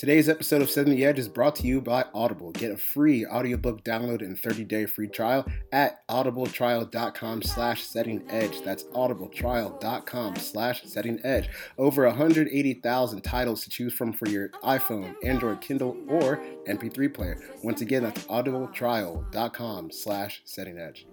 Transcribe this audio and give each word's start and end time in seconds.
Today's 0.00 0.30
episode 0.30 0.62
of 0.62 0.70
Setting 0.70 0.96
the 0.96 1.04
Edge 1.04 1.18
is 1.18 1.28
brought 1.28 1.54
to 1.56 1.66
you 1.66 1.82
by 1.82 2.06
Audible. 2.14 2.52
Get 2.52 2.70
a 2.70 2.78
free 2.78 3.26
audiobook 3.26 3.84
download 3.84 4.22
and 4.22 4.34
30-day 4.34 4.86
free 4.86 5.08
trial 5.08 5.44
at 5.72 6.08
audibletrial.com 6.08 7.42
slash 7.42 7.82
setting 7.82 8.24
edge. 8.30 8.62
That's 8.62 8.84
audibletrial.com 8.84 10.36
slash 10.36 10.84
setting 10.86 11.20
edge. 11.22 11.50
Over 11.76 12.06
180,000 12.06 13.20
titles 13.20 13.62
to 13.64 13.68
choose 13.68 13.92
from 13.92 14.14
for 14.14 14.26
your 14.26 14.48
iPhone, 14.64 15.16
Android, 15.22 15.60
Kindle, 15.60 15.94
or 16.08 16.40
MP3 16.66 17.12
player. 17.12 17.38
Once 17.62 17.82
again, 17.82 18.04
that's 18.04 18.24
audibletrial.com 18.24 19.90
slash 19.90 20.40
setting 20.46 20.78
edge. 20.78 21.06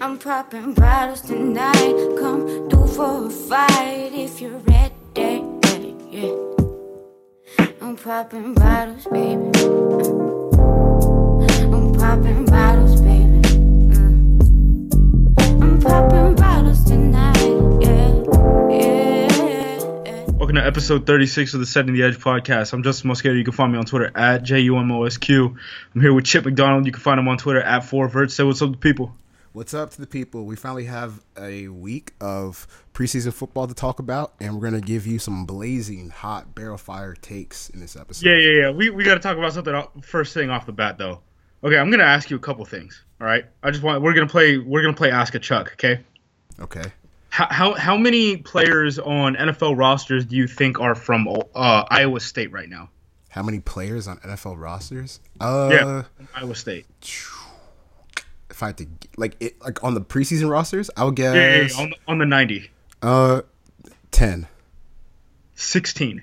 I'm 0.00 0.18
popping 0.18 0.74
bottles 0.74 1.20
tonight. 1.20 2.16
Come 2.18 2.68
do 2.68 2.84
for 2.88 3.28
a 3.28 3.30
fight 3.30 4.10
if 4.12 4.40
you're 4.40 4.58
ready 4.58 4.92
yeah. 6.12 6.51
I'm 7.92 7.98
popping 7.98 8.54
bottles, 8.54 9.04
baby. 9.04 9.50
I'm 11.68 11.92
popping 11.92 12.46
bottles, 12.46 13.00
baby. 13.02 13.42
Mm. 13.92 15.62
I'm 15.62 15.78
popping 15.78 16.34
bottles 16.36 16.84
tonight. 16.84 17.36
Yeah, 17.82 18.24
yeah. 18.70 20.24
Welcome 20.30 20.54
to 20.54 20.64
episode 20.64 21.04
36 21.04 21.52
of 21.52 21.60
the 21.60 21.66
Setting 21.66 21.92
the 21.92 22.02
Edge 22.02 22.16
podcast. 22.16 22.72
I'm 22.72 22.82
Justin 22.82 23.10
Mosqueda. 23.10 23.36
You 23.36 23.44
can 23.44 23.52
find 23.52 23.70
me 23.70 23.78
on 23.78 23.84
Twitter 23.84 24.10
at 24.16 24.42
JUMOSQ. 24.42 25.54
I'm 25.94 26.00
here 26.00 26.14
with 26.14 26.24
Chip 26.24 26.46
McDonald. 26.46 26.86
You 26.86 26.92
can 26.92 27.02
find 27.02 27.20
him 27.20 27.28
on 27.28 27.36
Twitter 27.36 27.60
at 27.60 27.82
4vert. 27.82 28.30
Say 28.30 28.42
what's 28.42 28.62
up 28.62 28.72
to 28.72 28.78
people. 28.78 29.14
What's 29.54 29.74
up 29.74 29.90
to 29.90 30.00
the 30.00 30.06
people? 30.06 30.46
We 30.46 30.56
finally 30.56 30.86
have 30.86 31.20
a 31.38 31.68
week 31.68 32.14
of 32.22 32.66
preseason 32.94 33.34
football 33.34 33.66
to 33.66 33.74
talk 33.74 33.98
about, 33.98 34.32
and 34.40 34.54
we're 34.54 34.70
going 34.70 34.80
to 34.80 34.86
give 34.86 35.06
you 35.06 35.18
some 35.18 35.44
blazing 35.44 36.08
hot 36.08 36.54
barrel 36.54 36.78
fire 36.78 37.14
takes 37.14 37.68
in 37.68 37.78
this 37.78 37.94
episode. 37.94 38.30
Yeah, 38.30 38.36
yeah, 38.36 38.60
yeah. 38.60 38.70
We, 38.70 38.88
we 38.88 39.04
got 39.04 39.14
to 39.14 39.20
talk 39.20 39.36
about 39.36 39.52
something 39.52 39.74
first 40.00 40.32
thing 40.32 40.48
off 40.48 40.64
the 40.64 40.72
bat, 40.72 40.96
though. 40.96 41.20
Okay, 41.62 41.76
I'm 41.76 41.90
going 41.90 42.00
to 42.00 42.06
ask 42.06 42.30
you 42.30 42.36
a 42.36 42.40
couple 42.40 42.64
things. 42.64 43.04
All 43.20 43.26
right, 43.26 43.44
I 43.62 43.70
just 43.70 43.82
want 43.82 44.02
we're 44.02 44.14
gonna 44.14 44.26
play 44.26 44.56
we're 44.56 44.82
gonna 44.82 44.96
play 44.96 45.10
Ask 45.10 45.34
a 45.34 45.38
Chuck. 45.38 45.72
Okay. 45.74 46.00
Okay. 46.58 46.90
How, 47.28 47.46
how, 47.50 47.74
how 47.74 47.96
many 47.96 48.38
players 48.38 48.98
on 48.98 49.36
NFL 49.36 49.76
rosters 49.76 50.24
do 50.24 50.34
you 50.34 50.46
think 50.46 50.80
are 50.80 50.94
from 50.94 51.28
uh, 51.28 51.84
Iowa 51.88 52.20
State 52.20 52.52
right 52.52 52.68
now? 52.68 52.90
How 53.28 53.42
many 53.42 53.60
players 53.60 54.08
on 54.08 54.16
NFL 54.18 54.58
rosters? 54.58 55.20
Uh, 55.40 55.68
yeah, 55.72 56.02
Iowa 56.34 56.54
State 56.54 56.86
if 58.52 58.62
I 58.62 58.66
had 58.66 58.78
to 58.78 58.86
like 59.16 59.36
it 59.40 59.60
like 59.62 59.82
on 59.82 59.94
the 59.94 60.00
preseason 60.00 60.48
rosters, 60.48 60.90
I 60.96 61.04
would 61.04 61.16
guess 61.16 61.34
yeah, 61.34 61.56
yeah, 61.56 61.68
yeah. 61.68 61.82
On, 61.82 61.90
the, 61.90 61.96
on 62.08 62.18
the 62.18 62.26
90. 62.26 62.70
Uh 63.00 63.42
10. 64.10 64.46
16. 65.54 66.22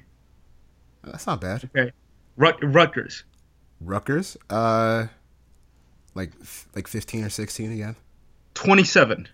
That's 1.04 1.28
not 1.28 1.42
bad. 1.42 1.70
Okay. 1.76 1.92
Rut- 2.38 2.60
Rutgers. 2.62 3.24
Rutgers? 3.82 4.38
Uh 4.50 5.08
like 6.16 6.32
like 6.76 6.88
15 6.88 7.26
or 7.26 7.30
16 7.30 7.72
again. 7.72 7.96
27. 8.54 9.28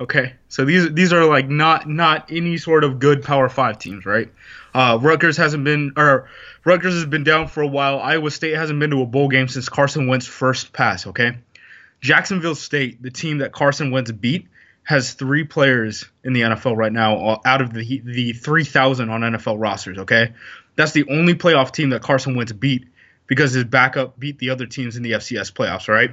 Okay. 0.00 0.34
So 0.48 0.64
these 0.64 0.92
these 0.92 1.12
are 1.12 1.24
like 1.24 1.48
not 1.48 1.88
not 1.88 2.30
any 2.30 2.56
sort 2.56 2.84
of 2.84 2.98
good 2.98 3.22
Power 3.22 3.48
5 3.48 3.78
teams, 3.78 4.06
right? 4.06 4.32
Uh 4.74 4.98
Rutgers 5.00 5.36
hasn't 5.36 5.64
been 5.64 5.92
or 5.96 6.28
Rutgers 6.64 6.94
has 6.94 7.06
been 7.06 7.24
down 7.24 7.48
for 7.48 7.62
a 7.62 7.66
while. 7.66 7.98
Iowa 7.98 8.30
State 8.30 8.54
hasn't 8.54 8.78
been 8.78 8.90
to 8.90 9.02
a 9.02 9.06
bowl 9.06 9.28
game 9.28 9.48
since 9.48 9.68
Carson 9.68 10.06
Wentz 10.06 10.26
first 10.26 10.72
pass, 10.72 11.06
okay? 11.06 11.38
Jacksonville 12.00 12.54
State, 12.54 13.02
the 13.02 13.10
team 13.10 13.38
that 13.38 13.52
Carson 13.52 13.90
Wentz 13.90 14.10
beat, 14.12 14.46
has 14.88 15.12
three 15.12 15.44
players 15.44 16.06
in 16.24 16.32
the 16.32 16.40
NFL 16.40 16.76
right 16.76 16.92
now 16.92 17.18
uh, 17.18 17.38
out 17.44 17.60
of 17.60 17.74
the 17.74 18.00
the 18.04 18.32
3,000 18.32 19.10
on 19.10 19.20
NFL 19.20 19.60
rosters. 19.60 19.98
Okay, 19.98 20.32
that's 20.76 20.92
the 20.92 21.04
only 21.10 21.34
playoff 21.34 21.72
team 21.72 21.90
that 21.90 22.02
Carson 22.02 22.36
Wentz 22.36 22.52
beat 22.52 22.88
because 23.26 23.52
his 23.52 23.64
backup 23.64 24.18
beat 24.18 24.38
the 24.38 24.50
other 24.50 24.66
teams 24.66 24.96
in 24.96 25.02
the 25.02 25.12
FCS 25.12 25.52
playoffs. 25.52 25.88
Right? 25.88 26.12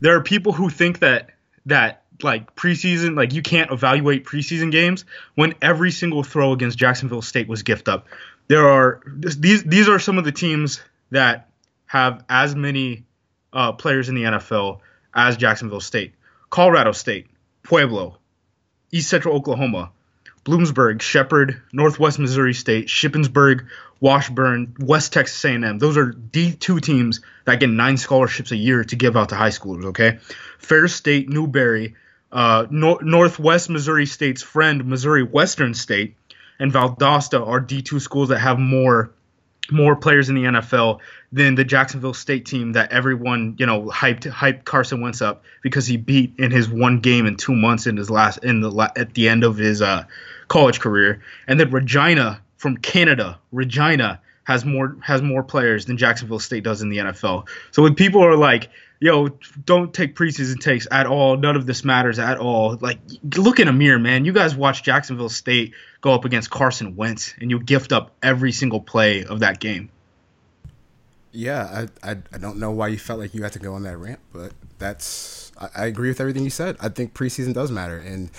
There 0.00 0.16
are 0.16 0.22
people 0.22 0.52
who 0.52 0.68
think 0.68 0.98
that 0.98 1.30
that 1.66 2.02
like 2.22 2.56
preseason, 2.56 3.16
like 3.16 3.32
you 3.34 3.42
can't 3.42 3.70
evaluate 3.70 4.24
preseason 4.24 4.72
games 4.72 5.04
when 5.34 5.54
every 5.62 5.90
single 5.92 6.22
throw 6.22 6.52
against 6.52 6.78
Jacksonville 6.78 7.22
State 7.22 7.48
was 7.48 7.62
gift 7.62 7.88
up. 7.88 8.08
There 8.48 8.68
are 8.68 9.00
these 9.06 9.62
these 9.62 9.88
are 9.88 9.98
some 9.98 10.18
of 10.18 10.24
the 10.24 10.32
teams 10.32 10.80
that 11.10 11.48
have 11.86 12.24
as 12.28 12.56
many 12.56 13.05
uh, 13.56 13.72
players 13.72 14.10
in 14.10 14.14
the 14.14 14.24
NFL 14.24 14.80
as 15.14 15.38
Jacksonville 15.38 15.80
State, 15.80 16.12
Colorado 16.50 16.92
State, 16.92 17.26
Pueblo, 17.62 18.18
East 18.92 19.08
Central 19.08 19.34
Oklahoma, 19.34 19.90
Bloomsburg, 20.44 21.00
Shepherd, 21.00 21.62
Northwest 21.72 22.18
Missouri 22.18 22.52
State, 22.52 22.86
Shippensburg, 22.86 23.66
Washburn, 23.98 24.76
West 24.78 25.14
Texas 25.14 25.42
A&M. 25.44 25.78
Those 25.78 25.96
are 25.96 26.12
D2 26.12 26.82
teams 26.82 27.20
that 27.46 27.58
get 27.58 27.70
nine 27.70 27.96
scholarships 27.96 28.52
a 28.52 28.56
year 28.56 28.84
to 28.84 28.94
give 28.94 29.16
out 29.16 29.30
to 29.30 29.34
high 29.36 29.48
schoolers. 29.48 29.86
Okay, 29.86 30.18
Ferris 30.58 30.94
State, 30.94 31.30
Newberry, 31.30 31.94
uh, 32.30 32.66
no- 32.70 33.00
Northwest 33.02 33.70
Missouri 33.70 34.04
State's 34.04 34.42
friend, 34.42 34.84
Missouri 34.84 35.22
Western 35.22 35.72
State, 35.72 36.14
and 36.58 36.70
Valdosta 36.70 37.44
are 37.44 37.60
D2 37.60 38.02
schools 38.02 38.28
that 38.28 38.38
have 38.38 38.58
more 38.58 39.12
more 39.70 39.96
players 39.96 40.28
in 40.28 40.34
the 40.34 40.44
NFL 40.44 41.00
than 41.32 41.54
the 41.54 41.64
Jacksonville 41.64 42.14
State 42.14 42.46
team 42.46 42.72
that 42.72 42.92
everyone 42.92 43.56
you 43.58 43.66
know 43.66 43.82
hyped 43.86 44.30
hyped 44.30 44.64
Carson 44.64 45.00
Wentz 45.00 45.20
up 45.20 45.44
because 45.62 45.86
he 45.86 45.96
beat 45.96 46.34
in 46.38 46.50
his 46.50 46.68
one 46.68 47.00
game 47.00 47.26
in 47.26 47.36
two 47.36 47.54
months 47.54 47.86
in 47.86 47.96
his 47.96 48.10
last 48.10 48.38
in 48.44 48.60
the 48.60 48.92
at 48.96 49.14
the 49.14 49.28
end 49.28 49.44
of 49.44 49.56
his 49.56 49.82
uh, 49.82 50.04
college 50.48 50.80
career, 50.80 51.22
and 51.46 51.58
then 51.58 51.70
Regina 51.70 52.40
from 52.56 52.76
Canada, 52.76 53.38
Regina 53.52 54.20
has 54.44 54.64
more 54.64 54.96
has 55.02 55.22
more 55.22 55.42
players 55.42 55.86
than 55.86 55.96
Jacksonville 55.96 56.38
State 56.38 56.64
does 56.64 56.80
in 56.80 56.88
the 56.88 56.98
NFL. 56.98 57.48
So 57.72 57.82
when 57.82 57.94
people 57.94 58.24
are 58.24 58.36
like, 58.36 58.70
"Yo, 59.00 59.28
don't 59.64 59.92
take 59.92 60.14
preseason 60.14 60.60
takes 60.60 60.86
at 60.90 61.06
all. 61.06 61.36
None 61.36 61.56
of 61.56 61.66
this 61.66 61.84
matters 61.84 62.18
at 62.18 62.38
all." 62.38 62.76
Like, 62.80 62.98
look 63.36 63.60
in 63.60 63.68
a 63.68 63.72
mirror, 63.72 63.98
man. 63.98 64.24
You 64.24 64.32
guys 64.32 64.54
watch 64.54 64.82
Jacksonville 64.82 65.28
State 65.28 65.74
go 66.00 66.12
up 66.12 66.24
against 66.24 66.50
Carson 66.50 66.96
Wentz, 66.96 67.34
and 67.40 67.50
you 67.50 67.60
gift 67.60 67.92
up 67.92 68.12
every 68.22 68.52
single 68.52 68.80
play 68.80 69.24
of 69.24 69.40
that 69.40 69.60
game. 69.60 69.90
Yeah, 71.32 71.86
I, 72.02 72.10
I, 72.12 72.16
I 72.32 72.38
don't 72.38 72.58
know 72.58 72.70
why 72.70 72.88
you 72.88 72.98
felt 72.98 73.20
like 73.20 73.34
you 73.34 73.42
had 73.42 73.52
to 73.52 73.58
go 73.58 73.74
on 73.74 73.82
that 73.82 73.98
rant, 73.98 74.20
but 74.32 74.52
that's 74.78 75.52
I, 75.60 75.68
I 75.82 75.86
agree 75.86 76.08
with 76.08 76.20
everything 76.20 76.44
you 76.44 76.50
said. 76.50 76.76
I 76.80 76.88
think 76.88 77.12
preseason 77.12 77.52
does 77.52 77.70
matter, 77.70 77.98
and 77.98 78.30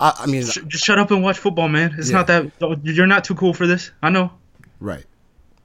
I, 0.00 0.14
I 0.20 0.26
mean, 0.26 0.42
just 0.42 0.84
shut 0.84 0.98
up 0.98 1.10
and 1.10 1.22
watch 1.22 1.38
football, 1.38 1.68
man. 1.68 1.94
It's 1.98 2.10
yeah. 2.10 2.16
not 2.16 2.26
that 2.28 2.80
you're 2.84 3.06
not 3.06 3.24
too 3.24 3.34
cool 3.34 3.52
for 3.52 3.66
this. 3.66 3.90
I 4.02 4.10
know. 4.10 4.32
Right. 4.80 5.04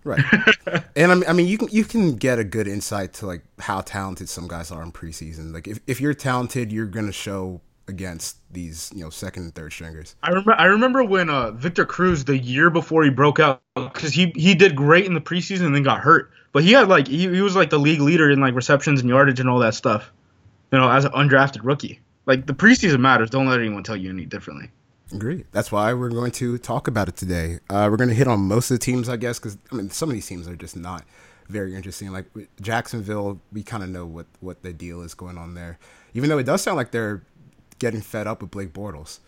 Right. 0.04 0.24
and 0.96 1.12
I 1.12 1.16
mean, 1.16 1.30
I 1.30 1.34
mean, 1.34 1.48
you 1.48 1.58
can 1.58 1.70
you 1.70 1.84
can 1.84 2.16
get 2.16 2.40
a 2.40 2.44
good 2.44 2.68
insight 2.68 3.14
to 3.16 3.26
like 3.26 3.44
how 3.60 3.82
talented 3.82 4.30
some 4.30 4.48
guys 4.48 4.72
are 4.72 4.84
in 4.84 4.92
preseason. 4.92 5.54
Like 5.54 5.68
if, 5.68 5.80
if 5.88 6.02
you're 6.02 6.14
talented, 6.14 6.72
you're 6.72 6.86
gonna 6.86 7.12
show 7.12 7.62
against 7.88 8.38
these 8.52 8.92
you 8.96 9.04
know 9.04 9.10
second 9.10 9.44
and 9.44 9.56
third 9.56 9.72
stringers. 9.72 10.16
I 10.24 10.30
remember 10.30 10.54
I 10.54 10.66
remember 10.66 11.04
when 11.04 11.30
uh, 11.30 11.52
Victor 11.52 11.86
Cruz 11.86 12.26
the 12.26 12.38
year 12.38 12.70
before 12.70 13.04
he 13.04 13.10
broke 13.10 13.40
out 13.40 13.62
because 13.76 14.14
he 14.14 14.32
he 14.36 14.56
did 14.56 14.76
great 14.76 15.06
in 15.06 15.14
the 15.14 15.22
preseason 15.22 15.66
and 15.66 15.76
then 15.76 15.84
got 15.84 16.00
hurt, 16.00 16.32
but 16.52 16.64
he 16.64 16.72
had 16.72 16.88
like 16.88 17.08
he, 17.08 17.30
he 17.30 17.42
was 17.42 17.56
like 17.56 17.70
the 17.70 17.80
league 17.80 18.02
leader 18.02 18.30
in 18.30 18.40
like 18.40 18.56
receptions 18.56 19.02
and 19.02 19.10
yardage 19.10 19.40
and 19.40 19.50
all 19.50 19.60
that 19.60 19.76
stuff. 19.76 20.12
You 20.72 20.80
know, 20.80 20.90
as 20.90 21.06
an 21.06 21.12
undrafted 21.12 21.62
rookie. 21.64 22.00
Like 22.26 22.46
the 22.46 22.54
preseason 22.54 23.00
matters. 23.00 23.30
Don't 23.30 23.48
let 23.48 23.60
anyone 23.60 23.84
tell 23.84 23.98
you 23.98 24.10
any 24.10 24.26
differently. 24.26 24.72
Great. 25.18 25.52
That's 25.52 25.72
why 25.72 25.94
we're 25.94 26.10
going 26.10 26.32
to 26.32 26.58
talk 26.58 26.88
about 26.88 27.08
it 27.08 27.16
today. 27.16 27.60
Uh, 27.70 27.88
we're 27.90 27.98
going 27.98 28.10
to 28.10 28.16
hit 28.16 28.28
on 28.28 28.42
most 28.42 28.72
of 28.72 28.80
the 28.80 28.84
teams, 28.84 29.10
I 29.10 29.18
guess, 29.18 29.40
because 29.40 29.58
I 29.72 29.76
mean, 29.76 29.90
some 29.90 30.10
of 30.10 30.14
these 30.14 30.26
teams 30.26 30.48
are 30.48 30.56
just 30.56 30.76
not 30.76 31.04
very 31.50 31.76
interesting. 31.76 32.12
Like 32.12 32.26
Jacksonville, 32.62 33.40
we 33.52 33.64
kind 33.64 33.84
of 33.84 33.90
know 33.90 34.06
what 34.06 34.26
what 34.40 34.64
the 34.64 34.74
deal 34.74 35.02
is 35.02 35.14
going 35.14 35.38
on 35.38 35.54
there. 35.54 35.78
Even 36.14 36.30
though 36.30 36.38
it 36.38 36.46
does 36.46 36.62
sound 36.62 36.78
like 36.78 36.92
they're 36.92 37.24
getting 37.80 38.02
fed 38.02 38.28
up 38.28 38.42
with 38.42 38.52
Blake 38.52 38.74
Bortles. 38.74 39.20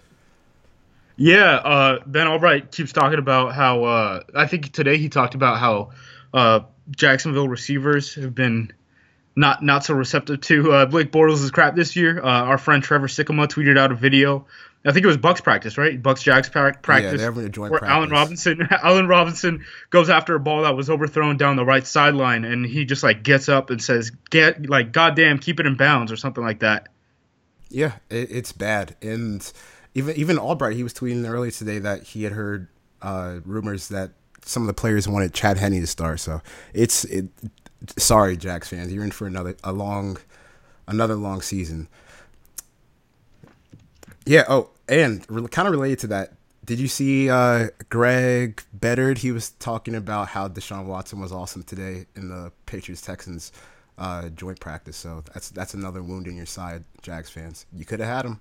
Yeah, 1.18 1.56
uh, 1.56 2.00
Ben 2.06 2.28
Albright 2.28 2.72
keeps 2.72 2.92
talking 2.92 3.20
about 3.20 3.54
how 3.54 3.84
uh, 3.84 4.24
I 4.36 4.48
think 4.48 4.72
today 4.74 4.98
he 4.98 5.08
talked 5.08 5.36
about 5.36 5.60
how 5.60 5.92
uh, 6.34 6.62
Jacksonville 6.92 7.48
receivers 7.48 8.16
have 8.16 8.36
been 8.36 8.74
not 9.36 9.64
not 9.64 9.84
so 9.86 9.94
receptive 9.94 10.42
to 10.42 10.72
uh, 10.72 10.86
Blake 10.86 11.12
Bortles' 11.12 11.52
crap 11.52 11.76
this 11.76 11.96
year. 11.96 12.20
Uh, 12.20 12.44
our 12.44 12.58
friend 12.58 12.84
Trevor 12.84 13.08
Sikkema 13.08 13.48
tweeted 13.48 13.78
out 13.78 13.92
a 13.92 13.96
video 13.96 14.46
I 14.86 14.92
think 14.92 15.04
it 15.04 15.08
was 15.08 15.18
Bucs 15.18 15.44
practice, 15.44 15.78
right? 15.78 16.02
Bucs 16.02 16.22
Jags 16.22 16.48
practice. 16.48 17.22
Yeah, 17.22 17.28
a 17.28 17.50
joint 17.50 17.72
where 17.72 17.80
practice. 17.80 17.90
Allen 17.90 18.10
Robinson, 18.12 18.68
Allen 18.84 19.08
Robinson 19.08 19.66
goes 19.90 20.10
after 20.10 20.36
a 20.36 20.40
ball 20.40 20.62
that 20.62 20.76
was 20.76 20.90
overthrown 20.92 21.38
down 21.38 21.56
the 21.56 21.66
right 21.66 21.86
sideline, 21.86 22.46
and 22.46 22.66
he 22.66 22.86
just 22.86 23.02
like 23.02 23.24
gets 23.24 23.50
up 23.50 23.72
and 23.72 23.82
says, 23.82 24.12
"Get 24.30 24.70
like, 24.70 24.92
goddamn, 24.92 25.40
keep 25.40 25.60
it 25.60 25.66
in 25.66 25.76
bounds" 25.76 26.12
or 26.12 26.18
something 26.18 26.44
like 26.44 26.60
that. 26.60 26.90
Yeah, 27.70 27.94
it, 28.12 28.30
it's 28.32 28.52
bad, 28.52 28.96
and 29.02 29.52
even 29.96 30.16
even 30.18 30.38
Albright, 30.38 30.76
he 30.76 30.84
was 30.84 30.94
tweeting 30.94 31.28
earlier 31.28 31.52
today 31.52 31.80
that 31.80 32.04
he 32.04 32.24
had 32.24 32.34
heard 32.34 32.68
uh, 33.02 33.40
rumors 33.44 33.88
that 33.88 34.12
some 34.44 34.62
of 34.64 34.68
the 34.68 34.74
players 34.74 35.08
wanted 35.08 35.34
Chad 35.34 35.58
Henne 35.58 35.80
to 35.82 35.88
start. 35.88 36.20
So 36.20 36.42
it's 36.74 37.06
it. 37.06 37.30
Sorry, 37.98 38.38
Jags 38.38 38.68
fans, 38.68 38.94
you're 38.94 39.04
in 39.04 39.12
for 39.12 39.26
another 39.26 39.56
a 39.64 39.72
long, 39.72 40.18
another 40.88 41.16
long 41.16 41.42
season. 41.42 41.88
Yeah. 44.26 44.44
Oh, 44.48 44.70
and 44.88 45.26
re- 45.30 45.48
kind 45.48 45.68
of 45.68 45.72
related 45.72 46.00
to 46.00 46.08
that, 46.08 46.34
Did 46.66 46.80
you 46.80 46.88
see 46.88 47.30
uh, 47.30 47.68
Greg 47.90 48.64
Bedard? 48.74 49.20
He 49.20 49.32
was 49.32 49.52
talking 49.52 49.94
about 49.96 50.30
how 50.30 50.48
Deshaun 50.48 50.86
Watson 50.86 51.20
was 51.20 51.32
awesome 51.32 51.64
today 51.64 52.08
in 52.16 52.30
the 52.30 52.52
Patriots 52.66 53.02
Texans 53.02 53.52
uh, 53.98 54.30
joint 54.30 54.60
practice. 54.60 54.98
So 54.98 55.24
that's 55.34 55.50
that's 55.50 55.74
another 55.76 56.02
wound 56.02 56.28
in 56.28 56.36
your 56.36 56.48
side, 56.48 56.84
Jags 57.02 57.30
fans. 57.30 57.66
You 57.72 57.86
could 57.86 58.00
have 58.00 58.10
had 58.10 58.26
him. 58.26 58.40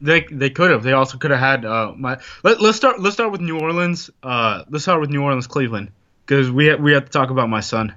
They 0.00 0.26
they 0.30 0.50
could 0.50 0.70
have. 0.70 0.82
They 0.82 0.92
also 0.92 1.16
could 1.16 1.30
have 1.30 1.40
had 1.40 1.64
uh, 1.64 1.92
my. 1.96 2.20
Let, 2.42 2.60
let's 2.60 2.76
start. 2.76 3.00
Let's 3.00 3.14
start 3.14 3.32
with 3.32 3.40
New 3.40 3.58
Orleans. 3.58 4.10
Uh, 4.22 4.64
let's 4.68 4.84
start 4.84 5.00
with 5.00 5.08
New 5.08 5.22
Orleans, 5.22 5.46
Cleveland, 5.46 5.92
because 6.26 6.50
we 6.50 6.68
ha- 6.68 6.76
we 6.76 6.92
have 6.92 7.06
to 7.06 7.10
talk 7.10 7.30
about 7.30 7.48
my 7.48 7.60
son. 7.60 7.94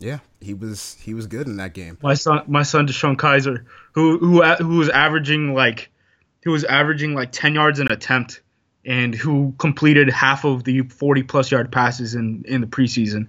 Yeah, 0.00 0.18
he 0.40 0.54
was 0.54 0.96
he 1.00 1.14
was 1.14 1.26
good 1.26 1.46
in 1.46 1.56
that 1.58 1.72
game. 1.74 1.98
My 2.02 2.14
son, 2.14 2.42
my 2.48 2.62
son 2.62 2.88
DeShone 2.88 3.16
Kizer, 3.16 3.64
who 3.92 4.18
who 4.18 4.42
who 4.42 4.78
was 4.78 4.88
averaging 4.88 5.54
like 5.54 5.90
who 6.44 6.50
was 6.50 6.64
averaging 6.64 7.14
like 7.14 7.32
10 7.32 7.54
yards 7.54 7.80
an 7.80 7.90
attempt 7.90 8.40
and 8.84 9.14
who 9.14 9.54
completed 9.58 10.08
half 10.08 10.44
of 10.44 10.64
the 10.64 10.82
40 10.82 11.22
plus 11.24 11.50
yard 11.50 11.70
passes 11.70 12.14
in, 12.14 12.44
in 12.46 12.60
the 12.60 12.66
preseason 12.66 13.28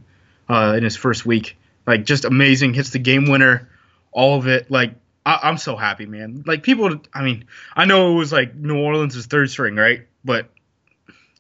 uh, 0.50 0.76
in 0.78 0.84
his 0.84 0.96
first 0.96 1.26
week. 1.26 1.58
Like, 1.86 2.06
just 2.06 2.26
amazing. 2.26 2.74
Hits 2.74 2.92
the 2.92 3.00
game 3.00 3.30
winner, 3.30 3.68
all 4.12 4.38
of 4.38 4.48
it. 4.48 4.70
Like, 4.70 4.94
I, 5.26 5.50
am 5.50 5.58
so 5.58 5.76
happy, 5.76 6.06
man. 6.06 6.44
Like, 6.46 6.64
people, 6.64 7.02
I 7.14 7.24
mean, 7.24 7.46
I 7.76 7.86
know 7.86 8.14
it 8.14 8.16
was 8.16 8.32
like 8.32 8.56
New 8.56 8.78
Orleans' 8.78 9.26
third 9.26 9.50
string, 9.50 9.76
right? 9.76 10.08
But 10.24 10.50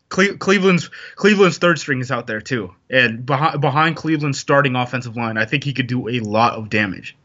Cle- 0.09 0.37
Cleveland's 0.37 0.89
Cleveland's 1.15 1.59
third 1.59 1.79
string 1.79 1.99
is 2.01 2.11
out 2.11 2.27
there 2.27 2.41
too, 2.41 2.73
and 2.89 3.25
behind 3.25 3.61
behind 3.61 3.95
Cleveland's 3.95 4.39
starting 4.39 4.75
offensive 4.75 5.15
line, 5.15 5.37
I 5.37 5.45
think 5.45 5.63
he 5.63 5.73
could 5.73 5.87
do 5.87 6.09
a 6.09 6.19
lot 6.19 6.53
of 6.53 6.69
damage. 6.69 7.15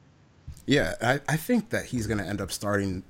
Yeah, 0.66 0.94
I, 1.00 1.20
I 1.28 1.36
think 1.36 1.70
that 1.70 1.86
he's 1.86 2.06
going 2.06 2.18
to 2.18 2.24
end 2.24 2.40
up 2.40 2.52
starting 2.52 3.02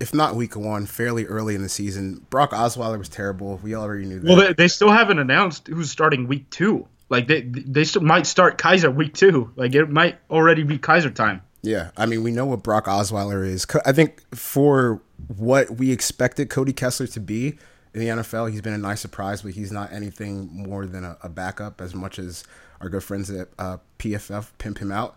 if 0.00 0.12
not 0.14 0.36
week 0.36 0.56
one, 0.56 0.86
fairly 0.86 1.26
early 1.26 1.54
in 1.54 1.62
the 1.62 1.68
season. 1.68 2.26
Brock 2.30 2.50
Osweiler 2.50 2.98
was 2.98 3.08
terrible. 3.08 3.58
We 3.62 3.74
already 3.74 4.04
knew 4.04 4.20
that. 4.20 4.28
Well, 4.28 4.36
they, 4.36 4.52
they 4.52 4.68
still 4.68 4.90
haven't 4.90 5.18
announced 5.18 5.68
who's 5.68 5.90
starting 5.90 6.26
week 6.26 6.48
two. 6.50 6.86
Like 7.08 7.28
they 7.28 7.42
they 7.42 7.84
still 7.84 8.02
might 8.02 8.26
start 8.26 8.58
Kizer 8.58 8.94
week 8.94 9.14
two. 9.14 9.52
Like 9.56 9.74
it 9.74 9.88
might 9.88 10.18
already 10.30 10.64
be 10.64 10.78
Kizer 10.78 11.14
time. 11.14 11.42
Yeah, 11.62 11.90
I 11.96 12.06
mean 12.06 12.22
we 12.22 12.32
know 12.32 12.46
what 12.46 12.62
Brock 12.62 12.86
Osweiler 12.86 13.46
is. 13.46 13.66
I 13.84 13.92
think 13.92 14.22
for 14.34 15.00
what 15.36 15.70
we 15.70 15.92
expected 15.92 16.50
Cody 16.50 16.72
Kessler 16.72 17.06
to 17.08 17.20
be 17.20 17.58
in 17.94 18.00
the 18.00 18.08
NFL, 18.08 18.50
he's 18.50 18.60
been 18.60 18.72
a 18.72 18.78
nice 18.78 19.00
surprise, 19.00 19.42
but 19.42 19.52
he's 19.52 19.70
not 19.70 19.92
anything 19.92 20.48
more 20.52 20.84
than 20.84 21.04
a, 21.04 21.16
a 21.22 21.28
backup. 21.28 21.80
As 21.80 21.94
much 21.94 22.18
as 22.18 22.44
our 22.80 22.88
good 22.88 23.04
friends 23.04 23.30
at 23.30 23.48
uh, 23.58 23.78
PFF 24.00 24.50
pimp 24.58 24.78
him 24.78 24.90
out, 24.90 25.16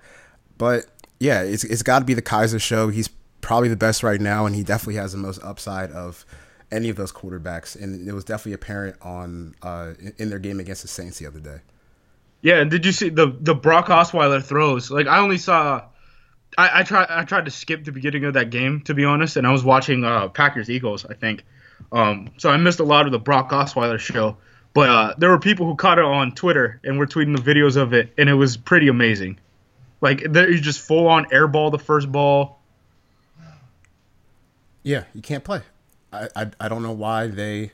but 0.59 0.85
yeah, 1.19 1.41
it's 1.41 1.63
it's 1.63 1.83
got 1.83 1.99
to 1.99 2.05
be 2.05 2.13
the 2.13 2.21
Kizer 2.21 2.61
show. 2.61 2.89
He's 2.89 3.09
probably 3.49 3.67
the 3.67 3.75
best 3.75 4.03
right 4.03 4.21
now, 4.21 4.45
and 4.45 4.55
he 4.55 4.61
definitely 4.61 4.93
has 4.93 5.11
the 5.11 5.17
most 5.17 5.43
upside 5.43 5.91
of 5.91 6.23
any 6.71 6.87
of 6.87 6.95
those 6.95 7.11
quarterbacks. 7.11 7.75
And 7.75 8.07
it 8.07 8.13
was 8.13 8.23
definitely 8.23 8.53
apparent 8.53 8.97
on 9.01 9.55
uh, 9.63 9.93
in 10.19 10.29
their 10.29 10.37
game 10.37 10.59
against 10.59 10.83
the 10.83 10.87
Saints 10.87 11.17
the 11.17 11.25
other 11.25 11.39
day. 11.39 11.57
Yeah, 12.43 12.59
and 12.59 12.69
did 12.69 12.85
you 12.85 12.91
see 12.91 13.09
the 13.09 13.35
the 13.39 13.55
Brock 13.55 13.87
Osweiler 13.87 14.43
throws? 14.43 14.91
Like 14.91 15.07
I 15.07 15.17
only 15.17 15.39
saw, 15.39 15.85
I, 16.59 16.81
I 16.81 16.83
tried 16.83 17.07
I 17.09 17.23
tried 17.23 17.45
to 17.45 17.51
skip 17.51 17.85
the 17.85 17.91
beginning 17.91 18.23
of 18.25 18.35
that 18.35 18.51
game 18.51 18.81
to 18.81 18.93
be 18.93 19.03
honest, 19.03 19.35
and 19.35 19.47
I 19.47 19.51
was 19.51 19.63
watching 19.63 20.03
uh, 20.03 20.27
Packers 20.27 20.69
Eagles 20.69 21.03
I 21.03 21.15
think, 21.15 21.43
um, 21.91 22.29
so 22.37 22.51
I 22.51 22.57
missed 22.57 22.79
a 22.79 22.83
lot 22.83 23.07
of 23.07 23.11
the 23.11 23.19
Brock 23.19 23.49
Osweiler 23.49 23.97
show. 23.97 24.37
But 24.75 24.89
uh, 24.89 25.13
there 25.17 25.31
were 25.31 25.39
people 25.39 25.65
who 25.65 25.75
caught 25.75 25.97
it 25.97 26.05
on 26.05 26.33
Twitter 26.33 26.79
and 26.83 26.99
were 26.99 27.07
tweeting 27.07 27.35
the 27.35 27.41
videos 27.41 27.77
of 27.77 27.93
it, 27.93 28.13
and 28.15 28.29
it 28.29 28.35
was 28.35 28.57
pretty 28.57 28.89
amazing. 28.89 29.39
Like 30.01 30.21
there, 30.31 30.47
you 30.51 30.61
just 30.61 30.81
full 30.81 31.07
on 31.07 31.25
airball 31.31 31.71
the 31.71 31.79
first 31.79 32.11
ball, 32.11 32.58
yeah, 34.83 35.03
you 35.13 35.21
can't 35.21 35.43
play. 35.43 35.61
I, 36.11 36.27
I, 36.35 36.51
I 36.59 36.69
don't 36.69 36.83
know 36.83 36.91
why 36.91 37.27
they. 37.27 37.71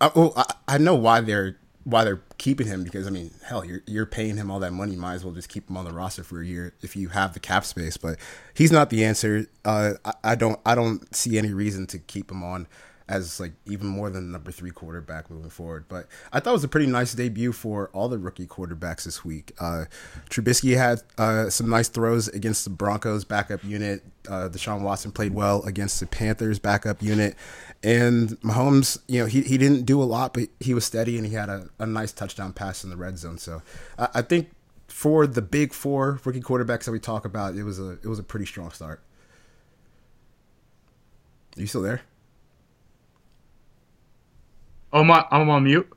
I, 0.00 0.10
well, 0.14 0.32
I, 0.36 0.54
I 0.68 0.78
know 0.78 0.94
why 0.94 1.20
they're 1.20 1.56
why 1.84 2.04
they're 2.04 2.20
keeping 2.38 2.66
him 2.66 2.84
because 2.84 3.06
I 3.06 3.10
mean, 3.10 3.30
hell, 3.44 3.64
you're 3.64 3.82
you're 3.86 4.06
paying 4.06 4.36
him 4.36 4.50
all 4.50 4.60
that 4.60 4.72
money. 4.72 4.96
Might 4.96 5.14
as 5.14 5.24
well 5.24 5.34
just 5.34 5.48
keep 5.48 5.68
him 5.68 5.76
on 5.76 5.84
the 5.84 5.92
roster 5.92 6.22
for 6.22 6.40
a 6.40 6.46
year 6.46 6.74
if 6.82 6.96
you 6.96 7.08
have 7.08 7.32
the 7.34 7.40
cap 7.40 7.64
space. 7.64 7.96
But 7.96 8.18
he's 8.54 8.72
not 8.72 8.90
the 8.90 9.04
answer. 9.04 9.46
Uh, 9.64 9.92
I, 10.04 10.12
I 10.24 10.34
don't 10.34 10.60
I 10.64 10.74
don't 10.74 11.14
see 11.14 11.38
any 11.38 11.52
reason 11.52 11.86
to 11.88 11.98
keep 11.98 12.30
him 12.30 12.42
on 12.42 12.66
as 13.10 13.40
like 13.40 13.52
even 13.66 13.88
more 13.88 14.08
than 14.08 14.26
the 14.26 14.32
number 14.32 14.52
three 14.52 14.70
quarterback 14.70 15.28
moving 15.28 15.50
forward. 15.50 15.84
But 15.88 16.06
I 16.32 16.38
thought 16.38 16.50
it 16.50 16.54
was 16.54 16.64
a 16.64 16.68
pretty 16.68 16.86
nice 16.86 17.12
debut 17.12 17.52
for 17.52 17.90
all 17.92 18.08
the 18.08 18.18
rookie 18.18 18.46
quarterbacks 18.46 19.02
this 19.02 19.24
week. 19.24 19.52
Uh, 19.58 19.86
Trubisky 20.30 20.76
had 20.76 21.02
uh, 21.18 21.50
some 21.50 21.68
nice 21.68 21.88
throws 21.88 22.28
against 22.28 22.62
the 22.62 22.70
Broncos 22.70 23.24
backup 23.24 23.64
unit. 23.64 24.04
Uh, 24.28 24.48
Deshaun 24.48 24.82
Watson 24.82 25.10
played 25.10 25.34
well 25.34 25.62
against 25.64 25.98
the 25.98 26.06
Panthers 26.06 26.60
backup 26.60 27.02
unit, 27.02 27.34
and 27.82 28.40
Mahomes, 28.42 29.00
you 29.08 29.20
know, 29.20 29.26
he, 29.26 29.40
he 29.42 29.58
didn't 29.58 29.86
do 29.86 30.00
a 30.00 30.04
lot, 30.04 30.32
but 30.32 30.44
he 30.60 30.72
was 30.72 30.84
steady 30.84 31.16
and 31.16 31.26
he 31.26 31.34
had 31.34 31.48
a, 31.48 31.68
a 31.80 31.86
nice 31.86 32.12
touchdown 32.12 32.52
pass 32.52 32.84
in 32.84 32.90
the 32.90 32.96
red 32.96 33.18
zone. 33.18 33.38
So 33.38 33.60
I, 33.98 34.08
I 34.14 34.22
think 34.22 34.50
for 34.86 35.26
the 35.26 35.42
big 35.42 35.72
four 35.72 36.20
rookie 36.24 36.40
quarterbacks 36.40 36.84
that 36.84 36.92
we 36.92 37.00
talk 37.00 37.24
about, 37.24 37.56
it 37.56 37.64
was 37.64 37.80
a 37.80 37.90
it 37.90 38.06
was 38.06 38.20
a 38.20 38.22
pretty 38.22 38.46
strong 38.46 38.70
start. 38.70 39.02
Are 41.56 41.60
you 41.60 41.66
still 41.66 41.82
there? 41.82 42.02
Oh 44.92 45.04
my, 45.04 45.24
I'm 45.30 45.48
on 45.48 45.64
mute. 45.64 45.90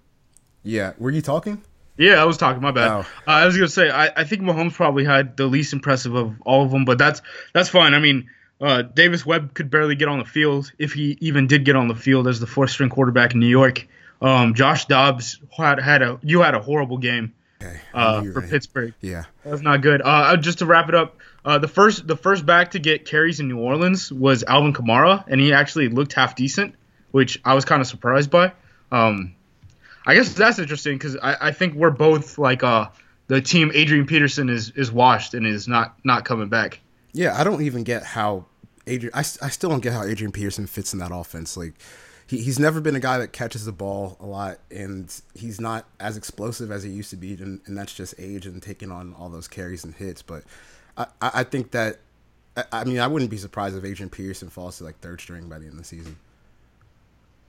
Yeah, 0.64 0.94
were 0.98 1.12
you 1.12 1.22
talking? 1.22 1.62
Yeah, 1.98 2.22
I 2.22 2.26
was 2.26 2.38
talking. 2.38 2.62
My 2.62 2.72
bad. 2.72 2.92
Oh. 2.92 3.00
Uh, 3.00 3.04
I 3.26 3.46
was 3.46 3.56
gonna 3.56 3.68
say 3.68 3.90
I, 3.90 4.08
I 4.16 4.24
think 4.24 4.42
Mahomes 4.42 4.74
probably 4.74 5.06
had 5.06 5.38
the 5.38 5.46
least 5.46 5.74
impressive 5.74 6.16
of 6.16 6.42
all 6.42 6.64
of 6.64 6.72
them, 6.72 6.86
but 6.86 6.98
that's 6.98 7.22
that's 7.54 7.70
fine. 7.70 7.94
I 7.94 8.00
mean, 8.00 8.30
uh, 8.60 8.82
Davis 8.82 9.26
Webb 9.26 9.54
could 9.54 9.70
barely 9.70 9.96
get 9.96 10.08
on 10.08 10.20
the 10.20 10.26
field 10.26 10.72
if 10.80 10.94
he 10.94 11.18
even 11.22 11.48
did 11.48 11.66
get 11.66 11.76
on 11.76 11.88
the 11.88 11.96
field 11.96 12.28
as 12.28 12.40
the 12.40 12.48
fourth 12.48 12.72
string 12.72 12.90
quarterback 12.90 13.34
in 13.34 13.40
New 13.40 13.48
York. 13.48 13.88
Um, 14.22 14.54
Josh 14.54 14.86
Dobbs 14.86 15.40
had 15.52 15.80
had 15.80 16.02
a 16.02 16.20
you 16.24 16.42
had 16.42 16.56
a 16.56 16.62
horrible 16.62 16.98
game 16.98 17.34
okay. 17.62 17.80
uh, 17.94 18.24
for 18.24 18.40
right. 18.40 18.50
Pittsburgh. 18.50 18.94
Yeah, 19.02 19.26
that's 19.44 19.62
not 19.62 19.82
good. 19.82 20.02
Uh, 20.02 20.06
uh, 20.06 20.38
just 20.38 20.60
to 20.60 20.66
wrap 20.66 20.90
it 20.90 20.96
up, 20.96 21.18
uh, 21.46 21.60
the 21.60 21.68
first 21.68 22.08
the 22.08 22.16
first 22.16 22.46
back 22.46 22.72
to 22.72 22.80
get 22.80 23.06
carries 23.06 23.40
in 23.40 23.48
New 23.48 23.60
Orleans 23.60 24.12
was 24.12 24.44
Alvin 24.44 24.74
Kamara, 24.74 25.26
and 25.28 25.40
he 25.40 25.54
actually 25.54 25.90
looked 25.90 26.14
half 26.14 26.36
decent, 26.36 26.76
which 27.12 27.40
I 27.46 27.54
was 27.54 27.66
kind 27.66 27.82
of 27.82 27.88
surprised 27.88 28.32
by. 28.32 28.54
Um, 28.94 29.36
I 30.06 30.16
guess 30.16 30.34
that's 30.34 30.60
interesting 30.60 30.98
because 30.98 31.18
I, 31.18 31.36
I 31.42 31.52
think 31.52 31.74
we're 31.74 31.90
both 31.90 32.38
like 32.38 32.64
uh 32.64 32.90
the 33.28 33.42
team 33.42 33.72
Adrian 33.74 34.06
Peterson 34.06 34.50
is 34.50 34.72
is 34.72 34.92
washed 34.92 35.34
and 35.34 35.46
is 35.46 35.68
not 35.68 35.96
not 36.04 36.26
coming 36.26 36.50
back. 36.50 36.80
Yeah, 37.14 37.40
I 37.40 37.44
don't 37.44 37.62
even 37.62 37.84
get 37.84 38.04
how 38.04 38.46
Adrian. 38.86 39.14
I, 39.14 39.20
I 39.20 39.50
still 39.50 39.70
don't 39.70 39.82
get 39.82 39.94
how 39.94 40.04
Adrian 40.04 40.32
Peterson 40.32 40.68
fits 40.68 40.94
in 40.94 41.00
that 41.00 41.12
offense. 41.14 41.58
Like 41.58 41.74
he, 42.28 42.38
he's 42.38 42.60
never 42.60 42.82
been 42.82 42.96
a 42.96 43.00
guy 43.00 43.18
that 43.18 43.34
catches 43.34 43.66
the 43.66 43.72
ball 43.72 44.18
a 44.20 44.26
lot, 44.26 44.60
and 44.70 45.14
he's 45.34 45.60
not 45.60 45.88
as 46.00 46.18
explosive 46.18 46.72
as 46.72 46.84
he 46.84 46.90
used 46.90 47.10
to 47.12 47.18
be, 47.18 47.34
and, 47.34 47.62
and 47.66 47.78
that's 47.78 47.94
just 47.94 48.14
age 48.20 48.46
and 48.46 48.62
taking 48.62 48.92
on 48.92 49.14
all 49.16 49.30
those 49.30 49.48
carries 49.48 49.84
and 49.84 49.96
hits. 49.96 50.22
But 50.22 50.44
I, 50.98 51.08
I 51.22 51.44
think 51.44 51.72
that 51.72 52.00
I 52.72 52.84
mean 52.84 53.00
I 53.00 53.08
wouldn't 53.08 53.32
be 53.32 53.38
surprised 53.38 53.76
if 53.76 53.86
Adrian 53.86 54.10
Peterson 54.10 54.50
falls 54.50 54.78
to 54.78 54.84
like 54.84 55.00
third 55.00 55.22
string 55.22 55.50
by 55.50 55.58
the 55.60 55.66
end 55.66 55.74
of 55.74 55.80
the 55.80 55.86
season. 55.86 56.18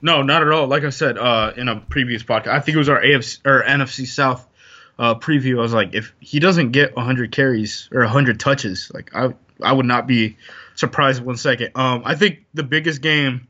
No, 0.05 0.21
not 0.21 0.43
at 0.43 0.51
all. 0.51 0.67
Like 0.67 0.83
I 0.83 0.91
said 0.91 1.17
uh, 1.17 1.53
in 1.57 1.67
a 1.67 1.79
previous 1.79 2.21
podcast, 2.21 2.49
I 2.49 2.59
think 2.59 2.75
it 2.75 2.77
was 2.77 2.89
our 2.89 3.01
AFC 3.01 3.39
or 3.43 3.63
NFC 3.63 4.05
South 4.05 4.47
uh, 4.99 5.15
preview. 5.15 5.57
I 5.57 5.61
was 5.61 5.73
like, 5.73 5.95
if 5.95 6.13
he 6.19 6.39
doesn't 6.39 6.73
get 6.73 6.95
100 6.95 7.31
carries 7.31 7.89
or 7.91 8.01
100 8.01 8.39
touches, 8.39 8.91
like 8.93 9.15
I 9.15 9.33
I 9.63 9.73
would 9.73 9.87
not 9.87 10.05
be 10.05 10.37
surprised 10.75 11.23
one 11.23 11.37
second. 11.37 11.71
Um, 11.73 12.03
I 12.05 12.13
think 12.13 12.45
the 12.53 12.61
biggest 12.61 13.01
game 13.01 13.47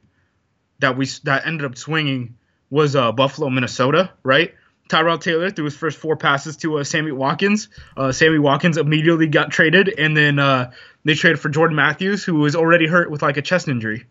that 0.79 0.95
we 0.95 1.07
that 1.25 1.45
ended 1.45 1.65
up 1.65 1.77
swinging 1.77 2.38
was 2.69 2.95
uh, 2.95 3.12
Buffalo, 3.12 3.50
Minnesota, 3.50 4.12
right? 4.24 4.53
Tyrod 4.88 5.19
Taylor 5.19 5.50
threw 5.50 5.65
his 5.65 5.75
first 5.75 5.97
four 5.97 6.15
passes 6.15 6.55
to 6.57 6.77
uh, 6.77 6.85
Sammy 6.85 7.12
Watkins. 7.12 7.67
Uh, 7.97 8.13
Sammy 8.13 8.39
Watkins 8.39 8.77
immediately 8.77 9.27
got 9.27 9.51
traded, 9.51 9.93
and 10.00 10.15
then 10.15 10.39
uh, 10.39 10.71
they 11.03 11.15
traded 11.15 11.41
for 11.41 11.50
Jordan 11.50 11.75
Matthews, 11.75 12.24
who 12.24 12.35
was 12.35 12.55
already 12.55 12.88
hurt 12.88 13.12
with 13.12 13.21
like 13.21 13.35
a 13.35 13.41
chest 13.41 13.67
injury. 13.67 14.05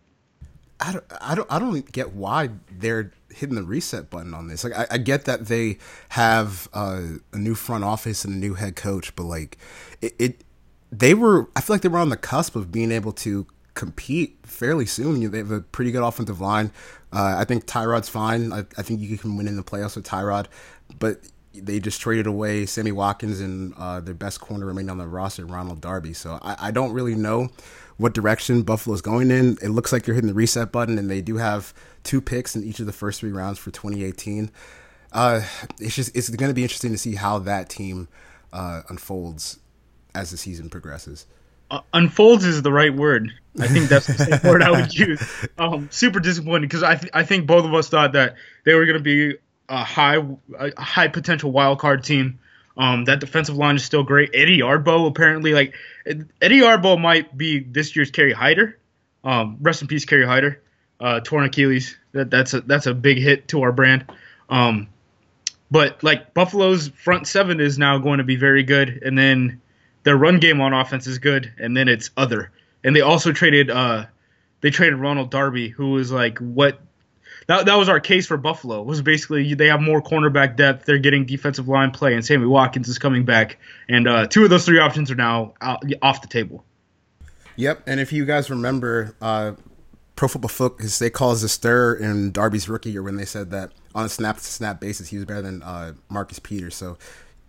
I 0.81 0.93
don't, 0.93 1.05
I 1.21 1.35
don't, 1.35 1.53
I 1.53 1.59
don't 1.59 1.93
get 1.93 2.15
why 2.15 2.51
they're 2.71 3.13
hitting 3.31 3.55
the 3.55 3.63
reset 3.63 4.11
button 4.11 4.35
on 4.35 4.49
this. 4.49 4.65
Like, 4.65 4.75
I, 4.75 4.87
I 4.93 4.99
get 4.99 5.25
that 5.25 5.47
they 5.47 5.79
have 6.11 6.69
uh, 6.73 7.03
a 7.33 7.39
new 7.39 7.55
front 7.55 7.85
office 7.85 8.25
and 8.25 8.35
a 8.35 8.39
new 8.39 8.55
head 8.55 8.77
coach, 8.77 9.15
but 9.15 9.25
like, 9.25 9.59
it, 10.03 10.15
it, 10.19 10.45
they 10.91 11.15
were. 11.15 11.49
I 11.57 11.61
feel 11.61 11.75
like 11.75 11.83
they 11.83 11.89
were 11.89 11.99
on 11.99 12.11
the 12.11 12.17
cusp 12.17 12.57
of 12.57 12.71
being 12.71 12.93
able 12.93 13.13
to 13.13 13.47
compete 13.75 14.39
fairly 14.45 14.87
soon. 14.87 15.31
They 15.31 15.39
have 15.39 15.51
a 15.51 15.61
pretty 15.61 15.91
good 15.91 16.03
offensive 16.03 16.41
line. 16.41 16.71
Uh, 17.13 17.37
I 17.39 17.45
think 17.45 17.67
Tyrod's 17.67 18.09
fine. 18.09 18.53
I, 18.53 18.61
I, 18.79 18.83
think 18.83 19.01
you 19.01 19.19
can 19.19 19.37
win 19.37 19.47
in 19.47 19.57
the 19.57 19.63
playoffs 19.63 19.97
with 19.97 20.07
Tyrod, 20.07 20.47
but 20.99 21.21
they 21.53 21.79
just 21.79 22.01
traded 22.01 22.27
away 22.27 22.67
Sammy 22.67 22.93
Watkins 22.93 23.41
and 23.41 23.75
uh, 23.77 24.01
their 24.01 24.15
best 24.15 24.41
corner 24.41 24.67
remaining 24.67 24.91
on 24.91 24.99
the 24.99 25.07
roster, 25.07 25.47
Ronald 25.47 25.81
Darby. 25.81 26.13
So 26.13 26.39
I, 26.43 26.57
I 26.59 26.71
don't 26.71 26.93
really 26.93 27.15
know 27.15 27.51
what 27.97 28.13
direction 28.15 28.63
Buffalo's 28.63 29.01
going 29.03 29.31
in. 29.31 29.57
It 29.63 29.69
looks 29.71 29.93
like 29.93 30.03
they're 30.05 30.15
hitting 30.15 30.29
the 30.29 30.35
reset 30.35 30.73
button, 30.73 30.99
and 30.99 31.11
they 31.11 31.21
do 31.21 31.37
have 31.37 31.73
two 32.03 32.21
picks 32.21 32.57
in 32.57 32.65
each 32.65 32.81
of 32.81 32.87
the 32.87 32.93
first 32.93 33.21
three 33.21 33.33
rounds 33.33 33.59
for 33.59 33.71
2018. 33.71 34.51
Uh, 35.13 35.43
it's 35.81 35.95
just 35.95 36.15
it's 36.17 36.29
going 36.31 36.51
to 36.51 36.55
be 36.55 36.63
interesting 36.63 36.91
to 36.93 36.99
see 36.99 37.15
how 37.15 37.39
that 37.41 37.69
team 37.69 38.09
uh, 38.53 38.83
unfolds 38.89 39.59
as 40.15 40.31
the 40.31 40.37
season 40.37 40.69
progresses. 40.71 41.27
uh, 41.71 41.81
unfolds 41.93 42.45
is 42.45 42.63
the 42.63 42.73
right 42.73 42.95
word. 42.95 43.31
I 43.61 43.69
think 43.69 43.89
that's 43.89 44.07
the 44.07 44.41
word 44.45 44.63
I 44.63 44.71
would 44.73 44.93
use. 44.99 45.23
Um, 45.59 45.89
super 45.93 46.19
disappointed 46.21 46.63
because 46.69 46.83
I 46.83 46.97
th- 46.97 47.13
I 47.15 47.23
think 47.25 47.47
both 47.47 47.65
of 47.65 47.73
us 47.75 47.89
thought 47.89 48.13
that 48.13 48.35
they 48.65 48.75
were 48.75 48.87
going 48.87 48.99
to 48.99 49.03
be 49.03 49.37
a 49.69 49.85
high 49.85 50.17
a 50.59 50.81
high 50.83 51.09
potential 51.09 51.53
wild 51.53 51.79
card 51.79 52.03
team. 52.05 52.41
Um, 52.77 53.05
that 53.05 53.21
defensive 53.21 53.57
line 53.57 53.77
is 53.77 53.85
still 53.85 54.03
great. 54.03 54.31
Eddie 54.35 54.59
Yarbrough 54.59 55.09
apparently 55.09 55.53
like 55.53 55.75
Eddie 56.07 56.61
Yarbrough 56.61 57.01
might 57.01 57.37
be 57.37 57.61
this 57.61 57.95
year's 57.95 58.11
Kerry 58.11 58.33
Hyder. 58.33 58.79
Um, 59.23 59.59
rest 59.61 59.83
in 59.83 59.89
peace, 59.89 60.05
Kerry 60.05 60.27
Hyder. 60.27 60.61
Uh, 61.01 61.21
torn 61.21 61.45
Achilles. 61.45 61.97
That, 62.13 62.31
that's 62.31 62.55
a 62.55 62.61
that's 62.61 62.87
a 62.87 62.95
big 62.95 63.19
hit 63.19 63.49
to 63.49 63.63
our 63.63 63.73
brand. 63.73 64.05
Um, 64.49 64.89
but 65.71 66.03
like 66.03 66.35
Buffalo's 66.35 66.89
front 66.89 67.27
seven 67.27 67.61
is 67.61 67.79
now 67.79 67.99
going 67.99 68.19
to 68.19 68.25
be 68.25 68.37
very 68.37 68.63
good, 68.63 69.03
and 69.05 69.17
then 69.17 69.61
their 70.03 70.17
run 70.17 70.39
game 70.39 70.61
on 70.61 70.73
offense 70.73 71.07
is 71.07 71.19
good, 71.19 71.53
and 71.59 71.77
then 71.77 71.89
it's 71.89 72.11
other. 72.17 72.51
And 72.83 72.95
they 72.95 73.01
also 73.01 73.33
traded 73.33 73.71
uh, 73.71 74.07
they 74.61 74.71
traded 74.71 74.99
Ronald 74.99 75.31
Darby, 75.31 75.69
who 75.69 75.93
was 75.93 76.11
like 76.11 76.39
what 76.39 76.81
that, 77.47 77.67
that 77.67 77.77
was 77.77 77.89
our 77.89 78.01
case 78.01 78.27
for 78.27 78.37
Buffalo. 78.37 78.83
Was 78.83 79.03
basically 79.03 79.55
they 79.55 79.69
have 79.69 79.81
more 79.81 80.03
cornerback 80.03 80.57
depth. 80.57 80.87
They're 80.87 80.99
getting 80.99 81.27
defensive 81.27 81.69
line 81.69 81.91
play, 81.91 82.15
and 82.15 82.25
Sammy 82.25 82.47
Watkins 82.47 82.89
is 82.89 82.99
coming 82.99 83.25
back. 83.25 83.59
And 83.89 84.09
uh, 84.09 84.27
two 84.27 84.45
of 84.45 84.51
those 84.51 84.65
three 84.65 84.79
options 84.79 85.11
are 85.11 85.17
now 85.17 85.55
out, 85.61 85.83
off 86.03 86.23
the 86.23 86.29
table. 86.29 86.65
Yep, 87.57 87.83
and 87.87 88.01
if 88.01 88.13
you 88.13 88.25
guys 88.25 88.51
remember, 88.51 89.15
uh, 89.21 89.53
Pro 90.17 90.29
Football 90.29 90.49
Focus 90.49 90.99
they 90.99 91.11
us 91.11 91.43
a 91.43 91.49
stir 91.49 91.95
in 91.95 92.33
Darby's 92.33 92.69
rookie 92.69 92.91
year 92.91 93.03
when 93.03 93.17
they 93.17 93.25
said 93.25 93.51
that 93.51 93.73
on 93.95 94.05
a 94.05 94.09
snap 94.09 94.37
to 94.37 94.45
snap 94.45 94.81
basis 94.81 95.09
he 95.09 95.17
was 95.17 95.25
better 95.25 95.43
than 95.43 95.63
uh, 95.63 95.93
Marcus 96.09 96.39
Peters. 96.39 96.75
So 96.75 96.99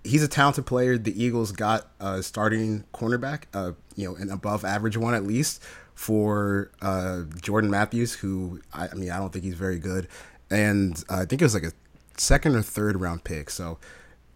he's 0.04 0.24
a 0.24 0.28
talented 0.28 0.66
player. 0.66 0.98
The 0.98 1.24
Eagles 1.24 1.52
got 1.52 1.88
a 2.00 2.24
starting 2.24 2.84
cornerback, 2.94 3.44
uh, 3.54 3.74
you 3.96 4.08
know, 4.08 4.16
an 4.16 4.32
above 4.32 4.66
average 4.66 4.98
one 4.98 5.14
at 5.14 5.24
least 5.24 5.64
for 5.96 6.72
uh, 6.82 7.24
Jordan 7.42 7.72
Matthews, 7.72 8.14
who 8.14 8.62
I, 8.74 8.90
I, 8.90 8.94
mean 8.94 9.10
I 9.10 9.18
don't 9.18 9.32
think 9.34 9.46
he's 9.46 9.56
very 9.56 9.80
good, 9.80 10.08
and 10.52 11.04
uh, 11.10 11.22
I 11.22 11.26
think 11.26 11.42
it 11.42 11.46
was 11.46 11.54
like 11.54 11.64
a 11.64 11.72
second 12.18 12.56
or 12.56 12.62
third 12.62 13.00
round 13.02 13.24
pick. 13.24 13.50
So 13.50 13.80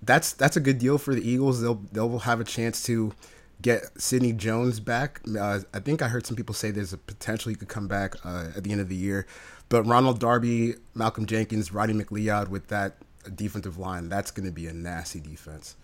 that's 0.01 0.33
that's 0.33 0.57
a 0.57 0.61
good 0.61 0.79
deal 0.79 0.97
for 0.97 1.13
the 1.13 1.29
Eagles. 1.29 1.61
They'll 1.61 1.81
they'll 1.91 2.19
have 2.19 2.39
a 2.39 2.45
chance 2.45 2.81
to 2.83 3.13
get 3.61 4.01
Sidney 4.01 4.33
Jones 4.33 4.79
back. 4.79 5.21
Uh, 5.37 5.59
I 5.73 5.79
think 5.79 6.01
I 6.01 6.07
heard 6.07 6.25
some 6.25 6.37
people 6.37 6.55
say 6.55 6.71
there's 6.71 6.93
a 6.93 6.97
potential 6.97 7.49
he 7.49 7.55
could 7.55 7.67
come 7.67 7.87
back 7.87 8.15
uh, 8.25 8.47
at 8.55 8.63
the 8.63 8.71
end 8.71 8.81
of 8.81 8.89
the 8.89 8.95
year. 8.95 9.27
But 9.67 9.83
Ronald 9.83 10.19
Darby, 10.19 10.75
Malcolm 10.95 11.25
Jenkins, 11.25 11.71
Roddy 11.71 11.93
McLeod 11.93 12.47
with 12.47 12.67
that 12.69 12.97
defensive 13.35 13.77
line, 13.77 14.09
that's 14.09 14.31
going 14.31 14.47
to 14.47 14.51
be 14.51 14.65
a 14.67 14.73
nasty 14.73 15.19
defense. 15.19 15.75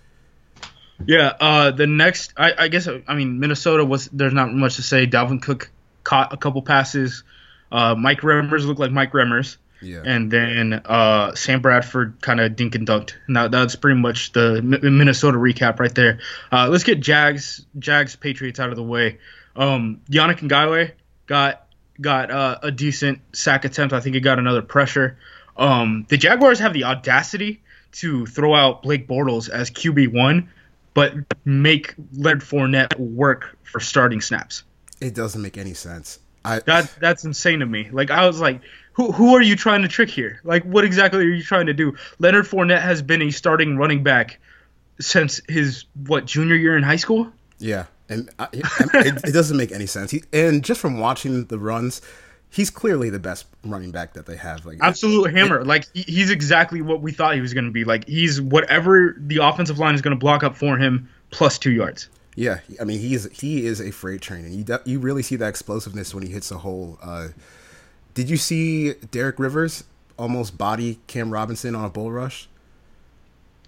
Yeah, 1.06 1.34
uh, 1.40 1.72
the 1.72 1.88
next, 1.88 2.34
I, 2.38 2.54
I, 2.58 2.68
guess, 2.70 2.88
I 2.88 3.16
mean, 3.16 3.40
Minnesota 3.40 3.84
was 3.84 4.08
there's 4.08 4.34
not 4.34 4.54
much 4.54 4.78
to 4.78 4.82
say. 4.82 5.08
Dalvin 5.08 5.42
Cook 5.42 5.70
caught 6.04 6.34
a 6.34 6.38
couple 6.38 6.62
passes. 6.62 7.24
Uh, 7.72 7.96
Mike 7.96 8.22
Remmers 8.22 8.66
looked 8.66 8.80
like 8.80 8.92
Mike 8.92 9.12
Remmers. 9.12 9.58
Yeah. 9.82 10.02
And 10.06 10.32
then 10.32 10.74
uh, 10.74 11.36
Sam 11.36 11.62
Bradford 11.62 12.22
kind 12.22 12.40
of 12.40 12.56
dink 12.56 12.76
and 12.76 12.88
dunked. 12.88 13.14
Now 13.28 13.50
that's 13.50 13.76
pretty 13.76 14.00
much 14.00 14.32
the 14.32 14.62
Minnesota 14.62 15.38
recap 15.38 15.80
right 15.80 15.94
there. 15.94 16.20
Uh, 16.52 16.70
let's 16.70 16.84
get 16.84 17.02
Jags, 17.02 17.66
Jags, 17.78 18.16
Patriots 18.16 18.60
out 18.60 18.70
of 18.70 18.78
the 18.78 18.84
way. 18.84 19.20
Um, 19.56 20.02
Yannick 20.10 20.40
Ngakoue 20.40 20.92
got 21.28 21.68
got 22.00 22.32
uh, 22.32 22.60
a 22.64 22.72
decent 22.72 23.20
sack 23.34 23.66
attempt. 23.66 23.94
I 23.94 24.00
think 24.00 24.16
he 24.16 24.22
got 24.22 24.40
another 24.40 24.62
pressure. 24.62 25.18
Um, 25.58 26.06
the 26.10 26.18
Jaguars 26.18 26.60
have 26.60 26.74
the 26.74 26.86
audacity 26.86 27.62
to 27.94 28.26
throw 28.26 28.54
out 28.56 28.84
Blake 28.84 29.08
Bortles 29.08 29.50
as 29.50 29.72
QB 29.72 30.14
one 30.14 30.50
but 30.96 31.14
make 31.44 31.94
Leonard 32.14 32.42
Fournette 32.42 32.98
work 33.00 33.56
for 33.62 33.80
starting 33.80 34.22
snaps. 34.22 34.64
It 35.00 35.14
doesn't 35.14 35.42
make 35.42 35.60
any 35.60 35.76
sense. 35.76 36.18
I, 36.44 36.60
that 36.60 36.96
that's 37.00 37.26
insane 37.26 37.60
to 37.60 37.66
me. 37.66 37.90
Like 37.92 38.10
I 38.10 38.26
was 38.26 38.40
like, 38.40 38.62
who 38.94 39.12
who 39.12 39.36
are 39.36 39.42
you 39.42 39.56
trying 39.56 39.84
to 39.84 39.88
trick 39.88 40.10
here? 40.10 40.40
Like 40.44 40.64
what 40.64 40.84
exactly 40.84 41.20
are 41.20 41.30
you 41.30 41.44
trying 41.44 41.68
to 41.68 41.74
do? 41.74 41.96
Leonard 42.18 42.46
Fournette 42.46 42.82
has 42.82 43.02
been 43.02 43.22
a 43.22 43.32
starting 43.32 43.78
running 43.78 44.04
back 44.04 44.40
since 45.00 45.42
his 45.50 45.86
what 46.08 46.26
junior 46.26 46.56
year 46.56 46.78
in 46.78 46.84
high 46.84 46.96
school. 46.96 47.32
Yeah, 47.58 47.86
and 48.10 48.30
I, 48.40 48.48
it, 48.54 49.24
it, 49.26 49.34
doesn't 49.34 49.58
make 49.58 49.72
any 49.72 49.86
sense. 49.86 50.12
He, 50.12 50.24
and 50.32 50.64
just 50.64 50.80
from 50.80 51.00
watching 51.00 51.46
the 51.46 51.58
runs, 51.58 52.02
he's 52.56 52.70
clearly 52.70 53.10
the 53.10 53.20
best 53.20 53.46
running 53.66 53.92
back 53.92 54.14
that 54.14 54.26
they 54.26 54.38
have. 54.38 54.66
Like 54.66 54.78
absolute 54.82 55.34
hammer. 55.34 55.60
It, 55.60 55.68
like 55.68 55.88
he's 55.94 56.30
exactly 56.30 56.82
what 56.82 57.02
we 57.02 57.12
thought 57.12 57.36
he 57.36 57.42
was 57.42 57.54
going 57.54 57.66
to 57.66 57.72
be. 57.72 57.84
Like 57.84 58.08
he's 58.08 58.42
whatever 58.42 59.16
the 59.20 59.38
offensive 59.38 59.78
line 59.78 59.94
is 59.94 60.02
going 60.02 60.16
to 60.16 60.20
block 60.20 60.44
up 60.44 60.56
for 60.56 60.78
him 60.78 61.10
plus 61.32 61.60
two 61.60 61.72
yards. 61.72 62.08
Yeah, 62.36 62.60
I 62.80 62.86
mean 62.86 63.00
he's 63.00 63.30
he 63.38 63.66
is 63.66 63.82
a 63.82 63.92
freight 63.92 64.22
train, 64.22 64.46
and 64.46 64.54
you 64.54 64.64
de- 64.64 64.82
you 64.86 65.00
really 65.00 65.22
see 65.22 65.36
that 65.36 65.50
explosiveness 65.50 66.14
when 66.14 66.26
he 66.26 66.32
hits 66.32 66.50
a 66.52 66.58
hole. 66.58 66.98
Uh, 67.04 67.30
did 68.14 68.30
you 68.30 68.38
see 68.38 68.94
Derek 69.12 69.38
Rivers 69.38 69.84
almost 70.18 70.58
body 70.58 71.00
Cam 71.08 71.32
Robinson 71.32 71.76
on 71.76 71.86
a 71.86 71.90
bull 71.90 72.12
rush? 72.12 72.48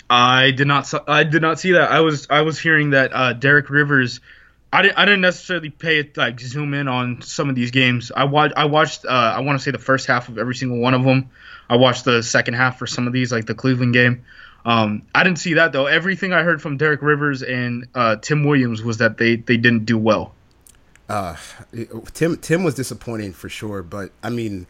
I 0.10 0.52
did 0.52 0.68
not. 0.68 0.92
I 1.10 1.24
did 1.26 1.42
not 1.42 1.60
see 1.60 1.74
that. 1.74 1.92
I 1.92 2.00
was 2.00 2.28
I 2.30 2.42
was 2.42 2.58
hearing 2.58 2.92
that 2.92 3.12
uh, 3.14 3.34
Derek 3.34 3.70
Rivers 3.70 4.22
I 4.72 4.82
didn't, 4.82 4.98
I 4.98 5.06
didn't 5.06 5.22
necessarily 5.22 5.70
pay 5.70 6.00
it 6.00 6.18
like 6.18 6.40
zoom 6.40 6.74
in 6.74 6.88
on 6.88 7.22
some 7.22 7.50
of 7.50 7.56
these 7.56 7.72
games. 7.72 8.12
I 8.16 8.26
watched 8.26 8.54
I 8.58 8.66
watched 8.66 9.06
uh, 9.06 9.10
I 9.10 9.40
want 9.40 9.58
to 9.58 9.64
say 9.64 9.72
the 9.72 9.78
first 9.78 10.08
half 10.08 10.28
of 10.28 10.38
every 10.38 10.56
single 10.56 10.80
one 10.80 10.94
of 10.94 11.04
them. 11.04 11.30
I 11.70 11.78
watched 11.78 12.06
the 12.06 12.22
second 12.22 12.56
half 12.56 12.78
for 12.78 12.88
some 12.88 13.08
of 13.08 13.14
these 13.14 13.32
like 13.32 13.46
the 13.46 13.56
Cleveland 13.56 13.94
game. 13.94 14.26
Um, 14.66 15.04
I 15.16 15.24
didn't 15.24 15.40
see 15.40 15.54
that 15.54 15.72
though. 15.72 15.86
Everything 15.86 16.34
I 16.34 16.44
heard 16.44 16.62
from 16.62 16.76
Derek 16.76 17.02
Rivers 17.02 17.42
and 17.42 17.88
uh, 17.96 18.18
Tim 18.18 18.44
Williams 18.44 18.84
was 18.84 18.98
that 18.98 19.18
they 19.18 19.38
they 19.38 19.56
didn't 19.56 19.86
do 19.86 19.98
well. 19.98 20.34
Uh, 21.08 21.38
Tim 22.14 22.36
Tim 22.38 22.64
was 22.66 22.76
disappointing 22.76 23.32
for 23.32 23.48
sure, 23.48 23.82
but 23.82 24.12
I 24.22 24.30
mean, 24.30 24.68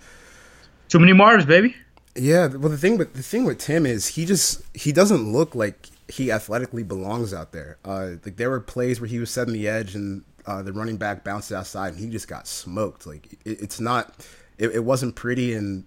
too 0.90 1.00
many 1.00 1.14
Mars, 1.14 1.46
baby. 1.46 1.76
Yeah, 2.16 2.48
well 2.48 2.70
the 2.70 2.78
thing 2.78 2.98
with 2.98 3.14
the 3.16 3.24
thing 3.24 3.46
with 3.46 3.58
Tim 3.58 3.88
is 3.88 4.08
he 4.10 4.26
just 4.26 4.62
he 4.76 4.92
doesn't 4.92 5.32
look 5.32 5.56
like 5.56 5.90
he 6.10 6.32
athletically 6.32 6.84
belongs 6.84 7.34
out 7.34 7.52
there. 7.52 7.78
Uh, 7.84 8.12
like 8.24 8.38
there 8.38 8.50
were 8.50 8.60
plays 8.60 9.02
where 9.02 9.10
he 9.10 9.20
was 9.20 9.30
setting 9.30 9.54
the 9.54 9.68
edge 9.68 9.96
and 9.96 10.24
uh, 10.46 10.62
the 10.62 10.72
running 10.72 10.98
back 10.98 11.24
bounced 11.24 11.52
outside 11.52 11.94
and 11.94 12.00
he 12.00 12.10
just 12.10 12.28
got 12.28 12.48
smoked. 12.48 13.06
Like 13.06 13.34
it, 13.46 13.62
it's 13.62 13.80
not, 13.80 14.26
it, 14.58 14.70
it, 14.70 14.84
wasn't 14.84 15.16
pretty 15.16 15.54
and 15.54 15.86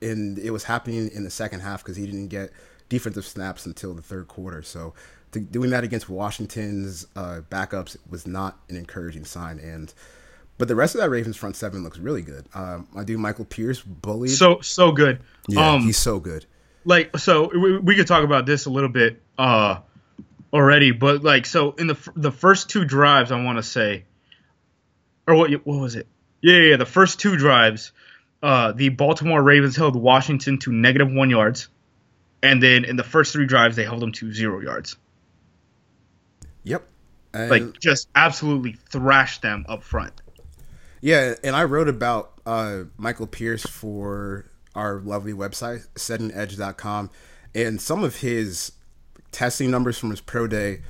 and 0.00 0.38
it 0.38 0.50
was 0.50 0.64
happening 0.64 1.10
in 1.12 1.24
the 1.24 1.30
second 1.30 1.60
half 1.60 1.82
because 1.82 1.96
he 1.96 2.06
didn't 2.06 2.28
get 2.28 2.52
defensive 2.88 3.24
snaps 3.24 3.66
until 3.66 3.94
the 3.94 4.02
third 4.02 4.28
quarter. 4.28 4.62
So 4.62 4.94
to, 5.32 5.40
doing 5.40 5.70
that 5.70 5.82
against 5.82 6.08
Washington's 6.08 7.06
uh, 7.16 7.40
backups 7.50 7.96
was 8.08 8.26
not 8.26 8.58
an 8.68 8.76
encouraging 8.76 9.24
sign. 9.24 9.58
And 9.58 9.92
but 10.58 10.68
the 10.68 10.76
rest 10.76 10.94
of 10.94 11.00
that 11.00 11.10
Ravens 11.10 11.36
front 11.36 11.56
seven 11.56 11.82
looks 11.82 11.98
really 11.98 12.22
good. 12.22 12.46
Um, 12.54 12.86
I 12.94 13.02
do 13.02 13.18
Michael 13.18 13.46
Pierce 13.46 13.80
bullied. 13.82 14.30
So 14.30 14.60
so 14.60 14.92
good. 14.92 15.20
Yeah, 15.48 15.72
um, 15.72 15.82
he's 15.82 15.98
so 15.98 16.20
good 16.20 16.46
like 16.86 17.18
so 17.18 17.50
we, 17.52 17.78
we 17.78 17.96
could 17.96 18.06
talk 18.06 18.24
about 18.24 18.46
this 18.46 18.64
a 18.64 18.70
little 18.70 18.88
bit 18.88 19.20
uh 19.36 19.80
already 20.52 20.92
but 20.92 21.22
like 21.22 21.44
so 21.44 21.72
in 21.72 21.88
the 21.88 22.10
the 22.14 22.30
first 22.30 22.70
two 22.70 22.84
drives 22.84 23.30
i 23.32 23.42
want 23.42 23.58
to 23.58 23.62
say 23.62 24.04
or 25.26 25.34
what 25.34 25.50
what 25.66 25.80
was 25.80 25.96
it? 25.96 26.06
Yeah 26.40 26.58
yeah 26.58 26.76
the 26.76 26.86
first 26.86 27.20
two 27.20 27.36
drives 27.36 27.92
uh 28.42 28.72
the 28.72 28.88
baltimore 28.88 29.42
ravens 29.42 29.76
held 29.76 29.96
washington 29.96 30.58
to 30.60 30.72
negative 30.72 31.10
one 31.10 31.28
yards 31.28 31.68
and 32.42 32.62
then 32.62 32.84
in 32.84 32.96
the 32.96 33.04
first 33.04 33.32
three 33.32 33.46
drives 33.46 33.76
they 33.76 33.84
held 33.84 34.00
them 34.00 34.12
to 34.12 34.32
zero 34.32 34.60
yards. 34.60 34.96
Yep. 36.64 36.86
And 37.34 37.50
like 37.50 37.80
just 37.80 38.08
absolutely 38.14 38.76
thrashed 38.90 39.42
them 39.42 39.66
up 39.68 39.82
front. 39.82 40.12
Yeah 41.00 41.34
and 41.42 41.56
i 41.56 41.64
wrote 41.64 41.88
about 41.88 42.40
uh 42.46 42.84
michael 42.96 43.26
pierce 43.26 43.66
for 43.66 44.46
our 44.76 45.00
lovely 45.00 45.32
website, 45.32 45.88
settingedge.com, 45.94 47.10
and 47.54 47.80
some 47.80 48.04
of 48.04 48.16
his 48.16 48.72
testing 49.32 49.70
numbers 49.70 49.98
from 49.98 50.10
his 50.10 50.20
pro 50.20 50.46
day 50.46 50.82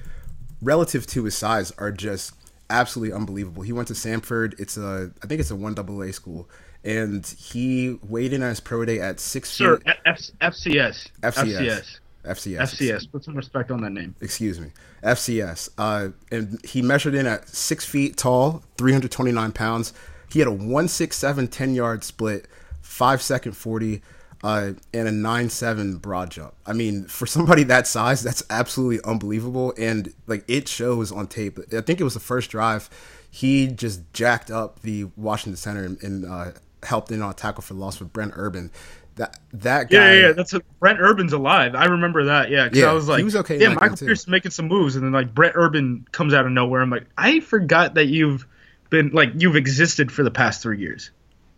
relative 0.60 1.06
to 1.06 1.24
his 1.24 1.36
size 1.36 1.72
are 1.78 1.92
just 1.92 2.34
absolutely 2.68 3.14
unbelievable. 3.14 3.62
He 3.62 3.72
went 3.72 3.88
to 3.88 3.94
Samford. 3.94 4.58
It's 4.60 4.76
a 4.76 5.12
I 5.22 5.26
think 5.26 5.40
it's 5.40 5.50
a 5.50 5.56
one 5.56 5.74
double 5.74 6.02
A 6.02 6.12
school. 6.12 6.48
And 6.84 7.26
he 7.26 7.98
weighed 8.06 8.32
in 8.32 8.42
on 8.42 8.50
his 8.50 8.60
pro 8.60 8.84
day 8.84 9.00
at 9.00 9.18
six 9.18 9.52
sure, 9.52 9.78
feet. 9.78 9.94
F- 10.04 10.18
FCS. 10.40 11.08
FCS. 11.22 11.34
FCS. 11.44 11.98
FCS. 12.24 12.58
FCS. 12.58 13.12
Put 13.12 13.24
some 13.24 13.36
respect 13.36 13.70
on 13.70 13.80
that 13.82 13.90
name. 13.90 14.14
Excuse 14.20 14.60
me. 14.60 14.70
FCS. 15.02 15.70
Uh, 15.78 16.08
and 16.30 16.64
he 16.64 16.82
measured 16.82 17.14
in 17.14 17.26
at 17.26 17.48
six 17.48 17.84
feet 17.84 18.16
tall, 18.16 18.62
329 18.78 19.52
pounds. 19.52 19.92
He 20.30 20.40
had 20.40 20.48
a 20.48 20.52
167 20.52 21.48
10 21.48 21.74
yard 21.74 22.04
split 22.04 22.46
five 22.86 23.20
second 23.20 23.52
40, 23.52 24.02
uh, 24.42 24.72
and 24.94 25.08
a 25.08 25.12
nine 25.12 25.50
seven 25.50 25.96
broad 25.96 26.30
jump. 26.30 26.54
I 26.66 26.72
mean, 26.72 27.06
for 27.06 27.26
somebody 27.26 27.64
that 27.64 27.86
size, 27.86 28.22
that's 28.22 28.42
absolutely 28.48 29.00
unbelievable. 29.04 29.74
And 29.78 30.12
like 30.26 30.44
it 30.48 30.68
shows 30.68 31.12
on 31.12 31.26
tape. 31.26 31.58
I 31.72 31.80
think 31.80 32.00
it 32.00 32.04
was 32.04 32.14
the 32.14 32.20
first 32.20 32.50
drive. 32.50 32.88
He 33.30 33.66
just 33.66 34.00
jacked 34.12 34.50
up 34.50 34.80
the 34.80 35.04
Washington 35.16 35.56
center 35.56 35.84
and, 35.84 36.02
and 36.02 36.24
uh, 36.24 36.52
helped 36.82 37.10
in 37.10 37.20
on 37.22 37.30
a 37.30 37.34
tackle 37.34 37.62
for 37.62 37.74
loss 37.74 38.00
with 38.00 38.12
Brent 38.12 38.32
Urban. 38.34 38.70
That 39.16 39.38
that 39.52 39.90
guy. 39.90 39.96
Yeah, 39.96 40.12
yeah, 40.12 40.26
yeah. 40.26 40.32
That's 40.32 40.52
a, 40.52 40.60
Brent 40.78 41.00
Urban's 41.00 41.32
alive. 41.32 41.74
I 41.74 41.86
remember 41.86 42.26
that. 42.26 42.50
Yeah, 42.50 42.64
because 42.64 42.78
Yeah, 42.78 42.90
I 42.90 42.92
was 42.92 43.08
like, 43.08 43.18
he 43.18 43.24
was 43.24 43.36
okay 43.36 43.58
Yeah, 43.58 43.70
Michael 43.70 43.88
then, 43.88 43.96
too. 43.96 44.06
Pierce 44.06 44.28
making 44.28 44.50
some 44.52 44.68
moves, 44.68 44.94
and 44.96 45.04
then 45.04 45.12
like 45.12 45.34
Brent 45.34 45.54
Urban 45.56 46.06
comes 46.12 46.34
out 46.34 46.46
of 46.46 46.52
nowhere. 46.52 46.82
I'm 46.82 46.90
like, 46.90 47.06
I 47.16 47.40
forgot 47.40 47.94
that 47.94 48.06
you've 48.06 48.46
been 48.90 49.10
like 49.10 49.30
you've 49.36 49.56
existed 49.56 50.12
for 50.12 50.22
the 50.22 50.30
past 50.30 50.62
three 50.62 50.78
years. 50.78 51.10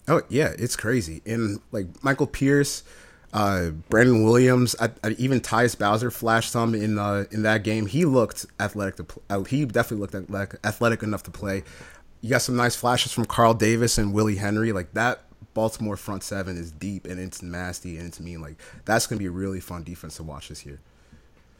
Oh 0.08 0.22
yeah, 0.28 0.54
it's 0.58 0.76
crazy. 0.76 1.20
And 1.26 1.60
like 1.70 1.86
Michael 2.02 2.26
Pierce, 2.26 2.82
uh, 3.32 3.70
Brandon 3.90 4.24
Williams, 4.24 4.74
I, 4.80 4.88
I, 5.04 5.10
even 5.18 5.40
Tyus 5.40 5.78
Bowser 5.78 6.10
flashed 6.10 6.50
some 6.50 6.74
in 6.74 6.98
uh, 6.98 7.26
in 7.30 7.42
that 7.42 7.62
game. 7.62 7.86
He 7.86 8.04
looked 8.04 8.46
athletic 8.58 8.96
to 8.96 9.04
pl- 9.04 9.22
uh, 9.28 9.42
he 9.44 9.64
definitely 9.66 9.98
looked 9.98 10.14
athletic, 10.14 10.60
athletic 10.64 11.02
enough 11.02 11.22
to 11.24 11.30
play. 11.30 11.62
You 12.22 12.30
got 12.30 12.42
some 12.42 12.56
nice 12.56 12.74
flashes 12.74 13.12
from 13.12 13.26
Carl 13.26 13.54
Davis 13.54 13.98
and 13.98 14.12
Willie 14.12 14.36
Henry. 14.36 14.72
Like 14.72 14.94
that 14.94 15.20
Baltimore 15.52 15.96
front 15.96 16.22
seven 16.22 16.56
is 16.56 16.72
deep 16.72 17.06
and 17.06 17.20
it's 17.20 17.42
nasty 17.42 17.98
and 17.98 18.06
it's 18.06 18.18
mean. 18.18 18.40
Like 18.40 18.56
that's 18.86 19.06
gonna 19.06 19.18
be 19.18 19.26
a 19.26 19.30
really 19.30 19.60
fun 19.60 19.84
defense 19.84 20.16
to 20.16 20.22
watch 20.22 20.48
this 20.48 20.64
year. 20.64 20.80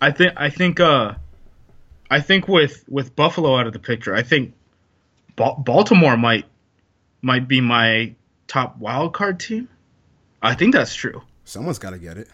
I 0.01 0.11
think 0.11 0.33
I 0.37 0.49
think 0.49 0.81
uh 0.81 1.15
I 2.11 2.21
think 2.21 2.49
with 2.49 2.85
with 2.89 3.15
Buffalo 3.15 3.57
out 3.57 3.67
of 3.67 3.75
the 3.75 3.79
picture, 3.79 4.15
I 4.15 4.23
think 4.23 4.55
ba- 5.37 5.57
Baltimore 5.59 6.17
might 6.17 6.47
might 7.21 7.47
be 7.47 7.61
my 7.61 8.15
top 8.49 8.79
wild 8.79 9.15
card 9.15 9.39
team. 9.39 9.69
I 10.43 10.55
think 10.55 10.75
that's 10.75 10.95
true. 10.95 11.23
Someone's 11.45 11.79
got 11.79 11.91
to 11.91 11.99
get 11.99 12.19
it. 12.19 12.29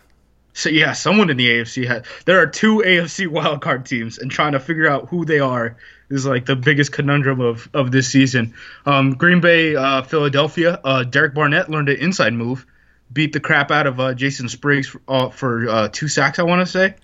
So 0.54 0.70
yeah, 0.70 0.92
someone 0.92 1.30
in 1.30 1.36
the 1.36 1.48
AFC 1.48 1.86
had. 1.86 2.06
There 2.24 2.40
are 2.40 2.46
two 2.46 2.78
AFC 2.78 3.26
wildcard 3.26 3.86
teams, 3.86 4.18
and 4.18 4.30
trying 4.30 4.52
to 4.52 4.60
figure 4.60 4.88
out 4.88 5.08
who 5.08 5.24
they 5.24 5.40
are 5.40 5.76
is 6.08 6.24
like 6.24 6.46
the 6.46 6.54
biggest 6.54 6.92
conundrum 6.92 7.40
of 7.40 7.68
of 7.74 7.90
this 7.90 8.08
season. 8.08 8.54
Um, 8.86 9.14
Green 9.14 9.40
Bay, 9.40 9.74
uh, 9.74 10.02
Philadelphia. 10.02 10.80
Uh, 10.82 11.02
Derek 11.02 11.34
Barnett 11.34 11.68
learned 11.68 11.88
an 11.88 11.96
inside 11.96 12.32
move, 12.32 12.66
beat 13.12 13.32
the 13.32 13.40
crap 13.40 13.72
out 13.72 13.88
of 13.88 13.98
uh, 13.98 14.14
Jason 14.14 14.48
Spriggs 14.48 14.86
for, 14.86 15.00
uh, 15.08 15.28
for 15.30 15.68
uh, 15.68 15.88
two 15.88 16.06
sacks. 16.06 16.38
I 16.38 16.44
want 16.44 16.64
to 16.64 16.70
say. 16.70 16.94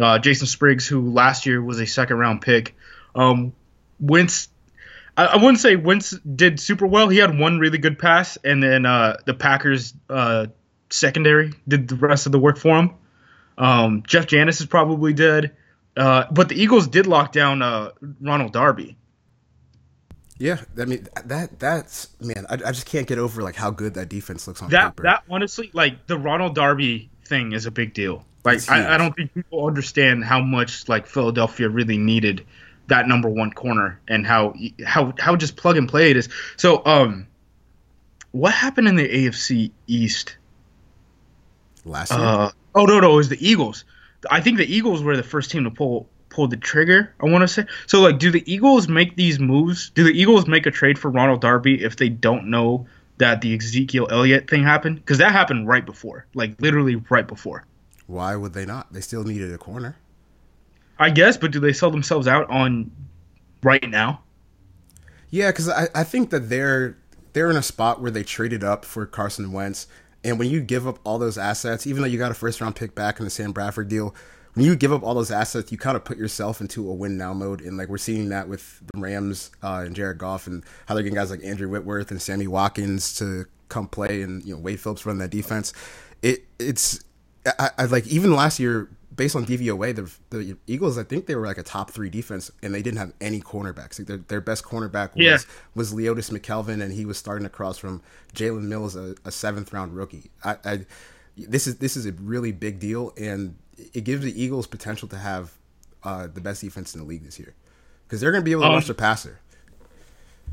Uh, 0.00 0.18
Jason 0.20 0.46
Spriggs, 0.46 0.86
who 0.86 1.10
last 1.10 1.44
year 1.44 1.60
was 1.60 1.80
a 1.80 1.86
second 1.86 2.18
round 2.18 2.40
pick. 2.40 2.76
Um, 3.14 3.52
Wentz. 3.98 4.48
I, 5.16 5.26
I 5.26 5.36
wouldn't 5.36 5.58
say 5.58 5.76
Wentz 5.76 6.10
did 6.10 6.58
super 6.60 6.86
well. 6.86 7.08
He 7.08 7.18
had 7.18 7.38
one 7.38 7.58
really 7.58 7.78
good 7.78 7.98
pass, 7.98 8.36
and 8.44 8.62
then 8.62 8.86
uh, 8.86 9.16
the 9.26 9.34
Packers 9.34 9.94
uh, 10.08 10.46
secondary 10.90 11.52
did 11.68 11.88
the 11.88 11.96
rest 11.96 12.26
of 12.26 12.32
the 12.32 12.38
work 12.38 12.58
for 12.58 12.78
him. 12.78 12.94
Um, 13.58 14.02
Jeff 14.06 14.26
Janis 14.26 14.60
is 14.60 14.66
probably 14.66 15.12
dead, 15.12 15.54
uh, 15.96 16.24
but 16.30 16.48
the 16.48 16.60
Eagles 16.60 16.88
did 16.88 17.06
lock 17.06 17.32
down 17.32 17.62
uh, 17.62 17.90
Ronald 18.20 18.52
Darby. 18.52 18.96
Yeah, 20.38 20.60
I 20.80 20.86
mean 20.86 21.06
that 21.26 21.60
that's 21.60 22.08
man, 22.20 22.46
I, 22.48 22.54
I 22.54 22.72
just 22.72 22.86
can't 22.86 23.06
get 23.06 23.18
over 23.18 23.42
like 23.42 23.54
how 23.54 23.70
good 23.70 23.94
that 23.94 24.08
defense 24.08 24.48
looks 24.48 24.60
on 24.60 24.70
That 24.70 24.96
paper. 24.96 25.04
that 25.04 25.22
honestly, 25.30 25.70
like 25.72 26.06
the 26.06 26.18
Ronald 26.18 26.56
Darby 26.56 27.10
thing, 27.26 27.52
is 27.52 27.66
a 27.66 27.70
big 27.70 27.94
deal. 27.94 28.24
Like 28.44 28.68
I, 28.68 28.94
I 28.94 28.98
don't 28.98 29.14
think 29.14 29.32
people 29.34 29.64
understand 29.66 30.24
how 30.24 30.40
much 30.40 30.88
like 30.88 31.06
Philadelphia 31.06 31.68
really 31.68 31.98
needed 31.98 32.44
that 32.92 33.08
number 33.08 33.28
one 33.28 33.50
corner 33.50 33.98
and 34.06 34.26
how 34.26 34.52
how 34.86 35.14
how 35.18 35.34
just 35.34 35.56
plug 35.56 35.78
and 35.78 35.88
play 35.88 36.10
it 36.10 36.16
is. 36.18 36.28
So 36.58 36.84
um, 36.84 37.26
what 38.32 38.52
happened 38.52 38.86
in 38.86 38.96
the 38.96 39.08
AFC 39.08 39.70
East? 39.86 40.36
Last 41.84 42.10
year, 42.12 42.20
Uh, 42.20 42.50
oh 42.74 42.84
no, 42.84 43.00
no, 43.00 43.12
it 43.14 43.16
was 43.16 43.28
the 43.30 43.48
Eagles. 43.48 43.84
I 44.30 44.40
think 44.40 44.58
the 44.58 44.66
Eagles 44.76 45.02
were 45.02 45.16
the 45.16 45.22
first 45.22 45.50
team 45.50 45.64
to 45.64 45.70
pull 45.70 46.06
pull 46.28 46.48
the 46.48 46.56
trigger. 46.58 47.14
I 47.18 47.26
want 47.26 47.42
to 47.42 47.48
say. 47.48 47.64
So 47.86 48.00
like, 48.02 48.18
do 48.18 48.30
the 48.30 48.44
Eagles 48.52 48.88
make 48.88 49.16
these 49.16 49.40
moves? 49.40 49.90
Do 49.90 50.04
the 50.04 50.12
Eagles 50.12 50.46
make 50.46 50.66
a 50.66 50.70
trade 50.70 50.98
for 50.98 51.10
Ronald 51.10 51.40
Darby 51.40 51.82
if 51.82 51.96
they 51.96 52.10
don't 52.10 52.50
know 52.50 52.86
that 53.18 53.40
the 53.40 53.54
Ezekiel 53.56 54.08
Elliott 54.10 54.48
thing 54.50 54.64
happened? 54.64 54.96
Because 54.96 55.18
that 55.18 55.32
happened 55.32 55.66
right 55.66 55.84
before, 55.84 56.26
like 56.34 56.60
literally 56.60 56.96
right 56.96 57.26
before. 57.26 57.64
why 58.06 58.36
would 58.36 58.52
they 58.52 58.66
not? 58.66 58.92
They 58.92 59.00
still 59.00 59.24
needed 59.24 59.50
a 59.52 59.58
corner. 59.58 59.96
I 61.02 61.10
guess, 61.10 61.36
but 61.36 61.50
do 61.50 61.58
they 61.58 61.72
sell 61.72 61.90
themselves 61.90 62.28
out 62.28 62.48
on 62.48 62.90
right 63.62 63.88
now? 63.88 64.22
Yeah, 65.30 65.50
because 65.50 65.68
I, 65.68 65.88
I 65.94 66.04
think 66.04 66.30
that 66.30 66.48
they're 66.48 66.96
they're 67.32 67.50
in 67.50 67.56
a 67.56 67.62
spot 67.62 68.00
where 68.00 68.10
they 68.10 68.22
traded 68.22 68.62
up 68.62 68.84
for 68.84 69.04
Carson 69.04 69.52
Wentz, 69.52 69.88
and 70.22 70.38
when 70.38 70.48
you 70.48 70.60
give 70.60 70.86
up 70.86 71.00
all 71.04 71.18
those 71.18 71.36
assets, 71.36 71.86
even 71.86 72.02
though 72.02 72.08
you 72.08 72.18
got 72.18 72.30
a 72.30 72.34
first 72.34 72.60
round 72.60 72.76
pick 72.76 72.94
back 72.94 73.18
in 73.18 73.24
the 73.24 73.30
Sam 73.30 73.50
Bradford 73.50 73.88
deal, 73.88 74.14
when 74.54 74.64
you 74.64 74.76
give 74.76 74.92
up 74.92 75.02
all 75.02 75.14
those 75.14 75.32
assets, 75.32 75.72
you 75.72 75.78
kind 75.78 75.96
of 75.96 76.04
put 76.04 76.18
yourself 76.18 76.60
into 76.60 76.88
a 76.88 76.94
win 76.94 77.16
now 77.16 77.32
mode, 77.32 77.62
and 77.62 77.76
like 77.76 77.88
we're 77.88 77.98
seeing 77.98 78.28
that 78.28 78.48
with 78.48 78.80
the 78.94 79.00
Rams 79.00 79.50
uh, 79.62 79.82
and 79.84 79.96
Jared 79.96 80.18
Goff, 80.18 80.46
and 80.46 80.62
how 80.86 80.94
they're 80.94 81.02
getting 81.02 81.16
guys 81.16 81.30
like 81.30 81.42
Andrew 81.42 81.68
Whitworth 81.68 82.12
and 82.12 82.22
Sammy 82.22 82.46
Watkins 82.46 83.16
to 83.16 83.46
come 83.68 83.88
play, 83.88 84.22
and 84.22 84.44
you 84.44 84.54
know 84.54 84.60
Wade 84.60 84.78
Phillips 84.78 85.04
run 85.04 85.18
that 85.18 85.30
defense. 85.30 85.72
It 86.20 86.44
it's 86.60 87.02
I, 87.58 87.70
I 87.78 87.84
like 87.86 88.06
even 88.06 88.34
last 88.34 88.60
year 88.60 88.88
based 89.14 89.36
on 89.36 89.44
DVOA, 89.44 89.94
the 89.94 90.10
the 90.30 90.56
Eagles, 90.66 90.96
I 90.98 91.02
think 91.04 91.26
they 91.26 91.34
were 91.34 91.46
like 91.46 91.58
a 91.58 91.62
top 91.62 91.90
three 91.90 92.08
defense, 92.10 92.50
and 92.62 92.74
they 92.74 92.82
didn't 92.82 92.98
have 92.98 93.12
any 93.20 93.40
cornerbacks. 93.40 93.98
Like 93.98 94.08
their, 94.08 94.16
their 94.18 94.40
best 94.40 94.64
cornerback 94.64 95.14
was 95.14 95.24
Yeah. 95.24 95.38
was 95.74 95.92
Leodis 95.92 96.30
McKelvin, 96.30 96.82
and 96.82 96.92
he 96.92 97.04
was 97.04 97.18
starting 97.18 97.46
across 97.46 97.78
from 97.78 98.02
Jalen 98.34 98.62
Mills, 98.62 98.96
a, 98.96 99.14
a 99.24 99.30
seventh 99.30 99.72
round 99.72 99.94
rookie. 99.94 100.30
I, 100.44 100.56
I 100.64 100.86
this 101.36 101.66
is 101.66 101.76
this 101.78 101.96
is 101.96 102.06
a 102.06 102.12
really 102.12 102.52
big 102.52 102.78
deal, 102.78 103.12
and 103.18 103.56
it 103.94 104.04
gives 104.04 104.22
the 104.24 104.42
Eagles 104.42 104.66
potential 104.66 105.08
to 105.08 105.16
have 105.18 105.52
uh, 106.02 106.26
the 106.26 106.40
best 106.40 106.60
defense 106.60 106.94
in 106.94 107.00
the 107.00 107.06
league 107.06 107.24
this 107.24 107.38
year 107.38 107.54
because 108.06 108.20
they're 108.20 108.30
going 108.32 108.42
to 108.42 108.44
be 108.44 108.52
able 108.52 108.62
to 108.62 108.68
Um, 108.68 108.74
rush 108.74 108.86
the 108.86 108.94
passer. 108.94 109.38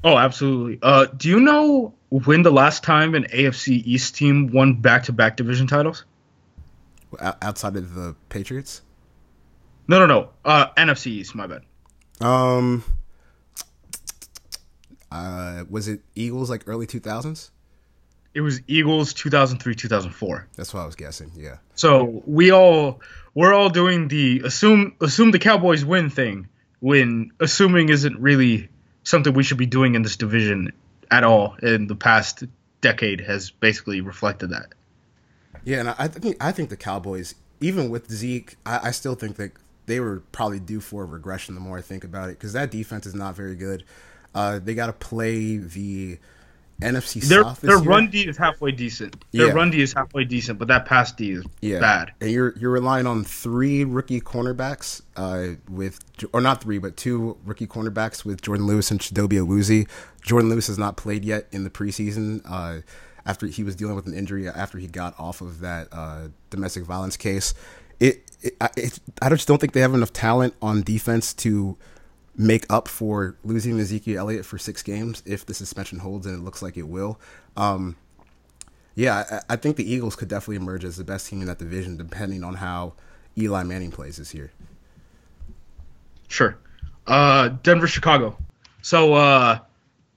Oh, 0.04 0.18
absolutely. 0.18 0.80
Uh, 0.82 1.08
do 1.18 1.28
you 1.28 1.40
know 1.42 1.94
when 2.10 2.44
the 2.44 2.52
last 2.52 2.84
time 2.84 3.16
an 3.16 3.26
AFC 3.26 3.84
East 3.86 4.16
team 4.16 4.48
won 4.52 4.76
back 4.76 5.04
to 5.04 5.12
back 5.12 5.36
division 5.36 5.68
titles? 5.68 6.06
Outside 7.20 7.76
of 7.76 7.96
the 7.96 8.16
Patriots. 8.30 8.82
No, 9.88 10.00
no, 10.00 10.06
no. 10.06 10.30
Uh, 10.46 10.68
NFC 10.78 11.08
East. 11.08 11.36
My 11.36 11.48
bad. 11.48 11.64
Um, 12.22 12.84
uh, 15.12 15.64
was 15.70 15.88
it 15.88 16.02
Eagles 16.16 16.50
like 16.50 16.68
early 16.68 16.86
two 16.86 17.00
thousands? 17.00 17.52
It 18.34 18.42
was 18.42 18.62
Eagles 18.68 19.14
2003 19.14 19.74
2004. 19.74 20.48
That's 20.56 20.74
what 20.74 20.82
I 20.82 20.86
was 20.86 20.96
guessing. 20.96 21.32
Yeah. 21.36 21.58
So 21.76 22.22
we 22.26 22.52
all 22.52 23.02
we're 23.34 23.54
all 23.54 23.70
doing 23.70 24.08
the 24.08 24.42
assume 24.46 24.96
assume 25.02 25.32
the 25.32 25.40
Cowboys 25.40 25.84
win 25.84 26.10
thing 26.10 26.48
when 26.80 27.32
assuming 27.40 27.90
isn't 27.90 28.20
really 28.20 28.70
something 29.04 29.34
we 29.34 29.44
should 29.44 29.58
be 29.58 29.66
doing 29.66 29.96
in 29.96 30.04
this 30.04 30.18
division 30.18 30.72
at 31.10 31.24
all. 31.24 31.56
In 31.64 31.88
the 31.88 31.96
past 31.96 32.44
decade 32.82 33.22
has 33.22 33.50
basically 33.50 34.02
reflected 34.02 34.52
that. 34.52 34.74
Yeah, 35.66 35.80
and 35.80 35.90
I 35.90 36.08
think 36.08 36.38
I 36.44 36.52
think 36.52 36.70
the 36.70 36.78
Cowboys, 36.78 37.36
even 37.62 37.90
with 37.90 38.12
Zeke, 38.12 38.56
I, 38.66 38.88
I 38.88 38.92
still 38.92 39.16
think 39.16 39.36
that 39.38 39.52
they 39.86 40.00
were 40.00 40.22
probably 40.32 40.60
due 40.60 40.80
for 40.80 41.04
a 41.04 41.06
regression. 41.06 41.56
The 41.56 41.62
more 41.62 41.78
I 41.78 41.82
think 41.82 42.04
about 42.04 42.30
it, 42.30 42.34
because 42.38 42.54
that 42.54 42.72
defense 42.72 43.06
is 43.06 43.16
not 43.16 43.36
very 43.36 43.56
good. 43.56 43.84
Uh, 44.36 44.60
they 44.60 44.76
got 44.76 44.88
to 44.88 44.94
play 44.94 45.58
the 45.58 46.20
NFC 46.82 47.22
Their 47.28 47.44
South. 47.44 47.60
their 47.62 47.78
year. 47.78 47.90
run 47.90 48.10
D 48.10 48.22
is 48.28 48.38
halfway 48.38 48.72
decent. 48.72 49.26
Their 49.34 49.48
Yeah. 49.48 49.54
run 49.54 49.70
D 49.72 49.82
is 49.82 49.92
halfway 49.92 50.24
decent, 50.24 50.60
but 50.60 50.70
that 50.70 50.86
pass 50.86 51.12
D 51.12 51.32
is 51.32 51.44
yeah. 51.62 51.80
bad. 51.80 52.14
And 52.22 52.32
you're 52.32 52.58
you're 52.58 52.72
relying 52.72 53.06
on 53.06 53.24
three 53.26 53.84
rookie 53.84 54.22
cornerbacks, 54.22 55.02
uh, 55.18 55.56
with 55.70 56.00
or 56.32 56.40
not 56.40 56.62
three, 56.62 56.78
but 56.78 56.96
two 56.96 57.36
rookie 57.44 57.68
cornerbacks 57.68 58.24
with 58.24 58.42
Jourdan 58.42 58.66
Lewis 58.66 58.92
and 58.92 59.00
Chidobe 59.02 59.34
Awuzie. 59.46 59.90
Jourdan 60.24 60.50
Lewis 60.50 60.68
has 60.68 60.78
not 60.78 60.96
played 60.96 61.26
yet 61.26 61.48
in 61.52 61.64
the 61.66 61.70
preseason. 61.70 62.42
Uh, 62.46 62.82
after 63.30 63.46
he 63.46 63.64
was 63.64 63.76
dealing 63.76 63.96
with 63.96 64.08
an 64.08 64.14
injury 64.16 64.48
after 64.50 64.80
he 64.80 64.88
got 64.88 65.18
off 65.20 65.40
of 65.42 65.60
that 65.60 65.88
uh, 65.92 66.30
domestic 66.50 66.84
violence 66.84 67.16
case, 67.16 67.54
it, 68.00 68.24
it, 68.42 68.56
I, 68.60 68.70
it 68.76 69.00
I 69.22 69.30
just 69.30 69.48
don't 69.48 69.62
think 69.62 69.74
they 69.74 69.82
have 69.82 69.94
enough 69.94 70.12
talent 70.12 70.56
on 70.64 70.82
defense 70.82 71.32
to 71.36 71.78
make 72.36 72.66
up 72.72 72.88
for 72.88 73.38
losing 73.44 73.80
Ezekiel 73.80 74.18
Elliott 74.18 74.46
for 74.46 74.58
six 74.58 74.82
games 74.82 75.22
if 75.28 75.46
the 75.46 75.54
suspension 75.54 76.00
holds, 76.00 76.26
and 76.26 76.36
it 76.36 76.44
looks 76.44 76.64
like 76.64 76.76
it 76.76 76.88
will. 76.88 77.20
Um, 77.56 77.98
yeah, 78.96 79.42
I, 79.48 79.54
I 79.54 79.56
think 79.58 79.76
the 79.76 79.90
Eagles 79.90 80.16
could 80.16 80.28
definitely 80.28 80.56
emerge 80.56 80.84
as 80.84 80.98
the 80.98 81.04
best 81.04 81.28
team 81.28 81.42
in 81.42 81.48
that 81.48 81.60
division, 81.60 81.98
depending 81.98 82.44
on 82.44 82.56
how 82.56 82.94
Eli 83.38 83.62
Manning 83.62 83.92
plays 83.92 84.18
this 84.18 84.34
year. 84.34 84.52
Sure. 86.30 86.58
Uh, 87.06 87.50
Denver, 87.62 87.88
Chicago. 87.88 88.36
So 88.82 89.14
uh, 89.14 89.60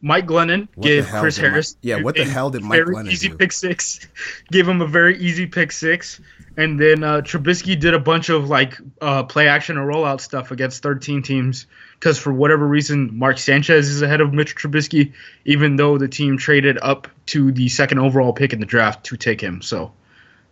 Mike 0.04 0.26
Glennon 0.26 0.66
What 0.74 0.84
gave 0.84 1.06
Chris 1.06 1.36
Harris. 1.36 1.76
yeah, 1.80 2.02
what 2.02 2.16
the 2.16 2.24
hell 2.24 2.50
did 2.50 2.64
Mike 2.64 2.84
very 2.84 2.94
Glennon 2.94 3.12
easy 3.12 3.28
do? 3.28 3.36
pick 3.36 3.52
six. 3.52 4.00
gave 4.50 4.68
him 4.68 4.80
a 4.80 4.86
very 4.86 5.16
easy 5.18 5.46
pick 5.46 5.70
six, 5.70 6.20
and 6.56 6.78
then 6.78 7.04
uh, 7.04 7.20
Trubisky 7.20 7.78
did 7.78 7.94
a 7.94 8.00
bunch 8.00 8.28
of 8.28 8.48
like 8.48 8.76
uh, 9.00 9.22
play 9.22 9.46
action 9.46 9.78
and 9.78 9.88
rollout 9.88 10.20
stuff 10.20 10.50
against 10.50 10.82
13 10.82 11.22
teams 11.22 11.66
because 11.94 12.18
for 12.18 12.32
whatever 12.32 12.66
reason 12.66 13.16
Mark 13.16 13.38
Sanchez 13.38 13.88
is 13.88 14.02
ahead 14.02 14.20
of 14.20 14.34
Mitch 14.34 14.56
Trubisky, 14.56 15.12
even 15.44 15.76
though 15.76 15.98
the 15.98 16.08
team 16.08 16.36
traded 16.36 16.78
up 16.82 17.06
to 17.26 17.52
the 17.52 17.68
second 17.68 18.00
overall 18.00 18.32
pick 18.32 18.52
in 18.52 18.58
the 18.58 18.66
draft 18.66 19.06
to 19.06 19.16
take 19.16 19.40
him. 19.40 19.62
So 19.62 19.92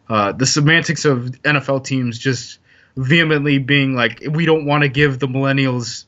uh, 0.09 0.31
the 0.31 0.47
semantics 0.47 1.05
of 1.05 1.25
NFL 1.43 1.85
teams 1.85 2.21
just 2.21 2.61
vehemently 2.97 3.59
being 3.59 3.95
like, 3.97 4.23
we 4.31 4.47
don't 4.47 4.65
want 4.65 4.83
to 4.85 4.89
give 4.89 5.19
the 5.19 5.27
millennials 5.27 6.05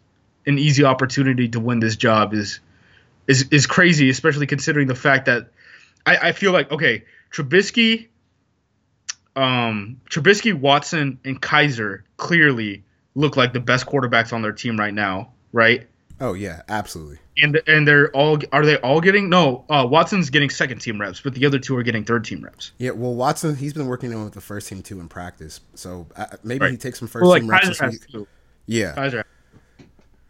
an 0.47 0.59
easy 0.59 0.85
opportunity 0.85 1.49
to 1.49 1.59
win 1.59 1.81
this 1.81 1.97
job 1.97 2.35
is 2.35 2.61
is 3.33 3.49
is 3.51 3.67
crazy, 3.67 4.11
especially 4.11 4.47
considering 4.47 4.87
the 4.89 4.95
fact 4.95 5.27
that 5.27 5.51
I, 6.05 6.29
I 6.29 6.33
feel 6.33 6.53
like 6.53 6.71
okay, 6.71 7.05
Trubisky 7.31 8.09
um, 9.35 10.01
Trubisky, 10.11 10.53
Watson, 10.53 11.19
and 11.25 11.41
Kizer 11.41 12.03
clearly 12.19 12.85
look 13.15 13.37
like 13.37 13.53
the 13.53 13.61
best 13.61 13.87
quarterbacks 13.87 14.33
on 14.33 14.43
their 14.43 14.53
team 14.53 14.79
right 14.79 14.93
now, 14.93 15.33
right? 15.53 15.87
Oh 16.21 16.35
yeah, 16.35 16.63
absolutely. 16.69 17.19
And 17.39 17.61
and 17.67 17.89
they're 17.89 18.11
all 18.11 18.39
are 18.53 18.65
they 18.65 18.77
all 18.77 19.01
getting 19.01 19.31
no? 19.31 19.65
Uh, 19.71 19.87
Watson's 19.91 20.29
getting 20.31 20.51
second 20.51 20.81
team 20.81 21.01
reps, 21.01 21.21
but 21.21 21.35
the 21.35 21.47
other 21.47 21.59
two 21.59 21.77
are 21.77 21.83
getting 21.83 22.05
third 22.05 22.25
team 22.25 22.45
reps. 22.45 22.73
Yeah, 22.79 22.91
well, 22.91 23.15
Watson 23.15 23.57
he's 23.57 23.73
been 23.73 23.87
working 23.87 24.15
on 24.15 24.25
with 24.25 24.35
the 24.35 24.41
first 24.41 24.69
team 24.69 24.83
too 24.83 25.01
in 25.01 25.09
practice, 25.09 25.61
so 25.75 26.07
uh, 26.15 26.27
maybe 26.45 26.61
Right. 26.65 26.71
he 26.73 26.77
takes 26.77 26.99
some 26.99 27.09
first 27.09 27.23
Well, 27.23 27.31
like 27.31 27.43
team 27.43 27.51
reps. 27.51 27.69
Kizer 27.71 27.81
has 27.81 28.07
week. 28.13 28.29
Yeah, 28.67 28.95
Kizer, 28.95 29.25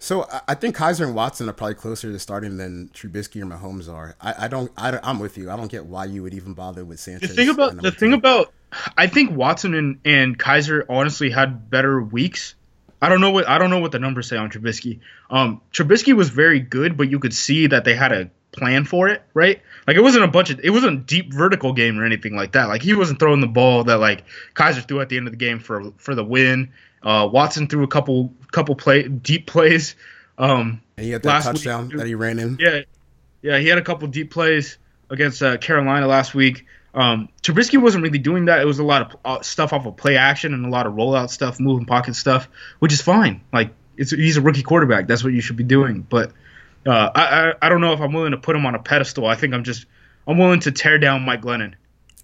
so 0.03 0.27
I- 0.49 0.55
think 0.55 0.77
Kizer 0.77 1.07
and 1.07 1.15
Watson 1.15 1.49
are 1.49 1.53
probably 1.53 1.77
closer 1.77 2.11
to 2.11 2.19
starting 2.19 2.57
than 2.57 2.91
Trubisky 2.93 3.41
or 3.41 3.47
Mahomes 3.47 3.89
are. 3.89 4.17
I, 4.21 4.47
I 4.47 4.49
don't. 4.49 4.73
I, 4.77 4.99
am 5.09 5.21
with 5.21 5.39
you. 5.39 5.49
I 5.49 5.57
don't 5.57 5.71
get 5.71 5.87
why 5.87 6.07
you 6.07 6.25
would 6.25 6.35
even 6.35 6.55
bother 6.55 6.85
with 6.85 6.99
Sanchez. 6.99 7.29
the 7.29 7.35
thing 7.37 7.49
about 7.49 7.81
the 7.81 7.93
thing 7.93 8.11
two. 8.11 8.17
about 8.17 8.53
I 8.97 9.07
think 9.07 9.37
Watson 9.37 9.75
and, 9.75 10.01
and 10.05 10.37
Kizer 10.37 10.85
honestly 10.89 11.31
had 11.31 11.71
better 11.71 12.03
weeks. 12.03 12.57
I 13.01 13.09
don't 13.09 13.21
know 13.21 13.31
what 13.31 13.49
I 13.49 13.59
don't 13.59 13.71
know 13.71 13.79
what 13.79 13.93
the 13.93 14.01
numbers 14.01 14.29
say 14.29 14.37
on 14.37 14.51
Trubisky. 14.51 14.99
Um, 15.31 15.61
Trubisky 15.73 16.15
was 16.15 16.31
very 16.31 16.59
good, 16.59 16.97
but 16.97 17.09
you 17.09 17.21
could 17.21 17.35
see 17.35 17.69
that 17.69 17.85
they 17.85 17.95
had 17.95 18.11
a 18.11 18.31
plan 18.51 18.85
for 18.85 19.09
it, 19.09 19.23
right? 19.35 19.63
Like 19.87 19.97
it 19.97 20.03
wasn't 20.03 20.25
a 20.25 20.29
bunch 20.29 20.51
of 20.51 20.59
it 20.65 20.71
wasn't 20.71 21.01
a 21.01 21.03
deep 21.05 21.33
vertical 21.33 21.73
game 21.73 21.99
or 21.99 22.05
anything 22.05 22.35
like 22.35 22.53
that. 22.53 22.67
Like 22.67 22.83
he 22.83 22.95
wasn't 22.95 23.21
throwing 23.21 23.41
the 23.41 23.47
ball 23.47 23.85
that 23.85 23.99
like 23.99 24.25
Kizer 24.55 24.87
threw 24.87 25.01
at 25.01 25.09
the 25.09 25.17
end 25.17 25.29
of 25.29 25.33
the 25.33 25.39
game 25.39 25.59
for 25.61 25.93
for 25.97 26.15
the 26.15 26.25
win. 26.25 26.73
Uh, 27.03 27.29
Watson 27.31 27.69
threw 27.69 27.83
a 27.85 27.89
couple 27.89 28.33
couple 28.53 28.75
play 28.77 29.09
deep 29.09 29.47
plays. 29.47 29.97
Um, 30.39 30.81
and 30.97 31.07
he 31.07 31.13
had 31.13 31.23
that 31.23 31.39
week, 31.39 31.45
touchdown 31.45 31.91
too. 31.91 31.99
that 31.99 32.07
he 32.07 32.15
ran 32.15 32.39
in. 32.39 32.57
yeah, 32.61 32.81
yeah, 33.43 33.59
he 33.59 33.69
had 33.69 33.79
a 33.79 33.83
couple 33.83 34.09
deep 34.09 34.31
plays 34.31 34.79
against 35.11 35.43
uh, 35.43 35.57
Carolina 35.59 36.07
last 36.07 36.35
week. 36.35 36.67
Um, 36.95 37.29
Trubisky 37.43 37.81
wasn't 37.81 38.03
really 38.03 38.19
doing 38.19 38.47
that. 38.47 38.61
It 38.61 38.67
was 38.67 38.79
a 38.79 38.85
lot 38.85 39.03
of 39.03 39.19
uh, 39.25 39.43
stuff 39.43 39.73
off 39.73 39.87
of 39.87 39.97
play 39.97 40.17
action 40.17 40.53
and 40.53 40.67
a 40.67 40.69
lot 40.69 40.87
of 40.87 40.95
rollout 40.95 41.31
stuff, 41.31 41.59
moving 41.59 41.87
pocket 41.87 42.15
stuff, 42.17 42.49
which 42.81 42.93
is 42.93 43.01
fine. 43.01 43.41
Like 43.53 43.73
it's 43.97 44.11
he's 44.11 44.37
a 44.37 44.41
rookie 44.43 44.63
quarterback. 44.63 45.07
That's 45.07 45.25
what 45.25 45.33
you 45.33 45.41
should 45.41 45.57
be 45.57 45.65
doing. 45.65 46.07
But 46.09 46.33
uh, 46.87 47.11
I, 47.15 47.25
I 47.25 47.55
I 47.63 47.69
don't 47.69 47.81
know 47.81 47.93
if 47.93 48.01
I'm 48.01 48.13
willing 48.13 48.33
to 48.33 48.39
put 48.39 48.57
him 48.57 48.67
on 48.67 48.75
a 48.75 48.79
pedestal. 48.79 49.27
I 49.27 49.37
think 49.37 49.55
I'm 49.55 49.65
just 49.65 49.87
I'm 50.27 50.39
willing 50.39 50.61
to 50.61 50.73
tear 50.73 50.99
down 50.99 51.23
Mike 51.23 51.43
Glennon. 51.43 51.75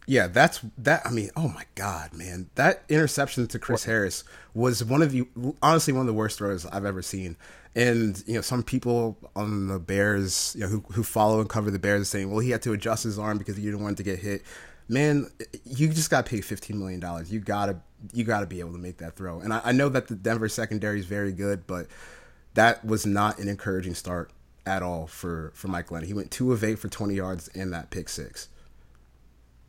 Yeah, 0.09 0.27
that's 0.27 0.61
that. 0.79 1.03
I 1.05 1.11
mean, 1.11 1.29
oh 1.37 1.49
my 1.49 1.64
god, 1.75 2.14
man, 2.14 2.49
that 2.55 2.83
interception 2.88 3.47
to 3.47 3.59
Chris 3.59 3.85
Harris 3.85 4.25
was 4.55 4.83
one 4.83 5.03
of 5.03 5.12
the 5.12 5.29
honestly 5.62 5.92
one 5.92 6.01
of 6.01 6.07
the 6.07 6.14
worst 6.14 6.38
throws 6.38 6.64
I've 6.64 6.87
ever 6.87 7.03
seen. 7.03 7.37
And 7.77 8.25
you 8.27 8.37
know, 8.37 8.40
some 8.40 8.62
people 8.62 9.18
on 9.37 9.68
the 9.68 9.79
Bears, 9.79 10.55
you 10.57 10.62
know, 10.62 10.68
who 10.68 10.83
who 10.94 11.03
follow 11.03 11.40
and 11.40 11.49
cover 11.49 11.71
the 11.71 11.79
Bears, 11.79 12.01
are 12.01 12.05
saying, 12.07 12.31
well, 12.31 12.40
he 12.40 12.49
had 12.49 12.62
to 12.62 12.73
adjust 12.73 13.05
his 13.05 13.18
arm 13.18 13.37
because 13.37 13.59
he 13.59 13.64
didn't 13.64 13.83
want 13.83 13.99
to 13.99 14.03
get 14.03 14.18
hit. 14.18 14.44
Man, 14.88 15.31
you 15.66 15.88
just 15.88 16.09
got 16.09 16.25
paid 16.25 16.42
fifteen 16.42 16.79
million 16.79 17.01
dollars. 17.01 17.31
You 17.31 17.40
gotta 17.40 17.77
you 18.14 18.25
gotta 18.25 18.47
be 18.47 18.61
able 18.61 18.73
to 18.73 18.79
make 18.79 18.97
that 18.99 19.14
throw. 19.14 19.40
And 19.40 19.53
I, 19.53 19.61
I 19.62 19.73
know 19.73 19.90
that 19.90 20.09
the 20.09 20.14
Denver 20.14 20.49
secondary 20.49 21.01
is 21.01 21.05
very 21.05 21.33
good, 21.33 21.66
but 21.66 21.87
that 22.55 22.83
was 22.83 23.05
not 23.05 23.38
an 23.40 23.49
encouraging 23.49 23.94
start 23.94 24.31
at 24.64 24.83
all 24.83 25.07
for 25.07 25.53
for 25.55 25.68
Mike 25.68 25.88
Glennon. 25.88 26.07
He 26.07 26.14
went 26.14 26.31
two 26.31 26.51
of 26.51 26.64
eight 26.64 26.79
for 26.79 26.88
twenty 26.88 27.12
yards 27.14 27.49
and 27.49 27.75
that 27.75 27.90
pick 27.90 28.09
six. 28.09 28.49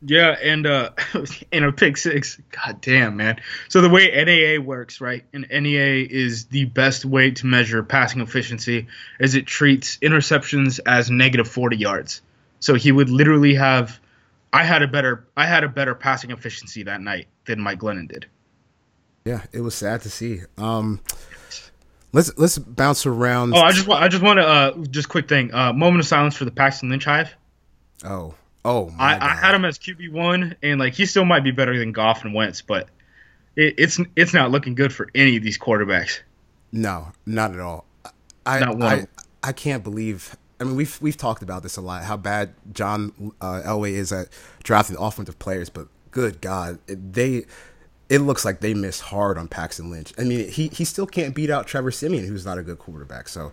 Yeah, 0.02 0.30
and 0.42 0.66
uh 0.66 0.90
in 1.52 1.64
a 1.64 1.72
pick 1.72 1.96
six. 1.96 2.40
God 2.50 2.80
damn, 2.80 3.16
man. 3.16 3.40
So 3.68 3.80
the 3.80 3.90
way 3.90 4.10
NAA 4.10 4.62
works, 4.62 5.00
right? 5.00 5.24
And 5.32 5.46
NEA 5.50 6.06
is 6.08 6.46
the 6.46 6.64
best 6.64 7.04
way 7.04 7.32
to 7.32 7.46
measure 7.46 7.82
passing 7.82 8.20
efficiency 8.22 8.86
as 9.18 9.34
it 9.34 9.46
treats 9.46 9.98
interceptions 9.98 10.80
as 10.86 11.10
negative 11.10 11.48
40 11.48 11.76
yards. 11.76 12.22
So 12.60 12.74
he 12.74 12.92
would 12.92 13.10
literally 13.10 13.54
have 13.54 14.00
I 14.52 14.64
had 14.64 14.82
a 14.82 14.88
better 14.88 15.26
I 15.36 15.46
had 15.46 15.64
a 15.64 15.68
better 15.68 15.94
passing 15.94 16.30
efficiency 16.30 16.84
that 16.84 17.00
night 17.00 17.28
than 17.44 17.60
Mike 17.60 17.80
Glennon 17.80 18.08
did. 18.08 18.26
Yeah, 19.24 19.42
it 19.52 19.60
was 19.60 19.74
sad 19.74 20.00
to 20.02 20.10
see. 20.10 20.40
Um, 20.56 21.00
let's 22.12 22.36
let's 22.38 22.56
bounce 22.56 23.04
around. 23.04 23.54
Oh, 23.54 23.60
I 23.60 23.72
just 23.72 23.86
want 23.86 24.02
I 24.02 24.08
just 24.08 24.22
want 24.22 24.38
to 24.38 24.46
uh 24.46 24.76
just 24.86 25.10
quick 25.10 25.28
thing. 25.28 25.52
Uh 25.52 25.74
moment 25.74 26.00
of 26.00 26.06
silence 26.06 26.36
for 26.36 26.46
the 26.46 26.50
Paxton 26.50 26.88
Lynch 26.88 27.04
hive. 27.04 27.34
oh 28.04 28.34
oh 28.64 28.90
my 28.90 29.16
I, 29.16 29.32
I 29.32 29.34
had 29.34 29.54
him 29.54 29.64
as 29.64 29.78
QB 29.78 30.12
one, 30.12 30.56
and 30.62 30.80
like 30.80 30.94
he 30.94 31.06
still 31.06 31.24
might 31.24 31.44
be 31.44 31.50
better 31.50 31.78
than 31.78 31.92
Goff 31.92 32.24
and 32.24 32.34
Wentz, 32.34 32.62
but 32.62 32.88
it, 33.56 33.74
it's 33.78 34.00
it's 34.16 34.34
not 34.34 34.50
looking 34.50 34.74
good 34.74 34.92
for 34.92 35.08
any 35.14 35.36
of 35.36 35.42
these 35.42 35.58
quarterbacks. 35.58 36.20
no, 36.72 37.08
not 37.26 37.52
at 37.52 37.60
all. 37.60 37.84
I 38.46 38.60
Not 38.60 38.78
one. 38.78 38.82
I, 38.82 39.06
I 39.48 39.52
can't 39.52 39.84
believe. 39.84 40.36
I 40.60 40.64
mean, 40.64 40.76
we've 40.76 41.00
we've 41.00 41.16
talked 41.16 41.42
about 41.42 41.62
this 41.62 41.76
a 41.76 41.80
lot. 41.80 42.04
How 42.04 42.16
bad 42.16 42.54
John 42.72 43.32
uh, 43.40 43.62
Elway 43.64 43.92
is 43.92 44.12
at 44.12 44.28
drafting 44.62 44.96
offensive 44.98 45.38
players, 45.38 45.70
but 45.70 45.88
good 46.10 46.40
God, 46.40 46.78
they. 46.86 47.44
It 48.08 48.18
looks 48.18 48.44
like 48.44 48.58
they 48.58 48.74
missed 48.74 49.02
hard 49.02 49.38
on 49.38 49.46
Paxton 49.46 49.88
Lynch. 49.88 50.12
I 50.18 50.24
mean, 50.24 50.48
he, 50.50 50.66
he 50.66 50.84
still 50.84 51.06
can't 51.06 51.32
beat 51.32 51.48
out 51.48 51.68
Trevor 51.68 51.92
Siemian, 51.92 52.26
who's 52.26 52.44
not 52.44 52.58
a 52.58 52.62
good 52.64 52.80
quarterback. 52.80 53.28
So, 53.28 53.52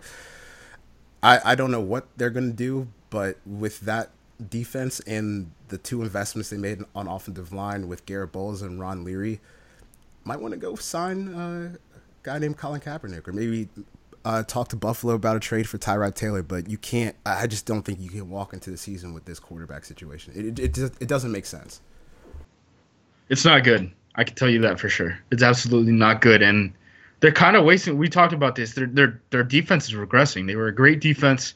I 1.22 1.52
I 1.52 1.54
don't 1.54 1.70
know 1.70 1.80
what 1.80 2.08
they're 2.16 2.30
gonna 2.30 2.50
do, 2.50 2.88
but 3.08 3.38
with 3.46 3.80
that 3.80 4.10
defense 4.48 5.00
and 5.00 5.50
the 5.68 5.78
two 5.78 6.02
investments 6.02 6.50
they 6.50 6.56
made 6.56 6.82
on 6.94 7.08
offensive 7.08 7.52
line 7.52 7.88
with 7.88 8.06
Garett 8.06 8.32
Bolles 8.32 8.62
and 8.62 8.80
Ron 8.80 9.04
Leary, 9.04 9.40
might 10.24 10.40
want 10.40 10.52
to 10.52 10.60
go 10.60 10.74
sign 10.76 11.34
uh, 11.34 11.76
a 11.94 11.98
guy 12.22 12.38
named 12.38 12.56
Colin 12.56 12.80
Kaepernick 12.80 13.26
or 13.26 13.32
maybe 13.32 13.68
uh, 14.24 14.42
talk 14.42 14.68
to 14.68 14.76
Buffalo 14.76 15.14
about 15.14 15.36
a 15.36 15.40
trade 15.40 15.68
for 15.68 15.78
Tyrod 15.78 16.14
Taylor. 16.14 16.42
But 16.42 16.68
you 16.68 16.78
can't. 16.78 17.16
I 17.24 17.46
just 17.46 17.66
don't 17.66 17.82
think 17.82 18.00
you 18.00 18.10
can 18.10 18.28
walk 18.30 18.52
into 18.52 18.70
the 18.70 18.76
season 18.76 19.14
with 19.14 19.24
this 19.24 19.38
quarterback 19.38 19.84
situation. 19.84 20.32
It 20.36 20.58
it, 20.58 20.78
it, 20.78 20.92
it 21.00 21.08
doesn't 21.08 21.32
make 21.32 21.46
sense. 21.46 21.80
It's 23.28 23.44
not 23.44 23.64
good. 23.64 23.90
I 24.14 24.24
can 24.24 24.34
tell 24.34 24.48
you 24.48 24.60
that 24.62 24.80
for 24.80 24.88
sure. 24.88 25.18
It's 25.30 25.42
absolutely 25.42 25.92
not 25.92 26.20
good, 26.20 26.42
and 26.42 26.72
they're 27.20 27.32
kind 27.32 27.56
of 27.56 27.64
wasting. 27.64 27.98
We 27.98 28.08
talked 28.08 28.32
about 28.32 28.54
this. 28.54 28.74
Their 28.74 28.86
their 28.86 29.20
their 29.30 29.44
defense 29.44 29.88
is 29.88 29.94
regressing. 29.94 30.46
They 30.46 30.56
were 30.56 30.68
a 30.68 30.74
great 30.74 31.00
defense. 31.00 31.54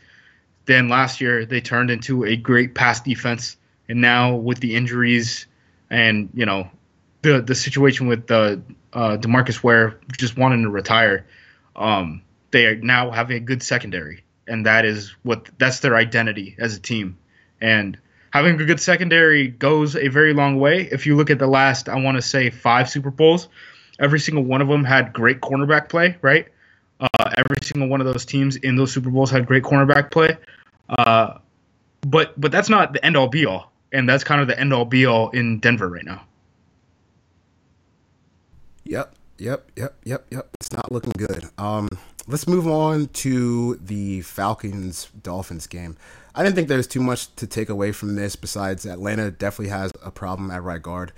Then 0.66 0.88
last 0.88 1.20
year 1.20 1.44
they 1.44 1.60
turned 1.60 1.90
into 1.90 2.24
a 2.24 2.36
great 2.36 2.74
pass 2.74 3.00
defense, 3.00 3.56
and 3.88 4.00
now 4.00 4.34
with 4.34 4.60
the 4.60 4.74
injuries 4.74 5.46
and 5.90 6.30
you 6.34 6.46
know 6.46 6.70
the 7.22 7.40
the 7.40 7.54
situation 7.54 8.06
with 8.06 8.26
the 8.26 8.62
uh, 8.92 9.16
Demarcus 9.18 9.62
Ware 9.62 9.98
just 10.16 10.36
wanting 10.36 10.62
to 10.62 10.70
retire, 10.70 11.26
um, 11.76 12.22
they 12.50 12.66
are 12.66 12.76
now 12.76 13.10
have 13.10 13.30
a 13.30 13.40
good 13.40 13.62
secondary, 13.62 14.22
and 14.46 14.66
that 14.66 14.84
is 14.84 15.14
what 15.22 15.48
that's 15.58 15.80
their 15.80 15.96
identity 15.96 16.54
as 16.58 16.76
a 16.76 16.80
team. 16.80 17.18
And 17.60 17.98
having 18.32 18.60
a 18.60 18.64
good 18.64 18.80
secondary 18.80 19.48
goes 19.48 19.96
a 19.96 20.08
very 20.08 20.34
long 20.34 20.58
way. 20.58 20.88
If 20.90 21.06
you 21.06 21.16
look 21.16 21.30
at 21.30 21.38
the 21.38 21.46
last, 21.46 21.88
I 21.88 21.96
want 22.00 22.16
to 22.16 22.22
say 22.22 22.50
five 22.50 22.88
Super 22.90 23.10
Bowls, 23.10 23.48
every 23.98 24.20
single 24.20 24.44
one 24.44 24.60
of 24.60 24.68
them 24.68 24.84
had 24.84 25.12
great 25.12 25.40
cornerback 25.40 25.88
play, 25.88 26.16
right? 26.22 26.48
Uh, 27.02 27.30
every 27.36 27.56
single 27.62 27.88
one 27.88 28.00
of 28.00 28.06
those 28.06 28.24
teams 28.24 28.54
in 28.56 28.76
those 28.76 28.92
Super 28.92 29.10
Bowls 29.10 29.28
had 29.28 29.44
great 29.44 29.64
cornerback 29.64 30.12
play. 30.12 30.38
Uh, 30.88 31.38
but 32.02 32.40
but 32.40 32.52
that's 32.52 32.68
not 32.68 32.92
the 32.92 33.04
end 33.04 33.16
all 33.16 33.26
be 33.26 33.44
all, 33.44 33.72
and 33.92 34.08
that's 34.08 34.22
kind 34.22 34.40
of 34.40 34.46
the 34.46 34.58
end 34.58 34.72
all 34.72 34.84
be 34.84 35.04
all 35.04 35.30
in 35.30 35.58
Denver 35.58 35.88
right 35.88 36.04
now. 36.04 36.24
Yep, 38.84 39.14
yep, 39.38 39.70
yep, 39.76 39.96
yep, 40.04 40.26
yep. 40.30 40.48
It's 40.60 40.72
not 40.72 40.92
looking 40.92 41.12
good. 41.16 41.48
Um, 41.58 41.88
let's 42.28 42.46
move 42.46 42.68
on 42.68 43.08
to 43.08 43.76
the 43.76 44.20
Falcons 44.22 45.08
Dolphins 45.22 45.66
game. 45.66 45.96
I 46.34 46.42
didn't 46.42 46.54
think 46.54 46.68
there 46.68 46.76
was 46.76 46.86
too 46.86 47.02
much 47.02 47.34
to 47.36 47.46
take 47.46 47.68
away 47.68 47.92
from 47.92 48.14
this 48.14 48.36
besides 48.36 48.86
Atlanta 48.86 49.30
definitely 49.30 49.70
has 49.70 49.92
a 50.04 50.10
problem 50.10 50.50
at 50.50 50.62
right 50.62 50.82
guard. 50.82 51.12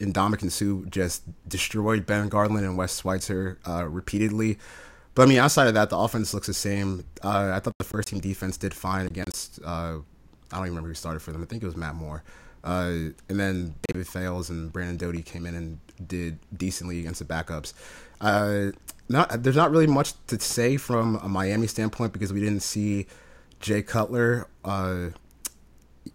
Ndamukong 0.00 0.50
Suh 0.50 0.88
just 0.88 1.22
destroyed 1.48 2.06
Ben 2.06 2.28
Garland 2.28 2.64
and 2.64 2.76
Wes 2.76 3.00
Schweitzer 3.00 3.58
uh, 3.66 3.86
repeatedly. 3.88 4.58
But 5.14 5.22
I 5.22 5.26
mean, 5.26 5.38
outside 5.38 5.68
of 5.68 5.74
that, 5.74 5.90
the 5.90 5.98
offense 5.98 6.34
looks 6.34 6.46
the 6.48 6.54
same. 6.54 7.04
Uh, 7.22 7.52
I 7.54 7.60
thought 7.60 7.74
the 7.78 7.84
first 7.84 8.08
team 8.08 8.20
defense 8.20 8.56
did 8.56 8.74
fine 8.74 9.06
against. 9.06 9.60
Uh, 9.64 9.98
I 10.50 10.56
don't 10.56 10.66
even 10.66 10.70
remember 10.70 10.88
who 10.88 10.94
started 10.94 11.20
for 11.20 11.32
them. 11.32 11.42
I 11.42 11.46
think 11.46 11.62
it 11.62 11.66
was 11.66 11.76
Matt 11.76 11.94
Moore. 11.94 12.22
Uh, 12.64 13.12
and 13.28 13.38
then 13.38 13.74
David 13.88 14.08
Fales 14.08 14.50
and 14.50 14.72
Brandon 14.72 14.96
Doughty 14.96 15.22
came 15.22 15.46
in 15.46 15.54
and 15.54 15.78
did 16.08 16.38
decently 16.56 16.98
against 17.00 17.18
the 17.20 17.26
backups. 17.26 17.74
Uh, 18.20 18.72
not 19.08 19.42
there's 19.42 19.56
not 19.56 19.70
really 19.70 19.86
much 19.86 20.14
to 20.28 20.40
say 20.40 20.78
from 20.78 21.16
a 21.16 21.28
Miami 21.28 21.66
standpoint 21.66 22.12
because 22.12 22.32
we 22.32 22.40
didn't 22.40 22.60
see 22.62 23.06
Jay 23.60 23.82
Cutler. 23.82 24.48
Uh, 24.64 25.10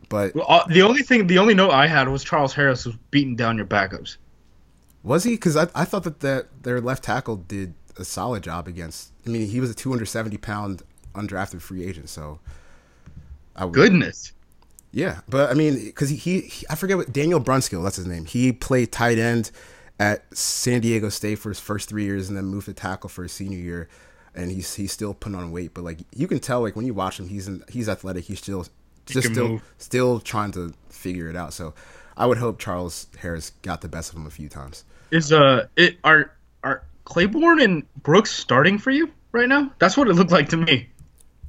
but 0.10 0.34
Well, 0.34 0.46
uh, 0.50 0.66
the 0.68 0.82
only 0.82 1.04
thing, 1.04 1.28
the 1.28 1.38
only 1.38 1.54
note 1.54 1.72
I 1.72 1.88
had 1.88 2.08
was 2.08 2.24
Charles 2.24 2.54
Harris 2.54 2.86
was 2.86 2.96
beating 3.12 3.36
down 3.36 3.58
your 3.58 3.68
backups. 3.68 4.18
was 5.04 5.24
he? 5.24 5.32
Because 5.32 5.56
I, 5.56 5.68
I 5.76 5.86
thought 5.86 6.04
that, 6.04 6.20
that 6.22 6.64
their 6.64 6.82
left 6.82 7.04
tackle 7.04 7.38
did 7.38 7.74
a 8.00 8.06
solid 8.06 8.44
job 8.44 8.68
against. 8.68 9.12
I 9.26 9.30
mean, 9.30 9.48
he 9.48 9.60
was 9.60 9.70
a 9.70 9.76
270 9.76 10.38
pound 10.38 10.84
undrafted 11.14 11.62
free 11.62 11.86
agent, 11.86 12.10
so 12.10 12.40
I 13.56 13.66
would, 13.66 13.74
Goodness. 13.74 14.34
Yeah, 14.92 15.20
but 15.28 15.52
I 15.52 15.54
mean, 15.54 15.76
because 15.86 16.10
he, 16.10 16.16
he, 16.16 16.66
I 16.70 16.76
forget 16.76 16.98
what 16.98 17.14
Daniel 17.14 17.40
Brunskill, 17.40 17.84
that's 17.84 17.98
his 17.98 18.08
name. 18.08 18.26
He 18.26 18.52
played 18.52 18.92
tight 18.92 19.20
end 19.20 19.52
at 20.00 20.26
San 20.36 20.82
Diego 20.82 21.10
State 21.10 21.36
for 21.36 21.50
his 21.50 21.60
first 21.60 21.90
three 21.90 22.06
years, 22.06 22.30
and 22.30 22.38
then 22.38 22.46
moved 22.46 22.66
to 22.66 22.74
tackle 22.74 23.10
for 23.10 23.24
his 23.24 23.32
senior 23.32 23.60
year. 23.60 23.90
And 24.34 24.52
he's 24.52 24.74
he's 24.76 24.92
still 24.92 25.14
putting 25.14 25.38
on 25.38 25.52
weight, 25.52 25.74
but 25.74 25.84
like 25.84 26.00
you 26.16 26.28
can 26.28 26.40
tell, 26.40 26.62
like 26.62 26.76
when 26.76 26.86
you 26.86 26.94
watch 26.94 27.20
him, 27.20 27.28
he's 27.28 27.48
in, 27.48 27.64
he's 27.70 27.90
athletic. 27.90 28.26
He's 28.26 28.40
still 28.40 28.66
just 29.06 29.32
still 29.32 29.48
move. 29.48 29.74
still 29.78 30.20
trying 30.20 30.52
to 30.52 30.74
figure 30.90 31.30
it 31.30 31.36
out. 31.36 31.54
So 31.54 31.74
I 32.16 32.26
would 32.26 32.38
hope 32.38 32.60
Charles 32.60 33.08
Harris 33.18 33.52
got 33.62 33.82
the 33.82 33.88
best 33.88 34.12
of 34.12 34.18
him 34.18 34.28
a 34.28 34.32
few 34.32 34.48
times. 34.48 34.84
Is 35.12 35.32
uh 35.32 35.68
it 35.76 35.98
are 36.04 36.32
are 36.64 36.84
Clayborn 37.10 37.64
and 37.64 37.84
Brooks 38.04 38.32
starting 38.32 38.78
for 38.78 38.92
you 38.92 39.12
right 39.32 39.50
now? 39.50 39.72
That's 39.80 39.98
what 39.98 40.08
it 40.08 40.14
looked 40.14 40.32
like 40.32 40.50
to 40.50 40.58
me. 40.58 40.90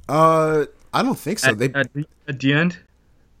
Uh, 0.09 0.65
I 0.93 1.03
don't 1.03 1.17
think 1.17 1.39
so. 1.39 1.51
At, 1.51 1.59
they 1.59 1.71
at, 1.73 1.93
the, 1.93 2.05
at 2.27 2.39
the 2.39 2.53
end. 2.53 2.79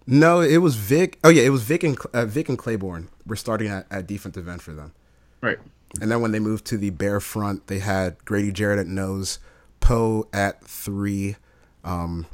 no, 0.07 0.39
it 0.41 0.57
was 0.57 0.75
Vic. 0.75 1.19
Oh 1.23 1.29
yeah, 1.29 1.43
it 1.43 1.49
was 1.49 1.63
Vic 1.63 1.83
and 1.83 1.97
uh, 2.13 2.25
Vic 2.25 2.47
and 2.47 2.57
Clayborn 2.57 3.07
were 3.25 3.35
starting 3.35 3.67
at, 3.67 3.87
at 3.91 4.07
defensive 4.07 4.47
end 4.47 4.61
for 4.61 4.73
them. 4.73 4.93
Right. 5.41 5.57
And 5.99 6.09
then 6.09 6.21
when 6.21 6.31
they 6.31 6.39
moved 6.39 6.65
to 6.67 6.77
the 6.77 6.91
bear 6.91 7.19
front, 7.19 7.67
they 7.67 7.79
had 7.79 8.23
Grady 8.23 8.51
Jarrett 8.51 8.79
at 8.79 8.87
nose, 8.87 9.39
Poe 9.81 10.27
at 10.31 10.63
three, 10.63 11.35
um, 11.83 12.27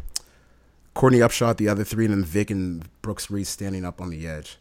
Courtney 0.94 1.20
Upshaw 1.20 1.52
at 1.52 1.58
the 1.58 1.68
other 1.70 1.84
three, 1.84 2.06
and 2.06 2.14
then 2.14 2.24
Vic 2.24 2.52
and 2.52 2.88
Brooks 3.02 3.32
Reed 3.32 3.48
standing 3.48 3.86
up 3.86 4.00
on 4.00 4.10
the 4.10 4.28
edge. 4.28 4.58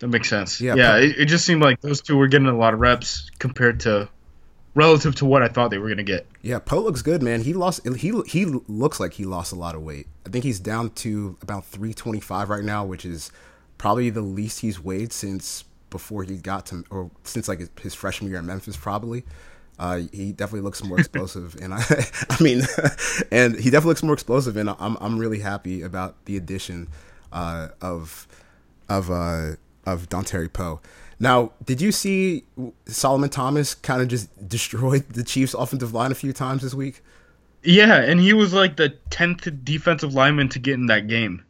That 0.00 0.08
makes 0.08 0.28
sense. 0.28 0.60
Yeah, 0.60 0.74
Yeah, 0.74 0.96
it, 0.98 1.18
it 1.18 1.24
just 1.26 1.44
seemed 1.44 1.62
like 1.62 1.80
those 1.80 2.00
two 2.00 2.16
were 2.16 2.28
getting 2.28 2.46
a 2.46 2.56
lot 2.56 2.74
of 2.74 2.80
reps 2.80 3.30
compared 3.38 3.80
to 3.80 4.08
relative 4.74 5.16
to 5.16 5.24
what 5.24 5.42
I 5.42 5.48
thought 5.48 5.70
they 5.70 5.78
were 5.78 5.88
gonna 5.88 6.04
get. 6.04 6.26
Yeah, 6.40 6.60
Poe 6.60 6.80
looks 6.80 7.02
good, 7.02 7.22
man. 7.22 7.42
He 7.42 7.52
lost. 7.52 7.86
He 7.96 8.12
he 8.26 8.44
looks 8.44 9.00
like 9.00 9.14
he 9.14 9.24
lost 9.24 9.52
a 9.52 9.56
lot 9.56 9.74
of 9.74 9.82
weight. 9.82 10.06
I 10.26 10.30
think 10.30 10.44
he's 10.44 10.60
down 10.60 10.90
to 10.90 11.36
about 11.42 11.64
three 11.64 11.92
twenty 11.92 12.20
five 12.20 12.48
right 12.48 12.64
now, 12.64 12.84
which 12.84 13.04
is 13.04 13.32
probably 13.76 14.10
the 14.10 14.20
least 14.20 14.60
he's 14.60 14.82
weighed 14.82 15.12
since 15.12 15.64
before 15.90 16.22
he 16.22 16.36
got 16.36 16.66
to, 16.66 16.84
or 16.90 17.10
since 17.24 17.48
like 17.48 17.60
his, 17.60 17.70
his 17.80 17.94
freshman 17.94 18.30
year 18.30 18.38
in 18.38 18.46
Memphis, 18.46 18.76
probably. 18.76 19.24
Uh, 19.78 20.02
he 20.12 20.32
definitely 20.32 20.62
looks 20.62 20.82
more 20.82 20.98
explosive, 20.98 21.56
and 21.62 21.72
I, 21.72 21.80
I 22.30 22.42
mean, 22.42 22.62
and 23.30 23.54
he 23.54 23.70
definitely 23.70 23.90
looks 23.90 24.02
more 24.02 24.14
explosive, 24.14 24.56
and 24.56 24.70
I'm 24.70 24.96
I'm 25.00 25.18
really 25.18 25.38
happy 25.40 25.82
about 25.82 26.24
the 26.24 26.36
addition 26.36 26.88
uh, 27.32 27.68
of 27.80 28.26
of 28.88 29.10
uh, 29.10 29.52
of 29.92 30.08
Dontari 30.08 30.52
Poe. 30.52 30.80
Now, 31.20 31.52
did 31.64 31.80
you 31.80 31.90
see 31.90 32.44
Solomon 32.86 33.30
Thomas 33.30 33.74
kind 33.74 34.00
of 34.00 34.08
just 34.08 34.48
destroyed 34.48 35.08
the 35.10 35.24
Chiefs' 35.24 35.54
offensive 35.54 35.92
line 35.92 36.12
a 36.12 36.14
few 36.14 36.32
times 36.32 36.62
this 36.62 36.74
week? 36.74 37.02
Yeah, 37.62 37.96
and 37.96 38.20
he 38.20 38.32
was 38.32 38.54
like 38.54 38.76
the 38.76 38.90
tenth 39.10 39.48
defensive 39.64 40.14
lineman 40.14 40.48
to 40.50 40.58
get 40.58 40.74
in 40.74 40.86
that 40.86 41.08
game. 41.08 41.44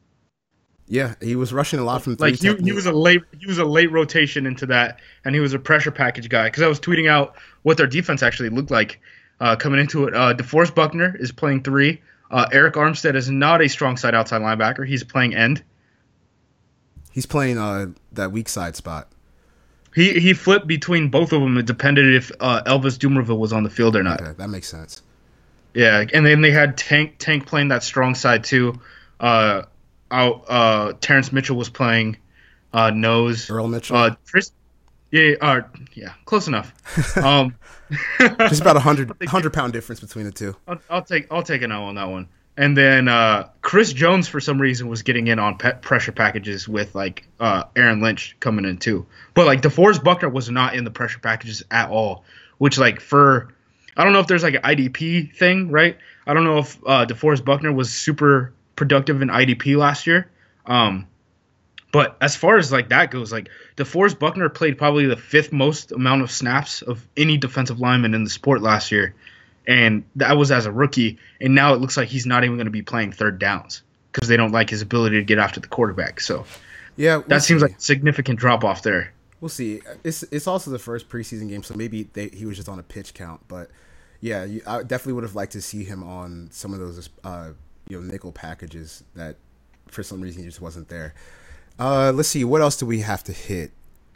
Yeah, 0.86 1.14
he 1.20 1.36
was 1.36 1.52
rushing 1.52 1.78
a 1.78 1.84
lot 1.84 2.02
from. 2.02 2.16
Like 2.18 2.36
he, 2.36 2.54
he 2.54 2.72
was 2.72 2.86
a 2.86 2.92
late 2.92 3.22
he 3.38 3.46
was 3.46 3.58
a 3.58 3.64
late 3.64 3.92
rotation 3.92 4.46
into 4.46 4.64
that, 4.66 5.00
and 5.24 5.34
he 5.34 5.40
was 5.40 5.52
a 5.52 5.58
pressure 5.58 5.90
package 5.90 6.30
guy. 6.30 6.44
Because 6.44 6.62
I 6.62 6.66
was 6.66 6.80
tweeting 6.80 7.10
out 7.10 7.36
what 7.62 7.76
their 7.76 7.86
defense 7.86 8.22
actually 8.22 8.48
looked 8.48 8.70
like 8.70 8.98
uh, 9.40 9.54
coming 9.56 9.80
into 9.80 10.06
it. 10.06 10.14
Uh, 10.14 10.32
DeForest 10.32 10.74
Buckner 10.74 11.14
is 11.20 11.30
playing 11.30 11.62
three. 11.62 12.00
Uh, 12.30 12.46
Arik 12.52 12.72
Armstead 12.72 13.14
is 13.16 13.30
not 13.30 13.60
a 13.60 13.68
strong 13.68 13.98
side 13.98 14.14
outside 14.14 14.40
linebacker. 14.40 14.86
He's 14.86 15.04
playing 15.04 15.34
end. 15.34 15.62
He's 17.18 17.26
playing 17.26 17.58
uh, 17.58 17.86
that 18.12 18.30
weak 18.30 18.48
side 18.48 18.76
spot. 18.76 19.08
He 19.92 20.20
he 20.20 20.34
flipped 20.34 20.68
between 20.68 21.08
both 21.08 21.32
of 21.32 21.40
them. 21.40 21.58
It 21.58 21.66
depended 21.66 22.14
if 22.14 22.30
uh, 22.38 22.62
Elvis 22.64 22.96
Dumervil 22.96 23.36
was 23.36 23.52
on 23.52 23.64
the 23.64 23.70
field 23.70 23.96
or 23.96 24.04
not. 24.04 24.20
Okay, 24.20 24.34
that 24.38 24.46
makes 24.46 24.68
sense. 24.68 25.02
Yeah, 25.74 26.04
and 26.14 26.24
then 26.24 26.42
they 26.42 26.52
had 26.52 26.78
Tank 26.78 27.16
Tank 27.18 27.46
playing 27.48 27.68
that 27.70 27.82
strong 27.82 28.14
side 28.14 28.44
too. 28.44 28.80
Uh, 29.18 29.62
out 30.12 30.44
uh, 30.48 30.92
Terrence 31.00 31.32
Mitchell 31.32 31.56
was 31.56 31.68
playing 31.68 32.18
uh, 32.72 32.90
nose. 32.90 33.50
Earl 33.50 33.66
Mitchell, 33.66 33.96
Uh, 33.96 34.14
Chris, 34.30 34.52
yeah, 35.10 35.32
uh, 35.40 35.62
yeah, 35.94 36.12
close 36.24 36.46
enough. 36.46 36.72
Um, 37.16 37.56
just 38.20 38.60
about 38.60 38.76
a 38.76 38.80
hundred 38.80 39.10
hundred 39.26 39.52
pound 39.52 39.72
difference 39.72 39.98
between 39.98 40.24
the 40.26 40.30
two. 40.30 40.54
I'll, 40.68 40.78
I'll 40.88 41.02
take 41.02 41.26
I'll 41.32 41.42
take 41.42 41.62
an 41.62 41.72
L 41.72 41.82
on 41.82 41.96
that 41.96 42.08
one. 42.08 42.28
And 42.58 42.76
then 42.76 43.06
uh, 43.06 43.50
Chris 43.62 43.92
Jones 43.92 44.26
for 44.26 44.40
some 44.40 44.60
reason 44.60 44.88
was 44.88 45.02
getting 45.02 45.28
in 45.28 45.38
on 45.38 45.58
pressure 45.58 46.10
packages 46.10 46.68
with 46.68 46.92
like 46.92 47.24
uh, 47.38 47.62
Aaron 47.76 48.02
Lynch 48.02 48.36
coming 48.40 48.64
in 48.64 48.78
too. 48.78 49.06
But 49.32 49.46
like 49.46 49.62
DeForest 49.62 50.02
Buckner 50.02 50.28
was 50.28 50.50
not 50.50 50.74
in 50.74 50.82
the 50.82 50.90
pressure 50.90 51.20
packages 51.20 51.62
at 51.70 51.88
all. 51.88 52.24
Which 52.58 52.76
like 52.76 53.00
for 53.00 53.54
I 53.96 54.02
don't 54.02 54.12
know 54.12 54.18
if 54.18 54.26
there's 54.26 54.42
like 54.42 54.54
an 54.54 54.62
IDP 54.62 55.36
thing, 55.36 55.70
right? 55.70 55.98
I 56.26 56.34
don't 56.34 56.42
know 56.42 56.58
if 56.58 56.76
uh, 56.84 57.06
DeForest 57.06 57.44
Buckner 57.44 57.72
was 57.72 57.92
super 57.92 58.52
productive 58.74 59.22
in 59.22 59.28
IDP 59.28 59.76
last 59.76 60.08
year. 60.08 60.28
Um, 60.66 61.06
but 61.92 62.16
as 62.20 62.34
far 62.34 62.58
as 62.58 62.72
like 62.72 62.88
that 62.88 63.12
goes, 63.12 63.30
like 63.30 63.50
DeForest 63.76 64.18
Buckner 64.18 64.48
played 64.48 64.78
probably 64.78 65.06
the 65.06 65.16
fifth 65.16 65.52
most 65.52 65.92
amount 65.92 66.22
of 66.22 66.30
snaps 66.32 66.82
of 66.82 67.06
any 67.16 67.36
defensive 67.36 67.78
lineman 67.78 68.14
in 68.14 68.24
the 68.24 68.30
sport 68.30 68.62
last 68.62 68.90
year, 68.90 69.14
and 69.68 70.02
that 70.16 70.36
was 70.36 70.50
as 70.50 70.66
a 70.66 70.72
rookie. 70.72 71.18
And 71.40 71.54
now 71.54 71.74
it 71.74 71.80
looks 71.80 71.96
like 71.96 72.08
he's 72.08 72.26
not 72.26 72.42
even 72.42 72.56
going 72.56 72.66
to 72.66 72.72
be 72.72 72.82
playing 72.82 73.12
third 73.12 73.38
downs 73.38 73.82
because 74.10 74.26
they 74.26 74.36
don't 74.36 74.50
like 74.50 74.70
his 74.70 74.80
ability 74.82 75.16
to 75.18 75.24
get 75.24 75.38
after 75.38 75.60
the 75.60 75.68
quarterback. 75.68 76.20
So 76.20 76.46
Yeah, 76.96 77.18
we'll 77.18 77.26
that 77.28 77.42
seems 77.42 77.62
like 77.62 77.76
a 77.76 77.80
significant 77.80 78.40
drop 78.40 78.64
off 78.64 78.82
there. 78.82 79.12
We'll 79.40 79.50
see. 79.50 79.82
It's 80.02 80.24
it's 80.24 80.48
also 80.48 80.72
the 80.72 80.80
first 80.80 81.08
preseason 81.08 81.48
game, 81.48 81.62
so 81.62 81.74
maybe 81.74 82.08
they, 82.14 82.28
he 82.28 82.46
was 82.46 82.56
just 82.56 82.68
on 82.68 82.80
a 82.80 82.82
pitch 82.82 83.14
count. 83.14 83.42
But 83.46 83.70
yeah, 84.20 84.44
you, 84.44 84.62
I 84.66 84.82
definitely 84.82 85.12
would 85.12 85.24
have 85.24 85.36
liked 85.36 85.52
to 85.52 85.60
see 85.60 85.84
him 85.84 86.02
on 86.02 86.48
some 86.50 86.72
of 86.72 86.80
those 86.80 87.08
uh, 87.22 87.50
you 87.88 88.00
know 88.00 88.10
nickel 88.10 88.32
packages 88.32 89.04
that 89.14 89.36
for 89.86 90.02
some 90.02 90.20
reason 90.20 90.42
he 90.42 90.48
just 90.48 90.62
wasn't 90.62 90.88
there. 90.88 91.14
Uh, 91.78 92.10
let's 92.12 92.28
see, 92.28 92.42
what 92.42 92.60
else 92.60 92.76
do 92.76 92.86
we 92.86 93.00
have 93.00 93.22
to 93.22 93.32
hit? 93.32 93.70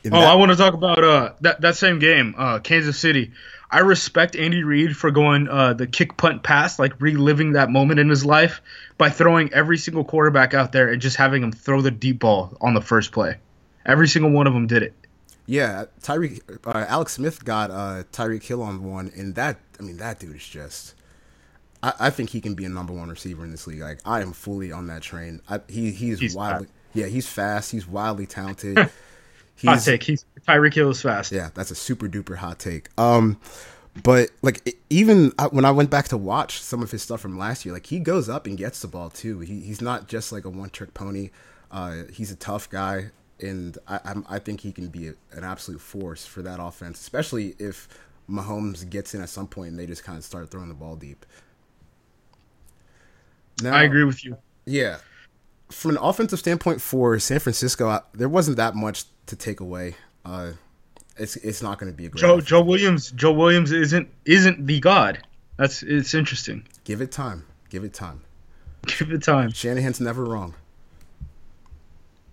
Oh, 0.06 0.10
that- 0.10 0.28
I 0.28 0.34
want 0.34 0.50
to 0.52 0.56
talk 0.56 0.74
about 0.74 1.02
uh 1.04 1.32
that 1.42 1.60
that 1.60 1.76
same 1.76 1.98
game, 1.98 2.34
uh 2.36 2.58
Kansas 2.58 2.98
City. 2.98 3.32
I 3.70 3.78
respect 3.80 4.36
Andy 4.36 4.64
Reid 4.64 4.96
for 4.96 5.10
going 5.10 5.48
uh 5.48 5.72
the 5.74 5.86
kick 5.86 6.16
punt 6.16 6.42
pass, 6.42 6.78
like 6.78 7.00
reliving 7.00 7.52
that 7.52 7.70
moment 7.70 8.00
in 8.00 8.08
his 8.08 8.24
life 8.24 8.60
by 8.98 9.08
throwing 9.10 9.52
every 9.52 9.78
single 9.78 10.04
quarterback 10.04 10.54
out 10.54 10.72
there 10.72 10.88
and 10.88 11.00
just 11.00 11.16
having 11.16 11.42
him 11.42 11.52
throw 11.52 11.80
the 11.80 11.90
deep 11.90 12.18
ball 12.20 12.56
on 12.60 12.74
the 12.74 12.80
first 12.82 13.12
play. 13.12 13.36
Every 13.86 14.08
single 14.08 14.30
one 14.30 14.46
of 14.46 14.52
them 14.54 14.66
did 14.66 14.82
it. 14.82 14.94
yeah, 15.46 15.86
Tyreek 16.02 16.40
uh, 16.66 16.84
Alex 16.88 17.14
Smith 17.14 17.44
got 17.44 17.70
uh, 17.70 18.04
Tyreek 18.12 18.42
Hill 18.44 18.62
on 18.62 18.84
one, 18.84 19.10
and 19.16 19.34
that 19.36 19.58
I 19.80 19.82
mean 19.82 19.96
that 19.98 20.18
dude 20.20 20.36
is 20.36 20.46
just. 20.46 20.94
I, 21.82 21.92
I 21.98 22.10
think 22.10 22.30
he 22.30 22.40
can 22.40 22.54
be 22.54 22.64
a 22.64 22.68
number 22.68 22.92
one 22.92 23.08
receiver 23.08 23.44
in 23.44 23.50
this 23.50 23.66
league. 23.66 23.80
Like 23.80 24.00
I 24.04 24.20
am 24.22 24.32
fully 24.32 24.70
on 24.70 24.86
that 24.88 25.02
train. 25.02 25.40
I, 25.48 25.60
he 25.68 25.90
he's, 25.90 26.20
He's 26.20 26.34
wildly 26.36 26.66
fast. 26.66 26.76
yeah 26.94 27.06
he's 27.06 27.26
fast. 27.26 27.72
He's 27.72 27.86
wildly 27.88 28.26
talented. 28.26 28.76
Hot 29.64 29.80
take. 29.80 30.02
He's 30.02 30.24
Tyreek 30.46 30.74
Hill 30.74 30.90
is 30.90 31.00
fast. 31.00 31.30
yeah 31.32 31.50
that's 31.54 31.70
a 31.70 31.74
super 31.74 32.08
duper 32.08 32.36
hot 32.36 32.58
take. 32.58 32.88
Um, 32.98 33.38
but 34.02 34.30
like 34.40 34.76
even 34.90 35.32
when 35.50 35.64
I 35.64 35.70
went 35.70 35.90
back 35.90 36.08
to 36.08 36.16
watch 36.16 36.60
some 36.60 36.82
of 36.82 36.90
his 36.90 37.02
stuff 37.02 37.20
from 37.20 37.38
last 37.38 37.64
year, 37.64 37.74
like 37.74 37.86
he 37.86 37.98
goes 37.98 38.28
up 38.28 38.46
and 38.46 38.56
gets 38.56 38.80
the 38.80 38.88
ball 38.88 39.10
too. 39.10 39.40
He, 39.40 39.60
he's 39.60 39.80
not 39.80 40.08
just 40.08 40.32
like 40.32 40.44
a 40.44 40.50
one 40.50 40.70
trick 40.70 40.94
pony. 40.94 41.30
Uh, 41.70 42.04
he's 42.12 42.30
a 42.30 42.36
tough 42.36 42.68
guy, 42.70 43.10
and 43.40 43.78
I 43.86 44.00
I'm, 44.04 44.24
I 44.28 44.38
think 44.38 44.60
he 44.60 44.72
can 44.72 44.88
be 44.88 45.08
a, 45.08 45.14
an 45.32 45.44
absolute 45.44 45.80
force 45.80 46.24
for 46.26 46.42
that 46.42 46.58
offense, 46.60 47.00
especially 47.00 47.54
if 47.58 47.88
Mahomes 48.30 48.88
gets 48.88 49.14
in 49.14 49.20
at 49.20 49.28
some 49.28 49.46
point 49.46 49.70
and 49.70 49.78
they 49.78 49.86
just 49.86 50.04
kind 50.04 50.16
of 50.18 50.24
start 50.24 50.50
throwing 50.50 50.68
the 50.68 50.74
ball 50.74 50.96
deep. 50.96 51.26
Now, 53.62 53.74
I 53.74 53.82
agree 53.84 54.04
with 54.04 54.24
you. 54.24 54.36
yeah. 54.64 54.98
From 55.72 55.92
an 55.92 55.98
offensive 55.98 56.38
standpoint 56.38 56.80
for 56.80 57.18
San 57.18 57.40
Francisco, 57.40 57.88
I, 57.88 58.00
there 58.12 58.28
wasn't 58.28 58.56
that 58.58 58.74
much 58.74 59.04
to 59.26 59.36
take 59.36 59.60
away. 59.60 59.96
Uh, 60.24 60.52
it's 61.16 61.36
it's 61.36 61.62
not 61.62 61.78
going 61.78 61.90
to 61.90 61.96
be 61.96 62.06
a 62.06 62.08
great. 62.08 62.20
Joe. 62.20 62.40
Joe 62.40 62.62
Williams 62.62 63.10
Joe 63.12 63.32
Williams 63.32 63.72
isn't 63.72 64.08
isn't 64.24 64.66
the 64.66 64.80
god. 64.80 65.22
That's 65.56 65.82
it's 65.82 66.14
interesting. 66.14 66.66
Give 66.84 67.00
it 67.00 67.12
time. 67.12 67.46
Give 67.70 67.84
it 67.84 67.94
time. 67.94 68.22
Give 68.86 69.10
it 69.12 69.22
time. 69.22 69.52
Shanahan's 69.52 70.00
never 70.00 70.24
wrong. 70.24 70.54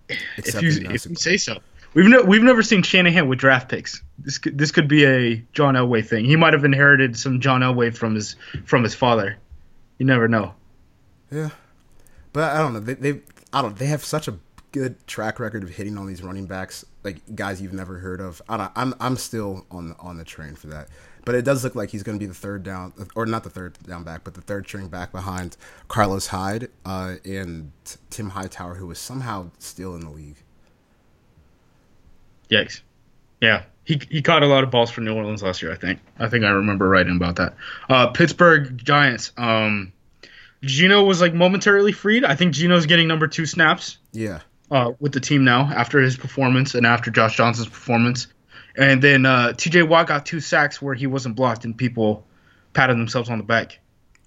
If 0.08 0.20
Except 0.38 0.62
you 0.62 0.90
if 0.90 1.06
you 1.06 1.14
say 1.14 1.36
so. 1.36 1.58
We've 1.94 2.06
ne- 2.06 2.22
we've 2.22 2.42
never 2.42 2.62
seen 2.62 2.82
Shanahan 2.82 3.28
with 3.28 3.38
draft 3.38 3.68
picks. 3.68 4.02
This 4.18 4.38
could 4.38 4.56
this 4.56 4.70
could 4.70 4.88
be 4.88 5.04
a 5.04 5.44
John 5.52 5.74
Elway 5.74 6.06
thing. 6.06 6.24
He 6.24 6.36
might 6.36 6.52
have 6.52 6.64
inherited 6.64 7.16
some 7.16 7.40
John 7.40 7.62
Elway 7.62 7.96
from 7.96 8.14
his 8.14 8.36
from 8.64 8.82
his 8.82 8.94
father. 8.94 9.36
You 9.98 10.06
never 10.06 10.28
know. 10.28 10.54
Yeah, 11.30 11.50
but 12.32 12.52
I 12.52 12.58
don't 12.58 12.72
know. 12.72 12.80
They 12.80 12.94
they 12.94 13.20
I 13.52 13.62
don't. 13.62 13.76
They 13.76 13.86
have 13.86 14.04
such 14.04 14.28
a 14.28 14.38
good 14.72 15.04
track 15.06 15.40
record 15.40 15.62
of 15.62 15.70
hitting 15.70 15.98
on 15.98 16.06
these 16.06 16.22
running 16.22 16.46
backs, 16.46 16.84
like 17.02 17.18
guys 17.34 17.60
you've 17.60 17.72
never 17.72 17.98
heard 17.98 18.20
of. 18.20 18.40
I 18.48 18.56
don't. 18.56 18.72
I'm 18.76 18.94
I'm 19.00 19.16
still 19.16 19.66
on 19.70 19.94
on 20.00 20.16
the 20.18 20.24
train 20.24 20.54
for 20.54 20.68
that. 20.68 20.88
But 21.24 21.34
it 21.34 21.44
does 21.44 21.62
look 21.64 21.74
like 21.74 21.90
he's 21.90 22.02
going 22.02 22.18
to 22.18 22.22
be 22.22 22.26
the 22.26 22.34
third 22.34 22.62
down, 22.62 22.94
or 23.14 23.26
not 23.26 23.44
the 23.44 23.50
third 23.50 23.78
down 23.86 24.04
back, 24.04 24.24
but 24.24 24.34
the 24.34 24.40
third 24.40 24.66
string 24.66 24.88
back 24.88 25.12
behind 25.12 25.56
Carlos 25.88 26.28
Hyde 26.28 26.68
uh, 26.86 27.16
and 27.24 27.72
Tim 28.08 28.30
Hightower, 28.30 28.76
who 28.76 28.90
is 28.90 28.98
somehow 28.98 29.50
still 29.58 29.94
in 29.94 30.00
the 30.00 30.10
league. 30.10 30.38
Yikes. 32.50 32.80
Yeah. 33.40 33.64
He, 33.84 34.00
he 34.10 34.22
caught 34.22 34.42
a 34.42 34.46
lot 34.46 34.64
of 34.64 34.70
balls 34.70 34.90
for 34.90 35.02
New 35.02 35.14
Orleans 35.14 35.42
last 35.42 35.62
year, 35.62 35.72
I 35.72 35.76
think. 35.76 36.00
I 36.18 36.28
think 36.28 36.44
I 36.44 36.50
remember 36.50 36.88
writing 36.88 37.16
about 37.16 37.36
that. 37.36 37.54
Uh, 37.88 38.06
Pittsburgh 38.08 38.78
Giants. 38.78 39.32
Um, 39.36 39.92
Geno 40.62 41.04
was 41.04 41.20
like 41.20 41.34
momentarily 41.34 41.92
freed. 41.92 42.24
I 42.24 42.34
think 42.34 42.54
Geno's 42.54 42.86
getting 42.86 43.08
number 43.08 43.26
two 43.26 43.46
snaps 43.46 43.98
Yeah, 44.12 44.40
uh, 44.70 44.92
with 45.00 45.12
the 45.12 45.20
team 45.20 45.44
now 45.44 45.62
after 45.62 46.00
his 46.00 46.16
performance 46.16 46.74
and 46.74 46.86
after 46.86 47.10
Josh 47.10 47.36
Johnson's 47.36 47.68
performance. 47.68 48.26
And 48.76 49.02
then 49.02 49.26
uh, 49.26 49.52
TJ 49.56 49.88
Watt 49.88 50.06
got 50.06 50.26
two 50.26 50.40
sacks 50.40 50.80
where 50.80 50.94
he 50.94 51.06
wasn't 51.06 51.34
blocked 51.36 51.64
and 51.64 51.76
people 51.76 52.26
patted 52.72 52.96
themselves 52.96 53.28
on 53.30 53.38
the 53.38 53.44
back. 53.44 53.78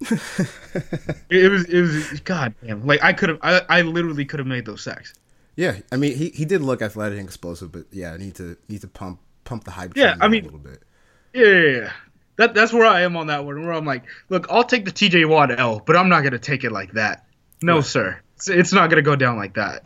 it, 1.30 1.50
was 1.50 1.64
it 1.66 1.80
was 1.80 2.20
god 2.20 2.52
damn 2.62 2.84
like 2.84 3.02
I 3.02 3.12
could 3.12 3.28
have 3.30 3.38
I, 3.42 3.62
I 3.68 3.82
literally 3.82 4.24
could 4.24 4.40
have 4.40 4.46
made 4.46 4.66
those 4.66 4.82
sacks. 4.82 5.14
Yeah, 5.56 5.76
I 5.92 5.96
mean 5.96 6.16
he, 6.16 6.30
he 6.30 6.44
did 6.44 6.62
look 6.62 6.82
athletic 6.82 7.18
and 7.18 7.26
explosive, 7.26 7.70
but 7.70 7.86
yeah, 7.92 8.16
need 8.16 8.34
to 8.34 8.56
need 8.68 8.80
to 8.80 8.88
pump 8.88 9.20
pump 9.44 9.64
the 9.64 9.70
hype. 9.70 9.96
Yeah, 9.96 10.16
I 10.20 10.28
mean- 10.28 10.42
a 10.42 10.46
little 10.46 10.58
bit. 10.58 10.82
Yeah, 11.32 11.46
yeah, 11.46 11.80
yeah. 11.80 11.92
That 12.36 12.54
that's 12.54 12.72
where 12.72 12.86
I 12.86 13.02
am 13.02 13.16
on 13.16 13.28
that 13.28 13.44
one. 13.44 13.62
Where 13.64 13.72
I'm 13.72 13.84
like, 13.84 14.04
look, 14.28 14.46
I'll 14.50 14.64
take 14.64 14.84
the 14.84 14.90
TJ 14.90 15.28
Watt 15.28 15.56
L, 15.58 15.80
but 15.84 15.96
I'm 15.96 16.08
not 16.08 16.22
gonna 16.22 16.38
take 16.38 16.64
it 16.64 16.72
like 16.72 16.92
that. 16.92 17.24
No, 17.62 17.76
Right. 17.76 17.84
sir. 17.84 18.20
It's, 18.36 18.48
it's 18.48 18.72
not 18.72 18.90
gonna 18.90 19.02
go 19.02 19.16
down 19.16 19.36
like 19.36 19.54
that. 19.54 19.84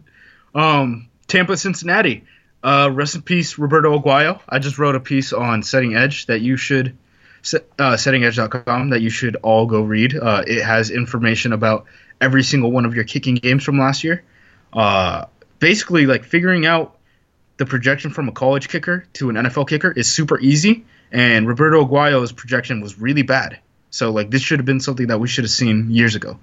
Um, 0.54 1.08
Tampa, 1.26 1.56
Cincinnati. 1.56 2.24
Uh, 2.62 2.90
rest 2.92 3.14
in 3.14 3.22
peace, 3.22 3.56
Roberto 3.58 3.96
Aguayo. 3.98 4.40
I 4.48 4.58
just 4.58 4.78
wrote 4.78 4.96
a 4.96 5.00
piece 5.00 5.32
on 5.32 5.62
Setting 5.62 5.94
Edge 5.94 6.26
that 6.26 6.40
you 6.40 6.56
should, 6.56 6.96
uh, 7.78 7.94
settingedge.com 7.94 8.90
that 8.90 9.00
you 9.00 9.10
should 9.10 9.36
all 9.36 9.66
go 9.66 9.82
read. 9.82 10.16
Uh, 10.16 10.42
it 10.46 10.62
has 10.64 10.90
information 10.90 11.52
about 11.52 11.84
every 12.20 12.42
single 12.42 12.72
one 12.72 12.84
of 12.84 12.94
your 12.96 13.04
kicking 13.04 13.36
games 13.36 13.62
from 13.62 13.78
last 13.78 14.02
year. 14.02 14.24
Uh, 14.72 15.26
basically, 15.60 16.06
like 16.06 16.24
figuring 16.24 16.66
out 16.66 16.96
the 17.58 17.66
projection 17.66 18.10
from 18.10 18.28
a 18.28 18.32
college 18.32 18.68
kicker 18.68 19.04
to 19.14 19.30
an 19.30 19.36
NFL 19.36 19.68
kicker 19.68 19.92
is 19.92 20.10
super 20.10 20.38
easy, 20.40 20.84
and 21.12 21.46
Roberto 21.48 21.84
Aguayo's 21.84 22.32
projection 22.32 22.80
was 22.80 22.98
really 22.98 23.22
bad. 23.22 23.58
So 23.90 24.10
like 24.10 24.30
this 24.30 24.42
should 24.42 24.58
have 24.58 24.66
been 24.66 24.80
something 24.80 25.06
that 25.08 25.20
we 25.20 25.28
should 25.28 25.44
have 25.44 25.50
seen 25.50 25.90
years 25.90 26.14
ago. 26.14 26.38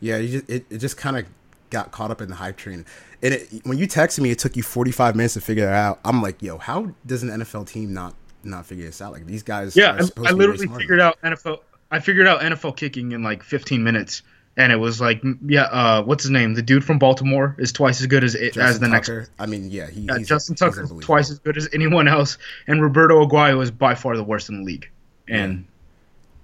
Yeah, 0.00 0.18
you 0.18 0.40
just, 0.40 0.50
it, 0.50 0.66
it 0.70 0.78
just 0.78 0.96
kind 0.96 1.16
of 1.16 1.26
got 1.70 1.90
caught 1.90 2.10
up 2.10 2.20
in 2.20 2.28
the 2.28 2.34
hype 2.34 2.56
train. 2.56 2.84
And 3.22 3.34
it, 3.34 3.48
when 3.64 3.78
you 3.78 3.88
texted 3.88 4.20
me, 4.20 4.30
it 4.30 4.38
took 4.38 4.56
you 4.56 4.62
45 4.62 5.16
minutes 5.16 5.34
to 5.34 5.40
figure 5.40 5.66
it 5.66 5.72
out. 5.72 6.00
I'm 6.04 6.22
like, 6.22 6.42
yo, 6.42 6.58
how 6.58 6.92
does 7.04 7.22
an 7.22 7.30
NFL 7.30 7.66
team 7.66 7.92
not 7.92 8.14
not 8.44 8.66
figure 8.66 8.84
this 8.84 9.00
out? 9.00 9.12
Like 9.12 9.26
these 9.26 9.42
guys. 9.42 9.76
Yeah, 9.76 9.96
are 9.96 10.02
supposed 10.02 10.28
I, 10.28 10.30
I 10.30 10.34
literally 10.34 10.68
figured 10.68 11.00
out 11.00 11.20
NFL. 11.22 11.60
I 11.90 12.00
figured 12.00 12.26
out 12.26 12.40
NFL 12.40 12.76
kicking 12.76 13.12
in 13.12 13.22
like 13.22 13.42
15 13.42 13.82
minutes, 13.82 14.22
and 14.56 14.72
it 14.72 14.76
was 14.76 15.00
like, 15.00 15.22
yeah, 15.44 15.64
uh, 15.64 16.02
what's 16.02 16.24
his 16.24 16.30
name? 16.30 16.54
The 16.54 16.62
dude 16.62 16.84
from 16.84 16.98
Baltimore 16.98 17.54
is 17.58 17.72
twice 17.72 18.00
as 18.00 18.06
good 18.06 18.24
as 18.24 18.34
it, 18.34 18.56
as 18.56 18.80
the 18.80 18.88
next. 18.88 19.10
I 19.38 19.46
mean, 19.46 19.70
yeah, 19.70 19.88
he, 19.88 20.02
Yeah, 20.02 20.18
he's, 20.18 20.28
Justin 20.28 20.54
he's 20.54 20.60
Tucker 20.60 20.86
twice 21.00 21.30
as 21.30 21.38
good 21.40 21.56
as 21.56 21.68
anyone 21.74 22.08
else, 22.08 22.38
and 22.66 22.82
Roberto 22.82 23.26
Aguayo 23.26 23.62
is 23.62 23.70
by 23.70 23.94
far 23.94 24.16
the 24.16 24.24
worst 24.24 24.48
in 24.48 24.58
the 24.58 24.64
league. 24.64 24.88
And 25.28 25.66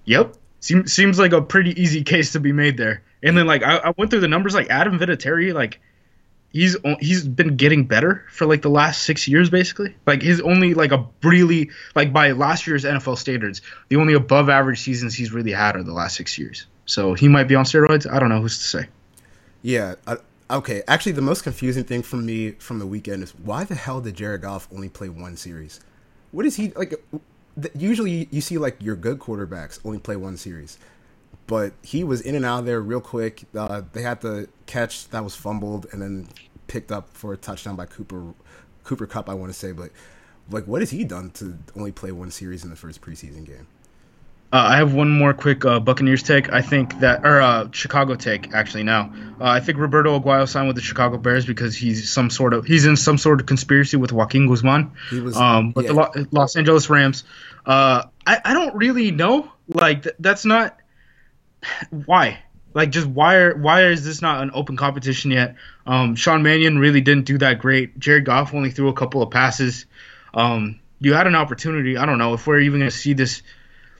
yep, 0.04 0.34
seems 0.60 0.92
seems 0.92 1.18
like 1.18 1.32
a 1.32 1.40
pretty 1.40 1.80
easy 1.80 2.02
case 2.04 2.32
to 2.32 2.40
be 2.40 2.52
made 2.52 2.76
there. 2.76 3.02
And 3.22 3.36
then 3.36 3.46
like 3.46 3.62
I, 3.62 3.76
I 3.78 3.94
went 3.96 4.10
through 4.10 4.20
the 4.20 4.28
numbers, 4.28 4.54
like 4.54 4.68
Adam 4.68 4.98
Vinatieri, 4.98 5.54
like 5.54 5.80
he's 6.50 6.76
he's 7.00 7.26
been 7.26 7.56
getting 7.56 7.86
better 7.86 8.24
for 8.30 8.46
like 8.46 8.60
the 8.60 8.70
last 8.70 9.02
six 9.02 9.26
years, 9.26 9.48
basically. 9.48 9.94
Like 10.06 10.20
his 10.20 10.40
only 10.40 10.74
like 10.74 10.92
a 10.92 11.06
really 11.22 11.70
like 11.94 12.12
by 12.12 12.32
last 12.32 12.66
year's 12.66 12.84
NFL 12.84 13.16
standards, 13.16 13.62
the 13.88 13.96
only 13.96 14.12
above 14.12 14.50
average 14.50 14.80
seasons 14.80 15.14
he's 15.14 15.32
really 15.32 15.52
had 15.52 15.76
are 15.76 15.82
the 15.82 15.94
last 15.94 16.16
six 16.16 16.36
years. 16.38 16.66
So 16.86 17.14
he 17.14 17.28
might 17.28 17.44
be 17.44 17.54
on 17.54 17.64
steroids. 17.64 18.10
I 18.10 18.18
don't 18.18 18.28
know 18.28 18.40
who's 18.40 18.58
to 18.58 18.64
say. 18.64 18.88
Yeah. 19.62 19.94
I, 20.06 20.16
okay. 20.50 20.82
Actually, 20.88 21.12
the 21.12 21.22
most 21.22 21.42
confusing 21.42 21.84
thing 21.84 22.02
for 22.02 22.16
me 22.16 22.52
from 22.52 22.78
the 22.78 22.86
weekend 22.86 23.22
is 23.22 23.30
why 23.32 23.64
the 23.64 23.74
hell 23.74 24.00
did 24.00 24.16
Jared 24.16 24.42
Goff 24.42 24.68
only 24.72 24.88
play 24.88 25.08
one 25.08 25.36
series? 25.36 25.80
What 26.32 26.46
is 26.46 26.56
he 26.56 26.70
like? 26.70 26.94
Usually, 27.76 28.28
you 28.30 28.40
see 28.40 28.58
like 28.58 28.76
your 28.82 28.96
good 28.96 29.18
quarterbacks 29.18 29.78
only 29.84 29.98
play 29.98 30.16
one 30.16 30.36
series, 30.36 30.78
but 31.46 31.74
he 31.82 32.02
was 32.02 32.20
in 32.22 32.34
and 32.34 32.44
out 32.44 32.60
of 32.60 32.66
there 32.66 32.80
real 32.80 33.00
quick. 33.00 33.44
Uh, 33.54 33.82
they 33.92 34.02
had 34.02 34.22
the 34.22 34.48
catch 34.66 35.08
that 35.10 35.22
was 35.22 35.36
fumbled 35.36 35.86
and 35.92 36.00
then 36.00 36.28
picked 36.66 36.90
up 36.90 37.08
for 37.12 37.34
a 37.34 37.36
touchdown 37.36 37.76
by 37.76 37.84
Cooper 37.84 38.32
Cooper 38.84 39.06
Kupp. 39.06 39.28
I 39.28 39.34
want 39.34 39.52
to 39.52 39.58
say, 39.58 39.72
but 39.72 39.90
like, 40.50 40.66
what 40.66 40.80
has 40.80 40.90
he 40.90 41.04
done 41.04 41.30
to 41.32 41.58
only 41.76 41.92
play 41.92 42.12
one 42.12 42.30
series 42.30 42.64
in 42.64 42.70
the 42.70 42.76
first 42.76 43.00
preseason 43.02 43.44
game? 43.44 43.66
Uh, 44.52 44.56
I 44.58 44.76
have 44.76 44.92
one 44.92 45.08
more 45.10 45.32
quick 45.32 45.64
uh, 45.64 45.80
Buccaneers 45.80 46.22
take. 46.22 46.52
I 46.52 46.60
think 46.60 47.00
that, 47.00 47.24
or 47.24 47.40
uh, 47.40 47.68
Chicago 47.72 48.16
take 48.16 48.52
actually 48.52 48.82
now. 48.82 49.10
Uh, 49.40 49.44
I 49.44 49.60
think 49.60 49.78
Roberto 49.78 50.20
Aguayo 50.20 50.46
signed 50.46 50.66
with 50.66 50.76
the 50.76 50.82
Chicago 50.82 51.16
Bears 51.16 51.46
because 51.46 51.74
he's 51.74 52.10
some 52.12 52.28
sort 52.28 52.52
of 52.52 52.66
he's 52.66 52.84
in 52.84 52.96
some 52.98 53.16
sort 53.16 53.40
of 53.40 53.46
conspiracy 53.46 53.96
with 53.96 54.12
Joaquin 54.12 54.46
Guzman. 54.48 54.92
He 55.08 55.20
was- 55.20 55.36
um, 55.38 55.70
but 55.70 55.86
the. 55.86 55.94
Lo- 55.94 56.26
Los 56.32 56.54
Angeles 56.56 56.90
Rams. 56.90 57.24
Uh, 57.64 58.02
I 58.26 58.40
I 58.44 58.52
don't 58.52 58.74
really 58.76 59.10
know. 59.10 59.50
Like 59.68 60.02
th- 60.02 60.16
that's 60.18 60.44
not 60.44 60.76
why. 61.90 62.40
Like 62.74 62.90
just 62.90 63.06
why 63.06 63.36
are 63.36 63.56
why 63.56 63.84
is 63.86 64.04
this 64.04 64.22
not 64.22 64.42
an 64.42 64.50
open 64.54 64.76
competition 64.76 65.30
yet? 65.30 65.56
Um, 65.86 66.14
Sean 66.14 66.42
Mannion 66.42 66.78
really 66.78 67.00
didn't 67.00 67.24
do 67.26 67.38
that 67.38 67.58
great. 67.58 67.98
Jared 67.98 68.24
Goff 68.24 68.54
only 68.54 68.70
threw 68.70 68.88
a 68.88 68.94
couple 68.94 69.22
of 69.22 69.30
passes. 69.30 69.86
Um, 70.34 70.80
you 70.98 71.14
had 71.14 71.26
an 71.26 71.34
opportunity. 71.34 71.96
I 71.96 72.06
don't 72.06 72.18
know 72.18 72.34
if 72.34 72.46
we're 72.46 72.60
even 72.60 72.80
going 72.80 72.90
to 72.90 72.96
see 72.96 73.12
this. 73.14 73.42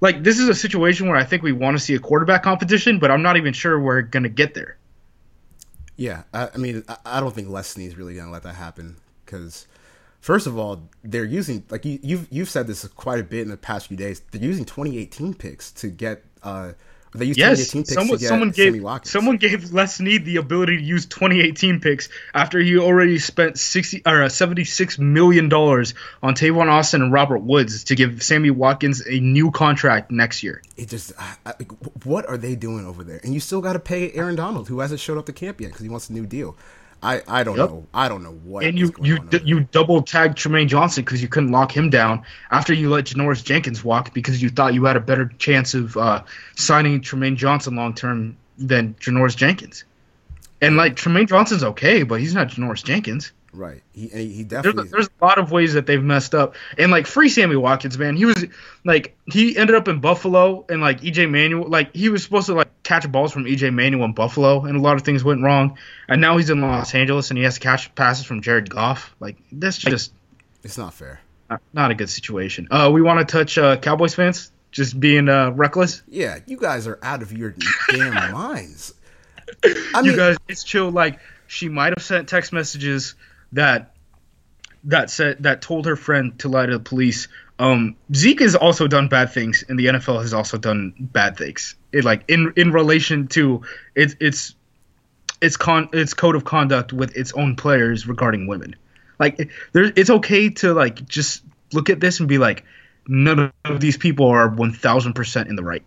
Like 0.03 0.23
this 0.25 0.39
is 0.39 0.51
a 0.51 0.55
situation 0.55 1.09
where 1.09 1.17
I 1.17 1.25
think 1.25 1.43
we 1.43 1.53
want 1.53 1.79
to 1.79 1.83
see 1.83 1.95
a 1.95 2.01
quarterback 2.01 2.43
competition, 2.43 2.99
but 2.99 3.11
I'm 3.11 3.23
not 3.23 3.39
even 3.39 3.55
sure 3.55 3.81
we're 3.81 4.03
going 4.03 4.25
to 4.25 4.29
get 4.29 4.53
there. 4.53 4.77
Yeah, 5.97 6.25
I, 6.35 6.51
I 6.55 6.59
mean, 6.59 6.85
I, 6.89 6.97
I 7.07 7.21
don't 7.21 7.35
think 7.35 7.49
Les 7.49 7.69
Snead's 7.69 7.97
really 7.97 8.17
gonna 8.17 8.31
let 8.33 8.43
that 8.43 8.57
happen 8.57 8.97
because, 9.25 9.69
first 10.21 10.47
of 10.47 10.59
all, 10.59 10.91
they're 11.05 11.25
using 11.25 11.65
like 11.71 11.85
you, 11.85 12.01
you've 12.03 12.29
you've 12.31 12.51
said 12.51 12.67
this 12.67 12.87
quite 12.89 13.21
a 13.21 13.25
bit 13.25 13.43
in 13.43 13.49
the 13.49 13.57
past 13.57 13.87
few 13.87 13.97
days. 13.97 14.21
They're 14.33 14.43
using 14.43 14.65
2018 14.65 15.35
picks 15.35 15.71
to 15.73 15.89
get. 15.89 16.25
uh 16.43 16.73
They 17.15 17.27
used 17.27 17.39
Yes, 17.39 17.71
2018 17.71 17.83
picks 17.83 17.95
someone 17.95 18.17
to 18.17 18.21
get 18.21 18.29
someone 18.29 18.53
Sammy 18.55 18.73
gave 18.73 18.83
Watkins. 18.83 19.11
someone 19.11 19.37
gave 19.37 19.73
Les 19.73 19.97
Snead 19.97 20.25
the 20.25 20.37
ability 20.37 20.79
to 20.79 20.83
use 20.83 21.05
2018 21.07 21.81
picks 21.81 22.09
after 22.33 22.59
he 22.59 22.79
already 22.79 23.19
spent 23.19 23.59
60 23.59 24.03
or 24.07 24.23
uh, 24.23 24.29
76 24.31 24.99
million 24.99 25.49
dollars 25.51 25.95
on 26.23 26.35
Tavon 26.35 26.69
Austin 26.69 27.03
and 27.03 27.13
Robert 27.13 27.39
Woods 27.41 27.85
to 27.85 27.95
give 27.95 28.23
Sammy 28.23 28.51
Watkins 28.51 29.03
a 29.07 29.21
new 29.21 29.51
contract 29.51 30.11
next 30.11 30.43
year. 30.43 30.63
It 30.77 30.89
just, 30.89 31.13
I, 31.19 31.37
I, 31.45 31.53
what 32.05 32.27
are 32.29 32.39
they 32.39 32.55
doing 32.57 32.87
over 32.87 33.05
there? 33.05 33.21
And 33.23 33.35
you 33.35 33.41
still 33.41 33.61
got 33.61 33.75
to 33.75 33.79
pay 33.79 34.11
Aaron 34.13 34.35
Donald, 34.37 34.69
who 34.69 34.81
hasn't 34.81 35.01
showed 35.01 35.19
up 35.19 35.27
to 35.27 35.33
camp 35.33 35.61
yet 35.61 35.69
because 35.69 35.83
he 35.83 35.89
wants 35.91 36.09
a 36.09 36.13
new 36.15 36.25
deal. 36.27 36.57
I, 37.03 37.21
I 37.27 37.43
don't 37.43 37.57
Yep. 37.57 37.69
know. 37.69 37.87
I 37.93 38.09
don't 38.09 38.23
know 38.23 38.39
what. 38.45 38.65
And 38.65 38.79
you 38.79 38.93
you 39.01 39.17
over 39.17 39.37
you 39.39 39.61
double 39.73 40.03
tagged 40.03 40.39
Trumaine 40.39 40.69
Johnson 40.69 41.05
because 41.05 41.21
you 41.21 41.29
couldn't 41.29 41.51
lock 41.51 41.77
him 41.77 41.91
down 41.91 42.23
after 42.51 42.73
you 42.73 42.91
let 42.91 43.07
Janoris 43.07 43.43
Jenkins 43.45 43.83
walk 43.83 44.15
because 44.15 44.41
you 44.41 44.49
thought 44.49 44.73
you 44.75 44.85
had 44.85 44.97
a 44.97 45.01
better 45.01 45.27
chance 45.39 45.75
of 45.75 45.97
uh, 45.97 46.23
signing 46.55 47.01
Trumaine 47.01 47.37
Johnson 47.37 47.75
long 47.75 47.95
term 47.95 48.37
than 48.57 48.95
Janoris 48.95 49.37
Jenkins. 49.37 49.85
And 50.61 50.77
like 50.77 50.95
Trumaine 50.95 51.29
Johnson's 51.29 51.65
okay, 51.65 52.05
but 52.05 52.21
he's 52.21 52.35
not 52.35 52.49
Janoris 52.49 52.85
Jenkins. 52.85 53.33
Right. 53.55 53.83
He 53.93 54.09
he 54.09 54.29
he 54.29 54.43
There's 54.45 54.63
definitely. 54.63 54.89
a, 54.89 54.91
there's 54.93 55.09
a 55.21 55.25
lot 55.25 55.39
of 55.39 55.51
ways 55.53 55.75
that 55.75 55.85
they've 55.87 56.03
messed 56.03 56.35
up. 56.35 56.55
And 56.79 56.91
like 56.91 57.07
free 57.07 57.29
Sammy 57.29 57.55
Watkins, 57.57 57.99
man, 57.99 58.17
he 58.17 58.25
was 58.25 58.47
like 58.85 59.15
he 59.27 59.57
ended 59.57 59.77
up 59.77 59.89
in 59.89 60.01
Buffalo 60.01 60.65
and 60.71 60.81
like 60.81 61.03
EJ 61.03 61.31
Manuel, 61.31 61.69
like 61.69 61.95
he 61.95 62.09
was 62.09 62.23
supposed 62.25 62.47
to 62.47 62.55
like 62.55 62.83
catch 62.83 63.11
balls 63.13 63.31
from 63.33 63.45
EJ 63.45 63.75
Manuel 63.75 64.05
in 64.07 64.15
Buffalo, 64.15 64.65
and 64.65 64.77
a 64.77 64.81
lot 64.81 64.97
of 64.97 65.03
things 65.03 65.23
went 65.23 65.43
wrong. 65.43 65.77
And 66.09 66.21
now 66.21 66.39
he's 66.39 66.49
in 66.49 66.61
Los 66.63 66.95
Angeles 66.95 67.31
and 67.31 67.37
he 67.37 67.45
has 67.45 67.55
to 67.55 67.61
catch 67.61 67.95
passes 67.95 68.25
from 68.25 68.41
Jared 68.41 68.71
Goff. 68.71 69.15
Like 69.21 69.37
that's 69.53 69.77
just 69.77 70.13
it's 70.65 70.79
not 70.79 70.95
fair. 70.95 71.21
not- 71.51 71.61
not 71.75 71.91
a 71.91 71.95
good 71.95 72.09
situation. 72.09 72.69
Uh, 72.71 72.91
we 72.93 73.03
want 73.03 73.21
to 73.27 73.31
touch 73.31 73.59
uh, 73.59 73.77
Cowboys 73.77 74.15
fans 74.15 74.51
just 74.71 74.99
being 74.99 75.29
uh, 75.29 75.51
reckless. 75.51 76.03
Yeah, 76.09 76.39
you 76.47 76.57
guys 76.57 76.87
are 76.87 76.99
out 77.03 77.21
of 77.21 77.31
your 77.33 77.55
damn 77.91 78.33
minds. 78.33 78.95
I 79.95 80.01
you 80.03 80.17
guys, 80.17 80.37
it's 80.49 80.65
chill. 80.65 80.91
Like 80.91 81.19
she 81.47 81.69
might 81.69 81.93
have 81.95 82.03
sent 82.03 82.27
text 82.31 82.55
messages 82.55 83.15
that 83.53 83.95
that 84.85 85.11
said 85.11 85.43
that 85.45 85.63
told 85.63 85.87
her 85.87 85.97
friend 85.97 86.39
to 86.41 86.49
lie 86.49 86.67
to 86.67 86.73
the 86.73 86.81
police. 86.81 87.29
Um, 87.59 87.97
Zeke 88.15 88.41
has 88.41 88.57
also 88.57 88.89
done 88.89 89.09
bad 89.09 89.31
things, 89.31 89.65
and 89.69 89.79
the 89.79 89.87
NFL 89.87 90.21
has 90.21 90.35
also 90.35 90.59
done 90.59 90.95
bad 90.99 91.37
things. 91.37 91.77
It 91.93 92.05
like 92.05 92.25
in 92.29 92.53
in 92.57 92.73
relation 92.73 93.29
to 93.29 93.63
its 93.95 94.17
its 94.21 94.55
its 95.41 95.57
con 95.57 95.89
its 95.93 96.15
code 96.15 96.35
of 96.35 96.45
conduct 96.45 96.93
with 96.93 97.17
its 97.17 97.33
own 97.33 97.57
players 97.57 98.07
regarding 98.07 98.47
women. 98.47 98.77
Like 99.19 99.51
there, 99.73 99.93
it's 99.95 100.11
okay 100.11 100.49
to 100.51 100.73
like 100.75 101.07
just 101.07 101.45
look 101.73 101.91
at 101.91 102.01
this 102.01 102.21
and 102.21 102.29
be 102.29 102.39
like, 102.39 102.65
none 103.07 103.53
of 103.65 103.81
these 103.81 103.97
people 103.97 104.27
are 104.29 104.49
one 104.49 104.73
thousand 104.73 105.13
percent 105.13 105.49
in 105.49 105.57
the 105.57 105.63
right, 105.63 105.85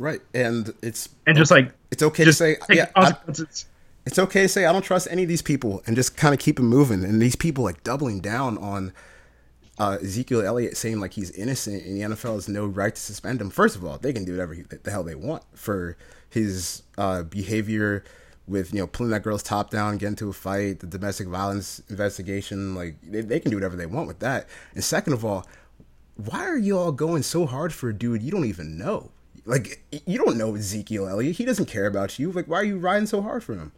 right, 0.00 0.20
and 0.32 0.72
it's 0.82 1.08
and 1.26 1.36
just 1.36 1.50
like 1.50 1.72
it's 1.90 2.02
okay 2.02 2.24
just 2.24 2.38
to 2.38 2.56
say 2.56 2.74
yeah. 2.74 2.90
It's 4.06 4.18
okay 4.18 4.42
to 4.42 4.48
say 4.48 4.66
I 4.66 4.72
don't 4.72 4.82
trust 4.82 5.08
any 5.10 5.22
of 5.22 5.28
these 5.28 5.42
people 5.42 5.82
and 5.86 5.96
just 5.96 6.16
kind 6.16 6.34
of 6.34 6.40
keep 6.40 6.58
it 6.58 6.62
moving. 6.62 7.04
And 7.04 7.20
these 7.20 7.36
people 7.36 7.64
like 7.64 7.82
doubling 7.84 8.20
down 8.20 8.58
on 8.58 8.92
uh, 9.78 9.98
Ezekiel 10.00 10.42
Elliott 10.44 10.76
saying 10.76 11.00
like 11.00 11.14
he's 11.14 11.30
innocent 11.32 11.84
and 11.84 11.96
the 11.96 12.14
NFL 12.14 12.34
has 12.34 12.48
no 12.48 12.66
right 12.66 12.94
to 12.94 13.00
suspend 13.00 13.40
him. 13.40 13.50
First 13.50 13.76
of 13.76 13.84
all, 13.84 13.98
they 13.98 14.12
can 14.12 14.24
do 14.24 14.32
whatever 14.32 14.54
the 14.54 14.90
hell 14.90 15.02
they 15.02 15.14
want 15.14 15.42
for 15.54 15.96
his 16.28 16.82
uh, 16.98 17.22
behavior 17.22 18.04
with 18.46 18.74
you 18.74 18.80
know 18.80 18.86
pulling 18.86 19.10
that 19.10 19.22
girl's 19.22 19.42
top 19.42 19.70
down, 19.70 19.94
getting 19.94 20.08
into 20.08 20.28
a 20.28 20.32
fight, 20.32 20.80
the 20.80 20.86
domestic 20.86 21.26
violence 21.26 21.80
investigation. 21.88 22.74
Like 22.74 22.96
they, 23.02 23.22
they 23.22 23.40
can 23.40 23.50
do 23.50 23.56
whatever 23.56 23.76
they 23.76 23.86
want 23.86 24.06
with 24.06 24.18
that. 24.20 24.48
And 24.74 24.84
second 24.84 25.14
of 25.14 25.24
all, 25.24 25.46
why 26.16 26.44
are 26.44 26.58
you 26.58 26.78
all 26.78 26.92
going 26.92 27.22
so 27.22 27.46
hard 27.46 27.72
for 27.72 27.88
a 27.88 27.94
dude 27.94 28.22
you 28.22 28.30
don't 28.30 28.44
even 28.44 28.76
know? 28.76 29.10
Like 29.46 29.82
you 30.06 30.18
don't 30.18 30.36
know 30.36 30.54
Ezekiel 30.54 31.08
Elliott. 31.08 31.36
He 31.36 31.44
doesn't 31.44 31.66
care 31.66 31.86
about 31.86 32.18
you. 32.18 32.30
Like 32.30 32.46
why 32.46 32.58
are 32.58 32.64
you 32.64 32.78
riding 32.78 33.06
so 33.06 33.22
hard 33.22 33.42
for 33.42 33.54
him? 33.54 33.72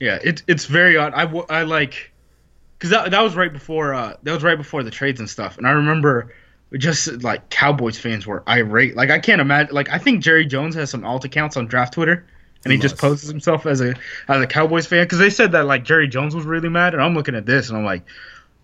Yeah, 0.00 0.18
it's 0.22 0.42
it's 0.46 0.66
very 0.66 0.96
odd. 0.96 1.12
I, 1.14 1.24
I 1.48 1.62
like 1.62 2.12
because 2.78 2.90
that 2.90 3.10
that 3.12 3.20
was 3.22 3.34
right 3.36 3.52
before 3.52 3.94
uh 3.94 4.16
that 4.22 4.32
was 4.32 4.42
right 4.42 4.58
before 4.58 4.82
the 4.82 4.90
trades 4.90 5.20
and 5.20 5.28
stuff, 5.30 5.58
and 5.58 5.66
I 5.66 5.70
remember 5.72 6.34
just 6.76 7.22
like 7.22 7.50
Cowboys 7.50 7.98
fans 7.98 8.26
were 8.26 8.42
irate. 8.48 8.96
Like 8.96 9.10
I 9.10 9.18
can't 9.18 9.40
imagine. 9.40 9.74
Like 9.74 9.90
I 9.90 9.98
think 9.98 10.22
Jerry 10.22 10.46
Jones 10.46 10.74
has 10.74 10.90
some 10.90 11.04
alt 11.04 11.24
accounts 11.24 11.56
on 11.56 11.66
Draft 11.66 11.92
Twitter, 11.94 12.26
and 12.64 12.72
he, 12.72 12.78
He 12.78 12.82
just 12.82 12.98
poses 12.98 13.28
himself 13.28 13.66
as 13.66 13.80
a 13.80 13.94
as 14.28 14.42
a 14.42 14.46
Cowboys 14.46 14.86
fan 14.86 15.04
because 15.04 15.18
they 15.18 15.30
said 15.30 15.52
that 15.52 15.66
like 15.66 15.84
Jerry 15.84 16.08
Jones 16.08 16.34
was 16.34 16.44
really 16.44 16.68
mad, 16.70 16.94
and 16.94 17.02
I'm 17.02 17.14
looking 17.14 17.34
at 17.34 17.46
this 17.46 17.68
and 17.68 17.78
I'm 17.78 17.84
like, 17.84 18.02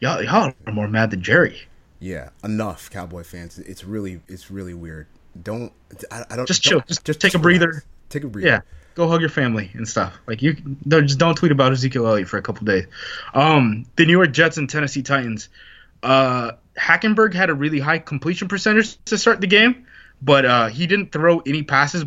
y'all 0.01 0.23
y'all 0.23 0.53
are 0.67 0.73
more 0.73 0.89
mad 0.89 1.11
than 1.11 1.23
Jerry. 1.23 1.61
Yeah, 2.01 2.31
enough 2.43 2.91
Cowboy 2.91 3.23
fans. 3.25 3.59
It's 3.59 3.85
really 3.85 4.21
it's 4.27 4.51
really 4.51 4.75
weird. 4.75 5.07
Don't 5.41 5.73
I, 6.11 6.25
I 6.31 6.37
don't 6.37 6.47
Just 6.49 6.63
don't- 6.65 6.85
chill. 6.87 6.97
Just 7.05 7.21
take 7.21 7.35
a 7.35 7.39
breather. 7.39 7.85
Take 8.09 8.25
a 8.25 8.29
breather. 8.29 8.49
Yeah, 8.49 8.61
go 8.99 9.09
hug 9.09 9.21
your 9.21 9.31
family 9.31 9.71
and 9.75 9.89
stuff. 9.89 10.13
Like 10.27 10.43
you, 10.43 10.55
just 10.89 11.19
don't 11.19 11.37
tweet 11.37 11.53
about 11.53 11.73
Ezekiel 11.73 12.07
Elliott 12.07 12.29
for 12.29 12.37
a 12.37 12.43
couple 12.43 12.67
days. 12.67 12.85
Um, 13.33 13.87
the 13.97 14.05
New 14.05 14.13
York 14.13 14.33
Jets 14.33 14.59
and 14.59 14.69
Tennessee 14.69 15.03
Titans. 15.03 15.49
Uh, 16.03 16.53
Hackenberg 16.77 17.33
had 17.33 17.49
a 17.49 17.55
really 17.55 17.79
high 17.79 17.99
completion 17.99 18.49
percentage 18.49 19.03
to 19.07 19.17
start 19.17 19.41
the 19.41 19.47
game, 19.47 19.87
but 20.21 20.45
uh, 20.45 20.67
he 20.67 20.87
didn't 20.87 21.13
throw 21.13 21.39
any 21.47 21.63
passes 21.63 22.05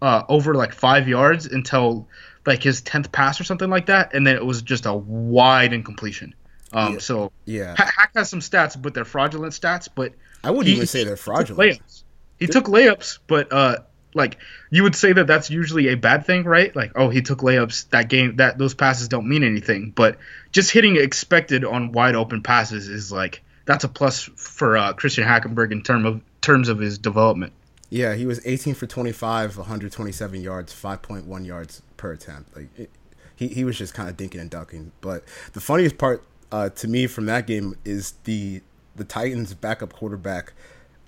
uh, 0.00 0.22
over 0.28 0.54
like 0.54 0.72
five 0.72 1.06
yards 1.06 1.46
until 1.46 2.08
like 2.46 2.62
his 2.62 2.80
tenth 2.80 3.12
pass 3.12 3.38
or 3.40 3.44
something 3.44 3.70
like 3.70 3.86
that, 3.86 4.14
and 4.14 4.26
then 4.26 4.34
it 4.34 4.44
was 4.44 4.62
just 4.62 4.86
a 4.86 4.92
wide 4.94 5.72
incompletion. 5.72 6.34
Um, 6.72 6.94
Yeah. 6.94 6.98
so 6.98 7.32
Yeah. 7.44 7.74
Hack 7.76 8.10
has 8.16 8.30
some 8.30 8.40
stats, 8.40 8.80
but 8.80 8.94
they're 8.94 9.04
fraudulent 9.04 9.52
stats. 9.52 9.86
But 9.94 10.14
I 10.42 10.50
wouldn't 10.50 10.68
he- 10.68 10.74
even 10.74 10.86
say 10.86 11.04
they're 11.04 11.16
fraudulent. 11.16 11.72
He 11.72 11.76
took 11.76 11.84
layups. 11.84 12.02
He 12.38 12.46
took 12.48 12.64
layups, 12.64 13.18
but 13.28 13.52
uh, 13.52 13.76
like 14.14 14.38
you 14.70 14.82
would 14.82 14.94
say 14.94 15.12
that 15.12 15.26
that's 15.26 15.50
usually 15.50 15.88
a 15.88 15.96
bad 15.96 16.26
thing, 16.26 16.44
right? 16.44 16.74
Like, 16.74 16.92
oh, 16.96 17.08
he 17.08 17.22
took 17.22 17.40
layups. 17.40 17.88
That 17.90 18.08
game, 18.08 18.36
that 18.36 18.58
those 18.58 18.74
passes 18.74 19.08
don't 19.08 19.28
mean 19.28 19.42
anything. 19.44 19.92
But 19.94 20.18
just 20.50 20.70
hitting 20.70 20.96
expected 20.96 21.64
on 21.64 21.92
wide 21.92 22.14
open 22.14 22.42
passes 22.42 22.88
is 22.88 23.10
like 23.10 23.42
that's 23.64 23.84
a 23.84 23.88
plus 23.88 24.22
for 24.36 24.76
uh, 24.76 24.92
Christian 24.92 25.24
Hackenberg 25.24 25.72
in 25.72 25.82
term 25.82 26.04
of 26.06 26.20
terms 26.40 26.68
of 26.68 26.78
his 26.78 26.98
development. 26.98 27.52
Yeah, 27.90 28.14
he 28.14 28.24
was 28.24 28.40
18 28.46 28.74
for 28.74 28.86
25, 28.86 29.58
127 29.58 30.40
yards, 30.40 30.72
5.1 30.72 31.46
yards 31.46 31.82
per 31.98 32.12
attempt. 32.12 32.56
Like 32.56 32.68
it, 32.78 32.90
he 33.36 33.48
he 33.48 33.64
was 33.64 33.76
just 33.76 33.94
kind 33.94 34.08
of 34.08 34.16
dinking 34.16 34.40
and 34.40 34.50
ducking. 34.50 34.92
But 35.00 35.24
the 35.52 35.60
funniest 35.60 35.98
part 35.98 36.24
uh, 36.50 36.68
to 36.70 36.88
me 36.88 37.06
from 37.06 37.26
that 37.26 37.46
game 37.46 37.76
is 37.84 38.14
the 38.24 38.62
the 38.96 39.04
Titans' 39.04 39.54
backup 39.54 39.92
quarterback. 39.92 40.52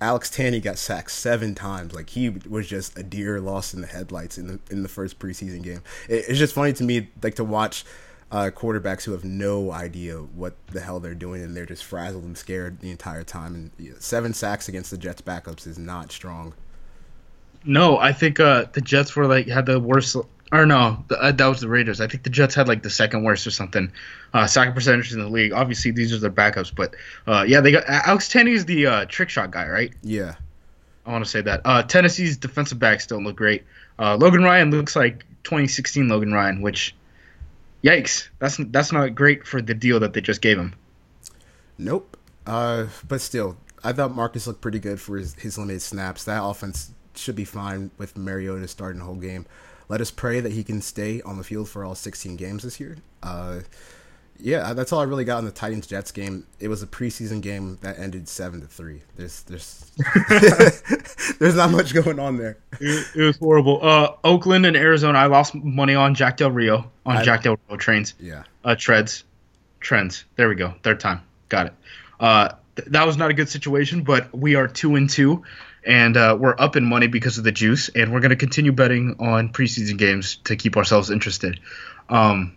Alex 0.01 0.29
Tanney 0.29 0.61
got 0.61 0.77
sacked 0.77 1.11
seven 1.11 1.55
times. 1.55 1.93
Like 1.93 2.09
he 2.09 2.29
was 2.29 2.67
just 2.67 2.97
a 2.97 3.03
deer 3.03 3.39
lost 3.39 3.73
in 3.73 3.81
the 3.81 3.87
headlights 3.87 4.37
in 4.37 4.47
the 4.47 4.59
in 4.69 4.83
the 4.83 4.89
first 4.89 5.19
preseason 5.19 5.63
game. 5.63 5.81
It, 6.09 6.25
it's 6.27 6.39
just 6.39 6.53
funny 6.53 6.73
to 6.73 6.83
me, 6.83 7.09
like 7.21 7.35
to 7.35 7.43
watch 7.43 7.85
uh, 8.31 8.49
quarterbacks 8.53 9.03
who 9.03 9.11
have 9.13 9.23
no 9.23 9.71
idea 9.71 10.17
what 10.17 10.55
the 10.67 10.81
hell 10.81 10.99
they're 10.99 11.13
doing 11.13 11.43
and 11.43 11.55
they're 11.55 11.65
just 11.65 11.83
frazzled 11.83 12.23
and 12.23 12.37
scared 12.37 12.79
the 12.81 12.91
entire 12.91 13.23
time. 13.23 13.55
And 13.55 13.71
yeah, 13.77 13.93
seven 13.99 14.33
sacks 14.33 14.67
against 14.67 14.91
the 14.91 14.97
Jets 14.97 15.21
backups 15.21 15.65
is 15.67 15.77
not 15.77 16.11
strong. 16.11 16.53
No, 17.63 17.97
I 17.97 18.13
think 18.13 18.39
uh, 18.39 18.65
the 18.73 18.81
Jets 18.81 19.15
were 19.15 19.27
like 19.27 19.47
had 19.47 19.65
the 19.65 19.79
worst. 19.79 20.15
Or 20.51 20.65
no, 20.65 21.03
th- 21.09 21.19
uh, 21.19 21.31
that 21.31 21.47
was 21.47 21.61
the 21.61 21.67
Raiders. 21.67 21.99
I 21.99 22.07
think 22.07 22.23
the 22.23 22.29
Jets 22.29 22.53
had 22.53 22.67
like 22.67 22.83
the 22.83 22.89
second 22.89 23.23
worst 23.23 23.47
or 23.47 23.51
something 23.51 23.91
uh, 24.35 24.45
sack 24.45 24.75
percentage 24.75 25.13
in 25.13 25.19
the 25.19 25.29
league. 25.29 25.53
Obviously, 25.53 25.91
these 25.91 26.11
are 26.11 26.17
their 26.17 26.29
backups, 26.29 26.73
but 26.75 26.93
uh, 27.25 27.45
yeah, 27.47 27.61
they 27.61 27.71
got 27.71 27.85
Alex 27.87 28.27
Tanney 28.27 28.53
is 28.53 28.65
the 28.65 28.85
uh, 28.85 29.05
trick 29.05 29.29
shot 29.29 29.49
guy, 29.49 29.65
right? 29.69 29.93
Yeah. 30.03 30.35
I 31.05 31.11
want 31.13 31.23
to 31.23 31.31
say 31.31 31.39
that. 31.41 31.61
Uh, 31.63 31.83
Tennessee's 31.83 32.35
defensive 32.35 32.77
backs 32.77 33.07
don't 33.07 33.23
look 33.23 33.37
great. 33.37 33.63
Uh, 33.97 34.17
Logan 34.17 34.43
Ryan 34.43 34.71
looks 34.71 34.93
like 34.93 35.19
2016 35.43 36.09
Logan 36.09 36.33
Ryan, 36.33 36.61
which, 36.61 36.93
yikes, 37.81 38.27
that's 38.39 38.57
that's 38.57 38.91
not 38.91 39.15
great 39.15 39.47
for 39.47 39.61
the 39.61 39.73
deal 39.73 40.01
that 40.01 40.11
they 40.11 40.19
just 40.19 40.41
gave 40.41 40.57
him. 40.57 40.73
Nope. 41.77 42.17
Uh, 42.45 42.87
but 43.07 43.21
still, 43.21 43.55
I 43.85 43.93
thought 43.93 44.13
Marcus 44.13 44.47
looked 44.47 44.59
pretty 44.59 44.79
good 44.79 44.99
for 44.99 45.15
his, 45.15 45.33
his 45.35 45.57
limited 45.57 45.81
snaps. 45.81 46.25
That 46.25 46.43
offense 46.43 46.91
should 47.15 47.37
be 47.37 47.45
fine 47.45 47.91
with 47.97 48.17
Mariota 48.17 48.67
starting 48.67 48.99
the 48.99 49.05
whole 49.05 49.15
game. 49.15 49.45
Let 49.87 50.01
us 50.01 50.11
pray 50.11 50.41
that 50.41 50.51
he 50.51 50.63
can 50.65 50.81
stay 50.81 51.21
on 51.21 51.37
the 51.37 51.43
field 51.43 51.69
for 51.69 51.85
all 51.85 51.95
16 51.95 52.35
games 52.35 52.63
this 52.63 52.81
year. 52.81 52.97
Uh, 53.23 53.61
yeah, 54.39 54.73
that's 54.73 54.91
all 54.93 54.99
I 54.99 55.03
really 55.03 55.25
got 55.25 55.39
in 55.39 55.45
the 55.45 55.51
Titans 55.51 55.87
Jets 55.87 56.11
game. 56.11 56.45
It 56.59 56.67
was 56.67 56.83
a 56.83 56.87
preseason 56.87 57.41
game 57.41 57.77
that 57.81 57.97
ended 57.99 58.27
seven 58.27 58.61
to 58.61 58.67
three. 58.67 59.01
There's 59.15 59.43
there's 59.43 59.91
there's 61.39 61.55
not 61.55 61.71
much 61.71 61.93
going 61.93 62.19
on 62.19 62.37
there. 62.37 62.57
It, 62.79 63.07
it 63.15 63.21
was 63.23 63.37
horrible. 63.37 63.79
Uh, 63.81 64.13
Oakland 64.23 64.65
and 64.65 64.75
Arizona, 64.75 65.17
I 65.19 65.27
lost 65.27 65.55
money 65.55 65.95
on 65.95 66.15
Jack 66.15 66.37
Del 66.37 66.51
Rio 66.51 66.91
on 67.05 67.17
I- 67.17 67.23
Jack 67.23 67.43
Del 67.43 67.57
Rio 67.69 67.77
trains. 67.77 68.13
Yeah. 68.19 68.43
uh, 68.63 68.75
treads, 68.75 69.23
trends. 69.79 70.25
There 70.35 70.49
we 70.49 70.55
go. 70.55 70.73
Third 70.83 70.99
time. 70.99 71.21
Got 71.49 71.67
it. 71.67 71.73
Uh, 72.19 72.49
th- 72.75 72.87
that 72.89 73.05
was 73.07 73.17
not 73.17 73.29
a 73.31 73.33
good 73.33 73.49
situation, 73.49 74.03
but 74.03 74.33
we 74.35 74.55
are 74.55 74.67
two 74.67 74.95
and 74.95 75.09
two, 75.09 75.43
and 75.85 76.17
uh, 76.17 76.37
we're 76.39 76.55
up 76.57 76.75
in 76.75 76.85
money 76.85 77.07
because 77.07 77.37
of 77.37 77.43
the 77.43 77.51
juice, 77.51 77.89
and 77.89 78.11
we're 78.13 78.19
going 78.21 78.29
to 78.31 78.35
continue 78.35 78.71
betting 78.71 79.15
on 79.19 79.49
preseason 79.49 79.97
games 79.97 80.37
to 80.45 80.55
keep 80.55 80.77
ourselves 80.77 81.09
interested. 81.11 81.59
Um, 82.09 82.55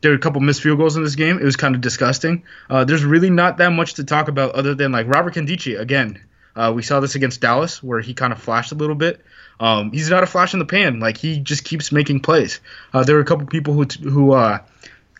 there 0.00 0.10
were 0.12 0.16
a 0.16 0.20
couple 0.20 0.40
missed 0.40 0.62
field 0.62 0.78
goals 0.78 0.96
in 0.96 1.02
this 1.04 1.14
game. 1.14 1.38
It 1.38 1.44
was 1.44 1.56
kind 1.56 1.74
of 1.74 1.80
disgusting. 1.80 2.42
Uh, 2.68 2.84
there's 2.84 3.04
really 3.04 3.30
not 3.30 3.58
that 3.58 3.70
much 3.70 3.94
to 3.94 4.04
talk 4.04 4.28
about 4.28 4.54
other 4.54 4.74
than 4.74 4.92
like 4.92 5.06
Robert 5.08 5.34
Nkemdiche 5.34 5.78
again. 5.78 6.22
Uh, 6.56 6.72
we 6.74 6.82
saw 6.82 7.00
this 7.00 7.14
against 7.14 7.40
Dallas 7.40 7.82
where 7.82 8.00
he 8.00 8.12
kind 8.14 8.32
of 8.32 8.40
flashed 8.40 8.72
a 8.72 8.74
little 8.74 8.96
bit. 8.96 9.20
Um, 9.60 9.92
he's 9.92 10.08
not 10.10 10.22
a 10.22 10.26
flash 10.26 10.52
in 10.54 10.58
the 10.58 10.64
pan. 10.64 11.00
Like 11.00 11.16
he 11.16 11.38
just 11.38 11.64
keeps 11.64 11.92
making 11.92 12.20
plays. 12.20 12.60
Uh, 12.92 13.04
there 13.04 13.14
were 13.16 13.22
a 13.22 13.24
couple 13.26 13.46
people 13.46 13.74
who 13.74 13.84
who 13.84 14.32
uh, 14.32 14.58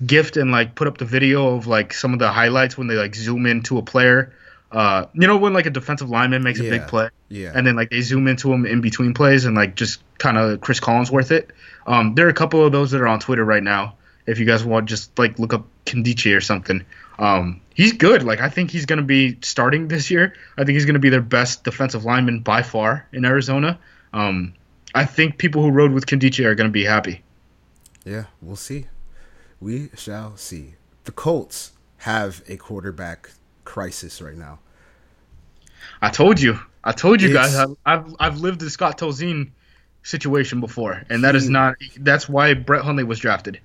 gift 0.04 0.36
and 0.36 0.50
like 0.50 0.74
put 0.74 0.88
up 0.88 0.98
the 0.98 1.04
video 1.04 1.54
of 1.54 1.66
like 1.66 1.92
some 1.92 2.12
of 2.12 2.18
the 2.18 2.30
highlights 2.30 2.76
when 2.78 2.86
they 2.86 2.94
like 2.94 3.14
zoom 3.14 3.46
into 3.46 3.78
a 3.78 3.82
player. 3.82 4.32
Uh, 4.72 5.06
you 5.14 5.26
know 5.26 5.36
when 5.36 5.52
like 5.52 5.66
a 5.66 5.70
defensive 5.70 6.08
lineman 6.10 6.42
makes 6.44 6.60
a 6.60 6.62
big 6.62 6.86
play, 6.86 7.08
Yeah. 7.28 7.52
and 7.54 7.66
then 7.66 7.74
like 7.74 7.90
they 7.90 8.02
zoom 8.02 8.28
into 8.28 8.52
him 8.52 8.64
in 8.66 8.80
between 8.80 9.14
plays 9.14 9.44
and 9.44 9.56
like 9.56 9.74
just 9.74 10.00
kind 10.18 10.38
of 10.38 10.60
Chris 10.60 10.78
Collinsworth 10.80 11.32
it. 11.32 11.50
Um, 11.86 12.14
there 12.14 12.26
are 12.26 12.30
a 12.30 12.34
couple 12.34 12.64
of 12.64 12.70
those 12.70 12.92
that 12.92 13.00
are 13.00 13.08
on 13.08 13.18
Twitter 13.18 13.44
right 13.44 13.62
now. 13.62 13.96
If 14.30 14.38
you 14.38 14.46
guys 14.46 14.64
want, 14.64 14.88
just 14.88 15.18
like 15.18 15.38
look 15.38 15.52
up 15.52 15.66
Nkemdiche 15.86 16.36
or 16.36 16.40
something. 16.40 16.84
Um, 17.18 17.60
he's 17.74 17.92
good. 17.92 18.22
Like 18.22 18.40
I 18.40 18.48
think 18.48 18.70
he's 18.70 18.86
gonna 18.86 19.02
be 19.02 19.38
starting 19.42 19.88
this 19.88 20.10
year. 20.10 20.34
I 20.56 20.64
think 20.64 20.76
he's 20.76 20.86
gonna 20.86 20.98
be 20.98 21.10
their 21.10 21.20
best 21.20 21.64
defensive 21.64 22.04
lineman 22.04 22.40
by 22.40 22.62
far 22.62 23.06
in 23.12 23.24
Arizona. 23.24 23.78
Um, 24.12 24.54
I 24.94 25.04
think 25.04 25.38
people 25.38 25.62
who 25.62 25.70
rode 25.70 25.92
with 25.92 26.06
Nkemdiche 26.06 26.44
are 26.44 26.54
gonna 26.54 26.70
be 26.70 26.84
happy. 26.84 27.22
Yeah, 28.04 28.24
we'll 28.40 28.56
see. 28.56 28.86
We 29.60 29.90
shall 29.96 30.36
see. 30.36 30.74
The 31.04 31.12
Colts 31.12 31.72
have 31.98 32.42
a 32.48 32.56
quarterback 32.56 33.30
crisis 33.64 34.22
right 34.22 34.36
now. 34.36 34.58
I 36.00 36.10
told 36.10 36.40
you. 36.40 36.58
I 36.82 36.92
told 36.92 37.20
you 37.20 37.32
guys. 37.32 37.54
I've, 37.54 37.76
I've 37.84 38.16
I've 38.18 38.40
lived 38.40 38.60
the 38.60 38.70
Scott 38.70 38.98
Tolzien 38.98 39.50
situation 40.02 40.60
before, 40.60 41.02
and 41.10 41.24
that 41.24 41.36
is 41.36 41.44
He- 41.44 41.50
not. 41.50 41.74
That's 41.98 42.28
why 42.28 42.54
Brett 42.54 42.82
Hundley 42.82 43.04
was 43.04 43.18
drafted. 43.18 43.60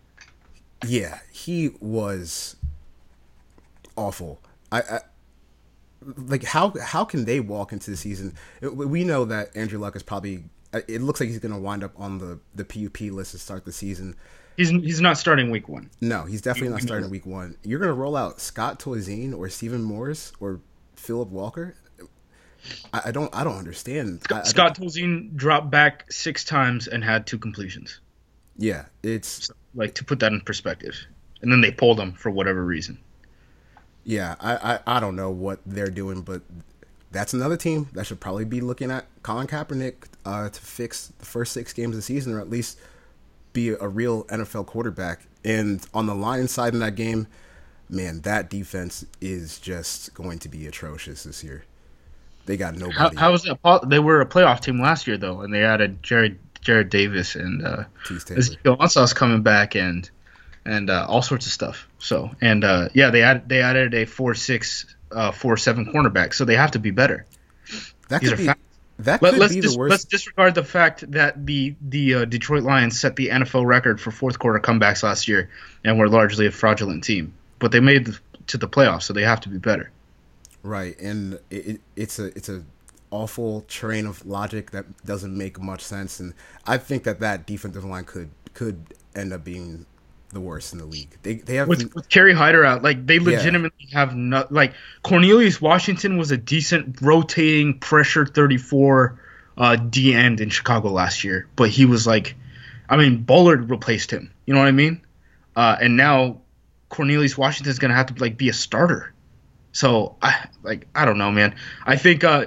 Yeah, 0.85 1.19
he 1.31 1.71
was 1.79 2.55
awful. 3.95 4.39
I, 4.71 4.79
I 4.81 4.99
like 6.17 6.43
how 6.43 6.73
how 6.81 7.05
can 7.05 7.25
they 7.25 7.39
walk 7.39 7.71
into 7.71 7.91
the 7.91 7.97
season? 7.97 8.33
We 8.61 9.03
know 9.03 9.25
that 9.25 9.55
Andrew 9.55 9.79
Luck 9.79 9.95
is 9.95 10.03
probably. 10.03 10.43
Uh, 10.73 10.81
it 10.87 11.01
looks 11.01 11.19
like 11.19 11.29
he's 11.29 11.39
going 11.39 11.53
to 11.53 11.59
wind 11.59 11.83
up 11.83 11.93
on 11.99 12.17
the 12.17 12.39
the 12.53 12.65
PUP 12.65 13.01
list 13.11 13.31
to 13.31 13.39
start 13.39 13.65
the 13.65 13.71
season. 13.71 14.15
He's 14.57 14.69
he's 14.69 15.01
not 15.01 15.17
starting 15.17 15.49
week 15.51 15.67
one. 15.69 15.89
No, 16.01 16.23
he's 16.25 16.41
definitely 16.41 16.69
not 16.69 16.81
starting 16.81 17.09
week 17.09 17.25
one. 17.25 17.57
You're 17.63 17.79
going 17.79 17.89
to 17.89 17.93
roll 17.93 18.15
out 18.15 18.39
Scott 18.39 18.79
Tolzien 18.79 19.37
or 19.37 19.49
Stephen 19.49 19.83
Morris 19.83 20.31
or 20.39 20.59
Phillip 20.95 21.29
Walker. 21.29 21.75
I, 22.93 23.01
I 23.05 23.11
don't 23.11 23.33
I 23.35 23.43
don't 23.43 23.57
understand. 23.57 24.21
I- 24.31 24.39
I 24.39 24.43
Scott 24.43 24.77
Tolzien 24.77 25.35
dropped 25.35 25.69
back 25.71 26.11
six 26.11 26.43
times 26.43 26.87
and 26.87 27.03
had 27.03 27.25
two 27.27 27.37
completions. 27.37 27.99
yeah, 28.57 28.85
it's 29.03 29.49
Like 29.75 29.95
to 29.95 30.05
put 30.05 30.19
that 30.19 30.31
in 30.31 30.41
perspective, 30.41 30.95
and 31.41 31.51
then 31.51 31.61
they 31.61 31.71
pulled 31.71 31.99
him 31.99 32.13
for 32.13 32.29
whatever 32.29 32.63
reason. 32.63 32.97
Yeah, 34.03 34.35
I, 34.39 34.55
I, 34.55 34.97
I 34.97 34.99
don't 34.99 35.15
know 35.15 35.31
what 35.31 35.59
they're 35.65 35.89
doing, 35.89 36.21
but 36.21 36.43
that's 37.11 37.33
another 37.33 37.57
team 37.57 37.89
that 37.93 38.05
should 38.05 38.19
probably 38.19 38.45
be 38.45 38.61
looking 38.61 38.91
at 38.91 39.05
Colin 39.23 39.47
Kaepernick 39.47 39.95
uh, 40.25 40.49
to 40.49 40.61
fix 40.61 41.07
the 41.19 41.25
first 41.25 41.53
six 41.53 41.73
games 41.73 41.95
of 41.95 41.97
the 41.97 42.01
season, 42.01 42.33
or 42.33 42.39
at 42.39 42.49
least 42.49 42.79
be 43.53 43.69
a 43.69 43.87
real 43.87 44.25
NFL 44.25 44.67
quarterback. 44.67 45.25
And 45.43 45.85
on 45.93 46.05
the 46.05 46.15
Lions 46.15 46.51
side 46.51 46.73
in 46.73 46.79
that 46.81 46.95
game, 46.95 47.27
man, 47.89 48.21
that 48.21 48.49
defense 48.49 49.05
is 49.21 49.59
just 49.59 50.13
going 50.13 50.39
to 50.39 50.49
be 50.49 50.67
atrocious 50.67 51.23
this 51.23 51.43
year. 51.43 51.65
They 52.45 52.57
got 52.57 52.75
nobody. 52.75 52.97
How, 52.97 53.11
how 53.15 53.31
was 53.31 53.43
that? 53.43 53.89
They 53.89 53.99
were 53.99 54.21
a 54.21 54.25
playoff 54.25 54.59
team 54.59 54.79
last 54.79 55.07
year 55.07 55.17
though, 55.17 55.41
and 55.41 55.51
they 55.53 55.63
added 55.63 56.03
Jarrad 56.03 56.37
Jarrad 56.65 56.89
Davis 56.89 57.35
and 57.35 57.65
uh, 57.65 57.83
Ezekiel 58.09 58.77
Ansah's 58.77 59.13
coming 59.13 59.43
back 59.43 59.75
and 59.75 60.09
and 60.65 60.89
uh, 60.89 61.05
all 61.07 61.21
sorts 61.21 61.45
of 61.45 61.51
stuff. 61.51 61.87
So 61.99 62.31
and 62.41 62.63
uh, 62.63 62.89
yeah, 62.93 63.11
they 63.11 63.21
added 63.21 63.47
they 63.47 63.61
added 63.61 63.93
a 63.93 64.05
four 64.05 64.33
six 64.33 64.93
uh, 65.11 65.31
four 65.31 65.57
seven 65.57 65.85
cornerback, 65.85 66.33
so 66.33 66.43
they 66.45 66.55
have 66.55 66.71
to 66.71 66.79
be 66.79 66.91
better. 66.91 67.25
That 68.09 68.21
these 68.21 68.29
could 68.31 68.37
be 68.39 68.45
facts. 68.47 68.61
that 68.99 69.21
Let, 69.21 69.33
could 69.33 69.39
let's 69.39 69.55
be 69.55 69.61
dis- 69.61 69.73
the 69.73 69.79
worst. 69.79 69.91
let's 69.91 70.05
disregard 70.05 70.55
the 70.55 70.63
fact 70.63 71.09
that 71.11 71.45
the 71.45 71.75
the 71.81 72.13
uh, 72.15 72.25
Detroit 72.25 72.63
Lions 72.63 72.99
set 72.99 73.15
the 73.15 73.29
NFL 73.29 73.65
record 73.65 74.01
for 74.01 74.11
fourth 74.11 74.39
quarter 74.39 74.59
comebacks 74.59 75.03
last 75.03 75.27
year 75.27 75.49
and 75.83 75.99
were 75.99 76.09
largely 76.09 76.47
a 76.47 76.51
fraudulent 76.51 77.03
team, 77.03 77.33
but 77.59 77.71
they 77.71 77.79
made 77.79 78.07
it 78.07 78.19
to 78.47 78.57
the 78.57 78.67
playoffs, 78.67 79.03
so 79.03 79.13
they 79.13 79.23
have 79.23 79.41
to 79.41 79.49
be 79.49 79.57
better. 79.57 79.91
Right, 80.63 80.99
and 80.99 81.39
it, 81.51 81.79
it's 81.95 82.17
a 82.17 82.25
it's 82.35 82.49
a 82.49 82.63
awful 83.15 83.61
train 83.61 84.05
of 84.05 84.25
logic 84.25 84.71
that 84.71 85.05
doesn't 85.05 85.35
make 85.35 85.59
much 85.59 85.81
sense, 85.81 86.19
and 86.19 86.33
I 86.65 86.77
think 86.77 87.03
that 87.03 87.21
that 87.21 87.47
defensive 87.47 87.85
line 87.85 88.03
could 88.03 88.29
could 88.53 88.93
end 89.15 89.31
up 89.31 89.43
being 89.43 89.85
the 90.31 90.41
worst 90.41 90.73
in 90.73 90.79
the 90.79 90.85
league. 90.85 91.17
They 91.23 91.35
they 91.35 91.55
have 91.55 91.67
with, 91.67 91.95
with 91.95 92.09
Kerry 92.09 92.33
Hyder 92.33 92.65
out, 92.65 92.83
like 92.83 93.07
they 93.07 93.19
legitimately 93.19 93.87
yeah. 93.89 93.99
have 93.99 94.15
not 94.15 94.51
like 94.51 94.73
Cornelius 95.01 95.61
Washington 95.61 96.17
was 96.17 96.31
a 96.31 96.37
decent 96.37 97.01
rotating 97.01 97.79
pressure 97.79 98.25
34 98.25 99.19
uh, 99.57 99.75
D 99.77 100.13
end 100.13 100.41
in 100.41 100.49
Chicago 100.49 100.89
last 100.89 101.23
year, 101.23 101.47
but 101.55 101.69
he 101.69 101.85
was 101.85 102.05
like, 102.05 102.35
I 102.89 102.97
mean, 102.97 103.23
Bullard 103.23 103.69
replaced 103.69 104.11
him. 104.11 104.31
You 104.45 104.53
know 104.53 104.59
what 104.59 104.67
I 104.67 104.73
mean? 104.73 105.01
Uh, 105.55 105.77
and 105.81 105.95
now 105.95 106.41
Cornelius 106.89 107.37
Washington 107.37 107.71
is 107.71 107.79
gonna 107.79 107.95
have 107.95 108.13
to 108.13 108.21
like 108.21 108.37
be 108.37 108.49
a 108.49 108.53
starter. 108.53 109.13
So 109.71 110.15
I 110.21 110.47
like 110.63 110.87
I 110.93 111.05
don't 111.05 111.17
know, 111.17 111.31
man. 111.31 111.55
I 111.85 111.95
think 111.95 112.23
uh, 112.23 112.45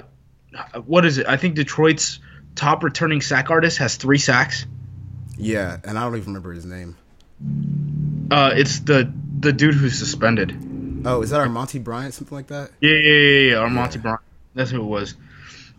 what 0.84 1.04
is 1.04 1.18
it? 1.18 1.26
I 1.26 1.36
think 1.36 1.54
Detroit's 1.54 2.20
top 2.54 2.82
returning 2.82 3.20
sack 3.20 3.50
artist 3.50 3.78
has 3.78 3.96
three 3.96 4.18
sacks. 4.18 4.66
Yeah, 5.36 5.78
and 5.84 5.98
I 5.98 6.02
don't 6.04 6.16
even 6.16 6.28
remember 6.28 6.52
his 6.52 6.66
name. 6.66 6.96
Uh, 8.30 8.52
it's 8.54 8.80
the 8.80 9.12
the 9.38 9.52
dude 9.52 9.74
who's 9.74 9.98
suspended. 9.98 10.56
Oh, 11.04 11.22
is 11.22 11.30
that 11.30 11.46
Armonty 11.46 11.82
Bryant, 11.82 12.14
something 12.14 12.36
like 12.36 12.48
that? 12.48 12.70
Yeah, 12.80 12.90
yeah, 12.90 13.12
yeah, 13.12 13.50
yeah. 13.50 13.56
Armonty 13.56 13.96
yeah. 13.96 14.00
Bryant. 14.00 14.20
That's 14.54 14.70
who 14.70 14.80
it 14.80 14.86
was. 14.86 15.14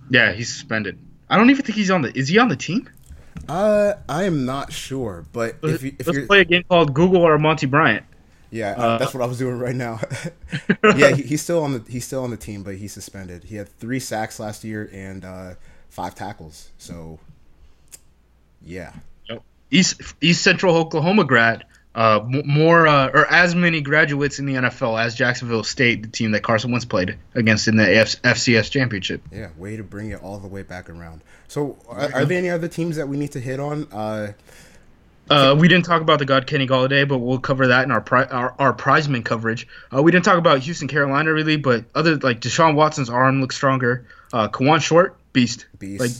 Yeah, 0.10 0.32
he's 0.32 0.52
suspended. 0.52 0.98
I 1.30 1.38
don't 1.38 1.50
even 1.50 1.64
think 1.66 1.78
he's 1.78 1.92
on 1.92 2.02
the. 2.02 2.18
Is 2.18 2.30
he 2.30 2.38
on 2.40 2.48
the 2.48 2.56
team? 2.56 2.90
Uh, 3.48 3.94
I 4.08 4.24
am 4.24 4.46
not 4.46 4.72
sure, 4.72 5.26
but 5.32 5.58
let's, 5.62 5.76
if, 5.76 5.84
you, 5.84 5.96
if 6.00 6.08
let's 6.08 6.28
play 6.28 6.42
a 6.42 6.46
game 6.46 6.64
called 6.64 6.94
Google 6.94 7.22
Armonty 7.22 7.70
Bryant. 7.70 8.06
Yeah, 8.52 8.72
uh, 8.72 8.98
that's 8.98 9.14
what 9.14 9.22
I 9.22 9.28
was 9.28 9.38
doing 9.38 9.60
right 9.60 9.76
now. 9.76 10.00
yeah, 10.96 11.16
he, 11.16 11.24
he's 11.24 11.42
still 11.42 11.64
on 11.64 11.74
the 11.74 11.84
he's 11.88 12.06
still 12.06 12.24
on 12.24 12.32
the 12.32 12.38
team, 12.38 12.64
but 12.64 12.76
he's 12.76 12.94
suspended. 12.94 13.44
He 13.44 13.56
had 13.56 13.70
three 13.70 14.00
sacks 14.00 14.40
last 14.40 14.64
year 14.64 14.90
and 14.92 15.24
uh, 15.24 15.54
five 15.90 16.16
tackles. 16.16 16.70
So, 16.78 17.20
yeah. 18.64 18.94
East 19.72 20.02
East 20.20 20.42
Central 20.42 20.76
Oklahoma 20.76 21.26
grad, 21.26 21.64
uh, 21.94 22.22
more 22.26 22.88
uh, 22.88 23.10
or 23.14 23.32
as 23.32 23.54
many 23.54 23.82
graduates 23.82 24.40
in 24.40 24.46
the 24.46 24.56
NFL 24.56 25.00
as 25.00 25.14
Jacksonville 25.14 25.64
State, 25.64 26.02
the 26.02 26.08
team 26.08 26.32
that 26.32 26.42
Carson 26.42 26.72
once 26.72 26.86
played 26.86 27.18
against 27.36 27.68
in 27.68 27.78
the 27.78 27.84
FCS 27.84 28.72
championship. 28.72 29.22
Yeah, 29.32 29.50
way 29.58 29.78
to 29.78 29.84
bring 29.84 30.10
it 30.10 30.24
all 30.24 30.40
the 30.40 30.48
way 30.48 30.64
back 30.64 30.90
around. 30.90 31.22
So, 31.48 31.78
are, 31.88 32.12
are 32.14 32.26
there 32.26 32.38
any 32.38 32.50
other 32.50 32.68
teams 32.68 32.96
that 32.96 33.08
we 33.08 33.18
need 33.18 33.32
to 33.34 33.40
hit 33.40 33.60
on? 33.60 33.88
Uh, 35.30 35.56
we 35.58 35.68
didn't 35.68 35.86
talk 35.86 36.02
about 36.02 36.20
the 36.20 36.26
God 36.26 36.48
Kenny 36.48 36.68
Golladay, 36.68 37.08
but 37.08 37.20
we'll 37.20 37.40
cover 37.40 37.68
that 37.68 37.84
in 37.84 37.92
our 37.92 38.02
pri- 38.02 38.26
our, 38.26 38.56
our 38.58 38.74
prizeman 38.74 39.24
coverage. 39.24 39.68
Uh, 39.94 40.02
we 40.02 40.12
didn't 40.12 40.26
talk 40.26 40.38
about 40.38 40.60
Houston, 40.60 40.88
Carolina, 40.88 41.32
really, 41.32 41.58
but 41.58 41.86
other 41.94 42.18
like 42.18 42.42
Deshaun 42.42 42.76
Watson's 42.76 43.10
arm 43.10 43.42
looks 43.42 43.56
stronger. 43.56 44.08
Uh, 44.34 44.48
Kawann 44.48 44.82
Short, 44.82 45.18
beast, 45.34 45.68
beast. 45.78 46.02
Like 46.02 46.12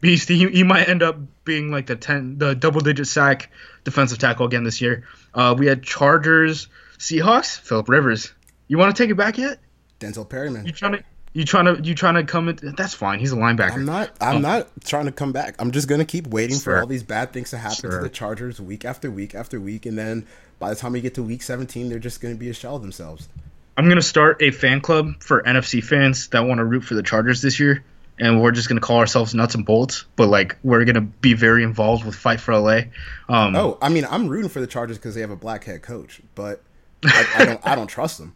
beast. 0.00 0.28
He, 0.28 0.48
he 0.48 0.62
might 0.62 0.88
end 0.88 1.02
up 1.02 1.18
being 1.44 1.70
like 1.70 1.86
the 1.86 1.96
ten, 1.96 2.38
the 2.38 2.54
double 2.54 2.80
digit 2.80 3.06
sack 3.06 3.50
defensive 3.84 4.18
tackle 4.18 4.46
again 4.46 4.64
this 4.64 4.80
year. 4.80 5.04
Uh, 5.34 5.54
we 5.56 5.66
had 5.66 5.82
Chargers, 5.82 6.68
Seahawks, 6.98 7.58
Philip 7.60 7.88
Rivers. 7.88 8.32
You 8.66 8.78
want 8.78 8.94
to 8.94 9.02
take 9.02 9.10
it 9.10 9.16
back 9.16 9.38
yet? 9.38 9.58
Denzel 10.00 10.28
Perryman. 10.28 10.66
You 10.66 10.72
trying 10.72 10.92
to 10.92 11.04
you 11.32 11.44
trying 11.44 11.64
to 11.66 11.82
you 11.82 11.94
trying 11.94 12.14
to 12.14 12.24
come 12.24 12.48
in? 12.48 12.58
That's 12.76 12.94
fine. 12.94 13.18
He's 13.18 13.32
a 13.32 13.36
linebacker. 13.36 13.74
I'm 13.74 13.84
not. 13.84 14.10
I'm 14.20 14.36
oh. 14.36 14.40
not 14.40 14.68
trying 14.84 15.06
to 15.06 15.12
come 15.12 15.32
back. 15.32 15.56
I'm 15.58 15.70
just 15.70 15.88
gonna 15.88 16.04
keep 16.04 16.26
waiting 16.26 16.56
sure. 16.58 16.74
for 16.74 16.80
all 16.80 16.86
these 16.86 17.02
bad 17.02 17.32
things 17.32 17.50
to 17.50 17.58
happen 17.58 17.76
sure. 17.76 17.90
to 17.90 17.98
the 17.98 18.08
Chargers 18.08 18.60
week 18.60 18.84
after 18.84 19.10
week 19.10 19.34
after 19.34 19.60
week, 19.60 19.86
and 19.86 19.98
then 19.98 20.26
by 20.58 20.70
the 20.70 20.76
time 20.76 20.92
we 20.92 21.00
get 21.00 21.14
to 21.14 21.22
week 21.22 21.42
17, 21.42 21.88
they're 21.88 21.98
just 21.98 22.20
gonna 22.20 22.34
be 22.34 22.48
a 22.50 22.54
shell 22.54 22.76
of 22.76 22.82
themselves. 22.82 23.28
I'm 23.76 23.88
gonna 23.88 24.02
start 24.02 24.42
a 24.42 24.50
fan 24.50 24.80
club 24.80 25.22
for 25.22 25.42
NFC 25.42 25.82
fans 25.82 26.28
that 26.28 26.40
want 26.40 26.58
to 26.58 26.64
root 26.64 26.84
for 26.84 26.94
the 26.94 27.02
Chargers 27.02 27.42
this 27.42 27.60
year 27.60 27.84
and 28.20 28.42
we're 28.42 28.50
just 28.50 28.68
gonna 28.68 28.80
call 28.80 28.98
ourselves 28.98 29.34
nuts 29.34 29.54
and 29.54 29.64
bolts, 29.64 30.04
but 30.16 30.28
like 30.28 30.56
we're 30.62 30.84
gonna 30.84 31.00
be 31.00 31.34
very 31.34 31.62
involved 31.62 32.04
with 32.04 32.14
Fight 32.14 32.40
for 32.40 32.56
LA. 32.56 32.82
Um, 33.28 33.54
oh, 33.54 33.78
I 33.80 33.88
mean, 33.88 34.06
I'm 34.10 34.28
rooting 34.28 34.48
for 34.48 34.60
the 34.60 34.66
Chargers 34.66 34.98
because 34.98 35.14
they 35.14 35.20
have 35.20 35.30
a 35.30 35.36
black 35.36 35.64
head 35.64 35.82
coach, 35.82 36.20
but 36.34 36.62
I, 37.04 37.26
I 37.36 37.44
don't, 37.44 37.66
I 37.66 37.74
don't 37.74 37.86
trust 37.86 38.18
them. 38.18 38.34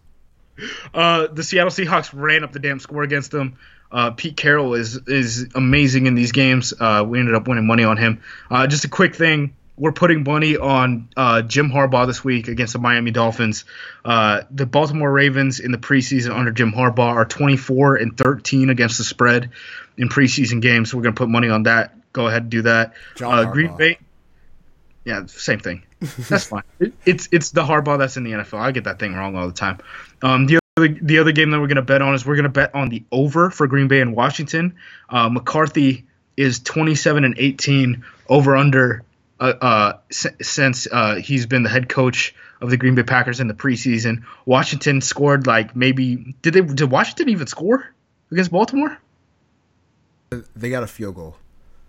Uh, 0.92 1.26
the 1.28 1.42
Seattle 1.42 1.70
Seahawks 1.70 2.10
ran 2.12 2.44
up 2.44 2.52
the 2.52 2.58
damn 2.58 2.78
score 2.78 3.02
against 3.02 3.30
them. 3.30 3.56
Uh, 3.90 4.10
Pete 4.10 4.36
Carroll 4.36 4.74
is 4.74 4.96
is 5.06 5.48
amazing 5.54 6.06
in 6.06 6.14
these 6.14 6.32
games. 6.32 6.72
Uh, 6.78 7.04
we 7.06 7.18
ended 7.18 7.34
up 7.34 7.46
winning 7.46 7.66
money 7.66 7.84
on 7.84 7.96
him. 7.96 8.22
Uh, 8.50 8.66
just 8.66 8.84
a 8.84 8.88
quick 8.88 9.14
thing 9.14 9.54
we're 9.76 9.92
putting 9.92 10.22
money 10.22 10.56
on 10.56 11.08
uh, 11.16 11.42
Jim 11.42 11.70
Harbaugh 11.70 12.06
this 12.06 12.22
week 12.22 12.48
against 12.48 12.74
the 12.74 12.78
Miami 12.78 13.10
Dolphins. 13.10 13.64
Uh, 14.04 14.42
the 14.50 14.66
Baltimore 14.66 15.10
Ravens 15.10 15.60
in 15.60 15.72
the 15.72 15.78
preseason 15.78 16.36
under 16.36 16.50
Jim 16.50 16.72
Harbaugh 16.72 17.14
are 17.14 17.24
24 17.24 17.96
and 17.96 18.16
13 18.16 18.70
against 18.70 18.98
the 18.98 19.04
spread 19.04 19.50
in 19.96 20.08
preseason 20.08 20.60
games. 20.60 20.90
So 20.90 20.96
we're 20.96 21.04
going 21.04 21.14
to 21.14 21.18
put 21.18 21.28
money 21.28 21.48
on 21.48 21.64
that. 21.64 22.12
Go 22.12 22.26
ahead 22.26 22.42
and 22.42 22.50
do 22.50 22.62
that. 22.62 22.92
Uh, 23.20 23.50
Green 23.50 23.76
Bay. 23.76 23.98
Yeah, 25.04 25.26
same 25.26 25.58
thing. 25.58 25.82
That's 26.28 26.44
fine. 26.44 26.62
It, 26.78 26.92
it's 27.04 27.28
it's 27.32 27.50
the 27.50 27.62
Harbaugh 27.62 27.98
that's 27.98 28.16
in 28.16 28.24
the 28.24 28.32
NFL. 28.32 28.58
I 28.58 28.70
get 28.72 28.84
that 28.84 28.98
thing 28.98 29.14
wrong 29.14 29.36
all 29.36 29.46
the 29.46 29.52
time. 29.54 29.78
Um, 30.23 30.47
the 30.47 30.61
other 30.77 30.89
the 30.89 31.18
other 31.18 31.33
game 31.33 31.51
that 31.51 31.61
we're 31.61 31.66
going 31.66 31.77
to 31.77 31.83
bet 31.83 32.03
on 32.03 32.14
is 32.14 32.25
we're 32.25 32.37
going 32.37 32.45
to 32.45 32.49
bet 32.49 32.75
on 32.75 32.89
the 32.89 33.03
over 33.12 33.51
for 33.51 33.66
Green 33.66 33.89
Bay 33.89 34.01
and 34.01 34.14
Washington. 34.14 34.77
Uh, 35.09 35.29
McCarthy 35.29 36.07
is 36.37 36.61
27 36.61 37.25
and 37.25 37.35
18 37.39 38.05
over 38.29 38.57
under 38.57 39.05
uh, 39.41 39.53
uh, 39.61 39.99
since 40.11 40.87
uh, 40.91 41.16
he's 41.16 41.47
been 41.47 41.62
the 41.62 41.68
head 41.68 41.89
coach 41.89 42.35
of 42.61 42.70
the 42.70 42.77
Green 42.77 42.95
Bay 42.95 43.03
Packers 43.03 43.41
in 43.41 43.49
the 43.49 43.55
preseason. 43.55 44.23
Washington 44.47 45.01
scored 45.01 45.47
like 45.47 45.75
maybe 45.75 46.35
did 46.43 46.55
they 46.55 46.61
did 46.61 46.91
Washington 46.91 47.29
even 47.29 47.47
score 47.47 47.93
against 48.31 48.53
Baltimore? 48.53 48.97
They 50.57 50.70
got 50.70 50.83
a 50.83 50.87
field 50.87 51.16
goal. 51.16 51.37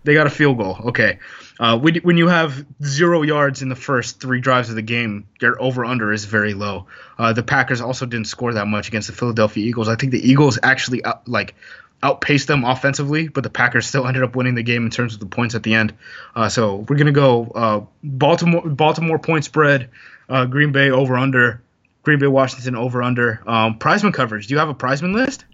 They 0.04 0.14
got 0.14 0.26
a 0.26 0.30
field 0.30 0.58
goal. 0.58 0.76
Okay. 0.86 1.18
Uh, 1.58 1.78
when, 1.78 1.96
when 1.96 2.16
you 2.16 2.28
have 2.28 2.64
zero 2.82 3.22
yards 3.22 3.62
in 3.62 3.68
the 3.68 3.76
first 3.76 4.20
three 4.20 4.40
drives 4.40 4.68
of 4.68 4.74
the 4.74 4.82
game, 4.82 5.26
your 5.40 5.60
over 5.60 5.84
under 5.84 6.12
is 6.12 6.24
very 6.24 6.52
low. 6.52 6.86
Uh, 7.18 7.32
the 7.32 7.42
Packers 7.42 7.80
also 7.80 8.06
didn't 8.06 8.26
score 8.26 8.52
that 8.54 8.66
much 8.66 8.88
against 8.88 9.08
the 9.08 9.14
Philadelphia 9.14 9.64
Eagles. 9.64 9.88
I 9.88 9.96
think 9.96 10.12
the 10.12 10.28
Eagles 10.28 10.58
actually 10.62 11.02
uh, 11.04 11.14
like 11.26 11.54
outpaced 12.02 12.48
them 12.48 12.64
offensively, 12.64 13.28
but 13.28 13.42
the 13.42 13.50
Packers 13.50 13.86
still 13.86 14.06
ended 14.06 14.22
up 14.22 14.36
winning 14.36 14.54
the 14.54 14.62
game 14.62 14.84
in 14.84 14.90
terms 14.90 15.14
of 15.14 15.20
the 15.20 15.26
points 15.26 15.54
at 15.54 15.62
the 15.62 15.74
end. 15.74 15.94
Uh, 16.36 16.48
so 16.48 16.84
we're 16.88 16.96
gonna 16.96 17.12
go 17.12 17.46
uh, 17.54 17.80
Baltimore 18.02 18.68
Baltimore 18.68 19.18
point 19.18 19.44
spread, 19.44 19.88
uh, 20.28 20.44
Green 20.44 20.72
Bay 20.72 20.90
over 20.90 21.16
under, 21.16 21.62
Green 22.02 22.18
Bay 22.18 22.26
Washington 22.26 22.76
over 22.76 23.02
under. 23.02 23.42
Um, 23.46 23.78
prizeman 23.78 24.12
coverage. 24.12 24.48
Do 24.48 24.54
you 24.54 24.58
have 24.58 24.68
a 24.68 24.74
prizeman 24.74 25.14
list? 25.14 25.46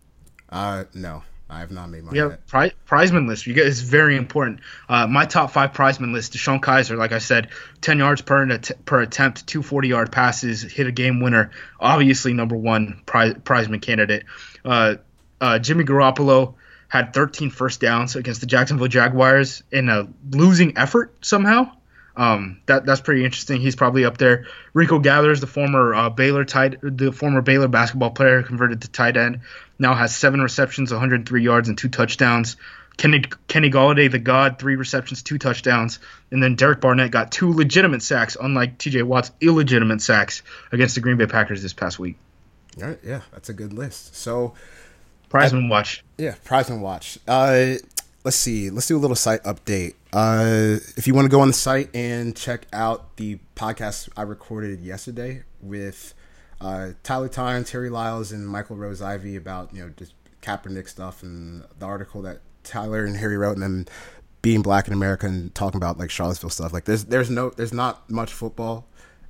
Uh, 0.49 0.85
no. 0.93 1.23
I 1.51 1.61
have 1.61 1.71
not 1.71 1.89
made 1.91 2.05
my. 2.05 2.13
Yeah, 2.13 2.37
pri- 2.47 2.73
prizeman 2.87 3.27
list. 3.27 3.47
You 3.47 3.55
guys, 3.55 3.67
it's 3.67 3.81
very 3.81 4.17
important. 4.17 4.61
Uh, 4.89 5.07
my 5.07 5.25
top 5.25 5.51
five 5.51 5.73
prizeman 5.73 6.13
list: 6.13 6.33
DeShone 6.33 6.61
Kizer, 6.61 6.97
like 6.97 7.13
I 7.13 7.19
said, 7.19 7.49
ten 7.81 7.99
yards 7.99 8.23
per 8.23 8.59
per 8.85 9.01
attempt, 9.03 9.47
two 9.47 9.63
forty 9.63 9.89
yard 9.89 10.13
passes, 10.13 10.63
hit 10.63 10.87
a 10.87 10.93
game 10.93 11.21
winner. 11.21 11.51
Obviously, 11.79 12.33
number 12.33 12.57
one 12.57 13.03
prize, 13.05 13.35
prizeman 13.35 13.83
candidate. 13.83 14.25
Uh, 14.65 14.97
uh, 15.41 15.59
Jimmy 15.59 15.85
Garoppolo 15.85 16.55
had 16.89 17.15
13 17.15 17.51
first 17.51 17.81
downs 17.81 18.17
against 18.17 18.41
the 18.41 18.47
Jacksonville 18.47 18.89
Jaguars 18.89 19.63
in 19.71 19.89
a 19.89 20.09
losing 20.31 20.77
effort 20.77 21.15
somehow. 21.25 21.71
Um, 22.17 22.61
that 22.67 22.85
that's 22.85 23.01
pretty 23.01 23.25
interesting. 23.25 23.61
He's 23.61 23.77
probably 23.77 24.05
up 24.05 24.19
there. 24.19 24.47
Rico 24.75 24.99
Gathers, 24.99 25.41
the 25.41 25.47
former 25.47 25.95
uh, 25.95 26.11
Baylor 26.11 26.45
tight, 26.45 26.77
the 26.83 27.13
former 27.13 27.41
Baylor 27.41 27.69
basketball 27.69 28.11
player, 28.11 28.43
converted 28.43 28.83
to 28.83 28.89
tight 28.91 29.17
end, 29.17 29.41
now 29.81 29.95
has 29.95 30.15
seven 30.15 30.41
receptions, 30.41 30.93
103 30.93 31.43
yards, 31.43 31.69
and 31.69 31.77
two 31.77 31.89
touchdowns. 31.89 32.57
Kenny 32.97 33.23
Kenny 33.49 33.71
Golladay, 33.71 34.11
the 34.11 34.19
God, 34.19 34.59
three 34.59 34.77
receptions, 34.77 35.23
two 35.23 35.39
touchdowns, 35.39 36.01
and 36.31 36.43
then 36.43 36.55
Derek 36.55 36.83
Barnett 36.83 37.11
got 37.11 37.33
two 37.33 37.53
legitimate 37.53 38.03
sacks, 38.03 38.37
unlike 38.41 38.77
T.J. 38.77 39.03
Watt's 39.05 39.31
illegitimate 39.41 40.03
sacks 40.03 40.43
against 40.71 40.97
the 40.97 41.01
Green 41.01 41.17
Bay 41.17 41.27
Packers 41.27 41.63
this 41.63 41.73
past 41.73 41.99
week. 41.99 42.19
All 42.81 42.89
right, 42.89 42.99
yeah, 43.03 43.23
that's 43.33 43.49
a 43.49 43.55
good 43.55 43.73
list. 43.73 44.15
So 44.15 44.55
Prizeman 45.31 45.71
watch. 45.71 46.05
Yeah, 46.19 46.35
Prizeman 46.45 46.81
watch. 46.81 47.19
Uh, 47.27 47.77
let's 48.23 48.37
see. 48.37 48.69
Let's 48.69 48.87
do 48.87 48.97
a 48.97 48.99
little 48.99 49.17
site 49.17 49.43
update. 49.45 49.95
Uh, 50.13 50.79
if 50.97 51.07
you 51.07 51.15
want 51.15 51.25
to 51.25 51.31
go 51.31 51.41
on 51.41 51.49
the 51.49 51.55
site 51.55 51.89
and 51.95 52.37
check 52.37 52.67
out 52.73 53.17
the 53.17 53.39
podcast 53.57 54.11
I 54.17 54.23
recorded 54.23 54.81
yesterday 54.81 55.45
with 55.63 56.13
uh, 56.61 56.91
Tyler 57.03 57.29
Tyne, 57.29 57.65
Harry 57.65 57.91
Lyles, 57.91 58.33
and 58.33 58.47
Michael 58.47 58.77
Rose-Ivey 58.77 59.37
about 59.37 59.75
you 59.75 59.83
know 59.83 59.93
just 59.97 60.15
Kaepernick 60.43 60.89
stuff 60.89 61.23
and 61.23 61.65
the 61.79 61.87
article 61.87 62.23
that 62.23 62.41
Tyler 62.65 63.05
and 63.05 63.17
Harry 63.17 63.37
wrote, 63.37 63.57
and 63.57 63.63
then 63.63 63.89
being 64.43 64.63
black 64.63 64.87
in 64.87 64.93
America 64.93 65.27
and 65.27 65.55
talking 65.55 65.77
about 65.77 65.99
like 65.99 66.11
Charlottesville 66.11 66.51
stuff. 66.51 66.73
Like 66.73 66.85
there's 66.85 67.05
there's 67.07 67.31
no 67.31 67.51
there's 67.51 67.73
not 67.73 68.09
much 68.11 68.33
football, 68.33 68.87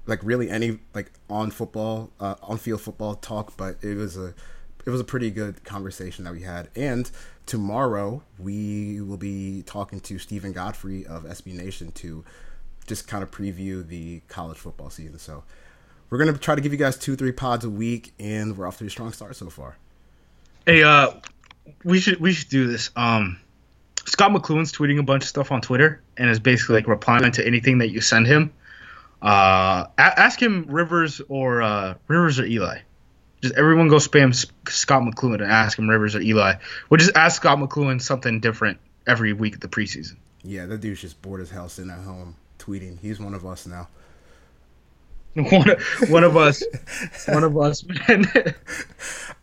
like 0.06 0.20
really 0.22 0.50
any 0.50 0.78
like 0.94 1.12
on 1.28 1.50
football 1.50 2.10
uh, 2.20 2.36
on 2.42 2.58
field 2.58 2.80
football 2.80 3.14
talk, 3.14 3.56
but 3.56 3.76
it 3.82 3.96
was 3.96 4.16
a 4.16 4.34
it 4.86 4.90
was 4.90 5.00
a 5.00 5.04
pretty 5.04 5.30
good 5.30 5.62
conversation 5.64 6.24
that 6.24 6.32
we 6.32 6.42
had. 6.42 6.68
And 6.74 7.10
tomorrow 7.46 8.22
we 8.38 9.00
will 9.00 9.16
be 9.16 9.62
talking 9.66 10.00
to 10.00 10.18
Steven 10.18 10.52
Godfrey 10.52 11.06
of 11.06 11.24
SB 11.24 11.54
Nation 11.54 11.92
to 11.92 12.24
just 12.86 13.06
kind 13.06 13.22
of 13.22 13.30
preview 13.30 13.86
the 13.86 14.20
college 14.28 14.58
football 14.58 14.90
season. 14.90 15.18
So 15.18 15.44
we're 16.10 16.18
gonna 16.18 16.36
try 16.36 16.54
to 16.54 16.60
give 16.60 16.72
you 16.72 16.78
guys 16.78 16.98
two, 16.98 17.16
three 17.16 17.32
pods 17.32 17.64
a 17.64 17.70
week, 17.70 18.12
and 18.18 18.56
we're 18.58 18.66
off 18.66 18.78
to 18.78 18.86
a 18.86 18.90
strong 18.90 19.12
start 19.12 19.36
so 19.36 19.48
far. 19.48 19.76
Hey, 20.66 20.82
uh, 20.82 21.12
we 21.84 22.00
should 22.00 22.20
we 22.20 22.32
should 22.32 22.48
do 22.50 22.66
this. 22.66 22.90
Um, 22.96 23.38
Scott 24.06 24.32
McCloughan's 24.32 24.72
tweeting 24.72 24.98
a 24.98 25.02
bunch 25.02 25.22
of 25.24 25.28
stuff 25.28 25.52
on 25.52 25.60
Twitter 25.60 26.02
and 26.16 26.28
is 26.30 26.40
basically 26.40 26.76
like 26.76 26.86
replying 26.88 27.30
to 27.32 27.46
anything 27.46 27.78
that 27.78 27.90
you 27.90 28.00
send 28.00 28.26
him. 28.26 28.52
Uh, 29.22 29.86
a- 29.98 30.20
ask 30.20 30.40
him 30.40 30.66
Rivers 30.68 31.20
or 31.28 31.62
uh, 31.62 31.94
Rivers 32.08 32.38
or 32.40 32.44
Eli. 32.44 32.78
Just 33.42 33.54
everyone 33.54 33.88
go 33.88 33.96
spam 33.96 34.30
S- 34.30 34.46
Scott 34.68 35.02
McCloughan 35.02 35.34
and 35.34 35.44
ask 35.44 35.78
him 35.78 35.88
Rivers 35.88 36.14
or 36.16 36.20
Eli. 36.20 36.54
We'll 36.88 36.98
just 36.98 37.16
ask 37.16 37.36
Scott 37.36 37.58
McCloughan 37.58 38.00
something 38.02 38.40
different 38.40 38.78
every 39.06 39.32
week 39.32 39.54
of 39.54 39.60
the 39.60 39.68
preseason. 39.68 40.16
Yeah, 40.42 40.66
that 40.66 40.80
dude's 40.80 41.00
just 41.02 41.20
bored 41.22 41.40
as 41.40 41.50
hell 41.50 41.68
sitting 41.68 41.90
at 41.90 42.00
home 42.00 42.36
tweeting. 42.58 42.98
He's 43.00 43.20
one 43.20 43.34
of 43.34 43.44
us 43.46 43.66
now. 43.66 43.88
One, 45.34 45.70
of- 45.70 45.82
one 46.10 46.24
of 46.24 46.36
us, 46.36 46.62
one 47.28 47.44
of 47.44 47.56
us, 47.56 47.84
man. 48.08 48.24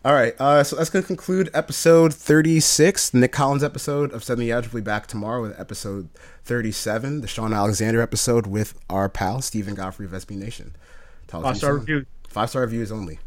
All 0.05 0.13
right, 0.13 0.33
uh, 0.39 0.63
so 0.63 0.75
that's 0.75 0.89
going 0.89 1.01
to 1.03 1.07
conclude 1.07 1.49
episode 1.53 2.13
36, 2.13 3.13
Nick 3.13 3.31
Collins 3.31 3.63
episode 3.63 4.11
of 4.11 4.23
Suddenly 4.23 4.51
Edge. 4.51 4.65
We'll 4.73 4.81
be 4.81 4.85
back 4.85 5.07
tomorrow 5.07 5.41
with 5.41 5.57
episode 5.59 6.09
37, 6.43 7.21
the 7.21 7.27
Shaun 7.27 7.53
Alexander 7.53 8.01
episode 8.01 8.47
with 8.47 8.77
our 8.89 9.07
pal, 9.09 9.41
Steven 9.41 9.75
Godfrey 9.75 10.05
of 10.05 10.11
SB 10.11 10.31
Nation. 10.37 10.75
Talk 11.27 11.43
Five 11.43 11.57
star 11.57 11.71
soon. 11.71 11.79
review. 11.79 12.05
Five 12.27 12.49
star 12.49 12.61
reviews 12.63 12.91
only. 12.91 13.19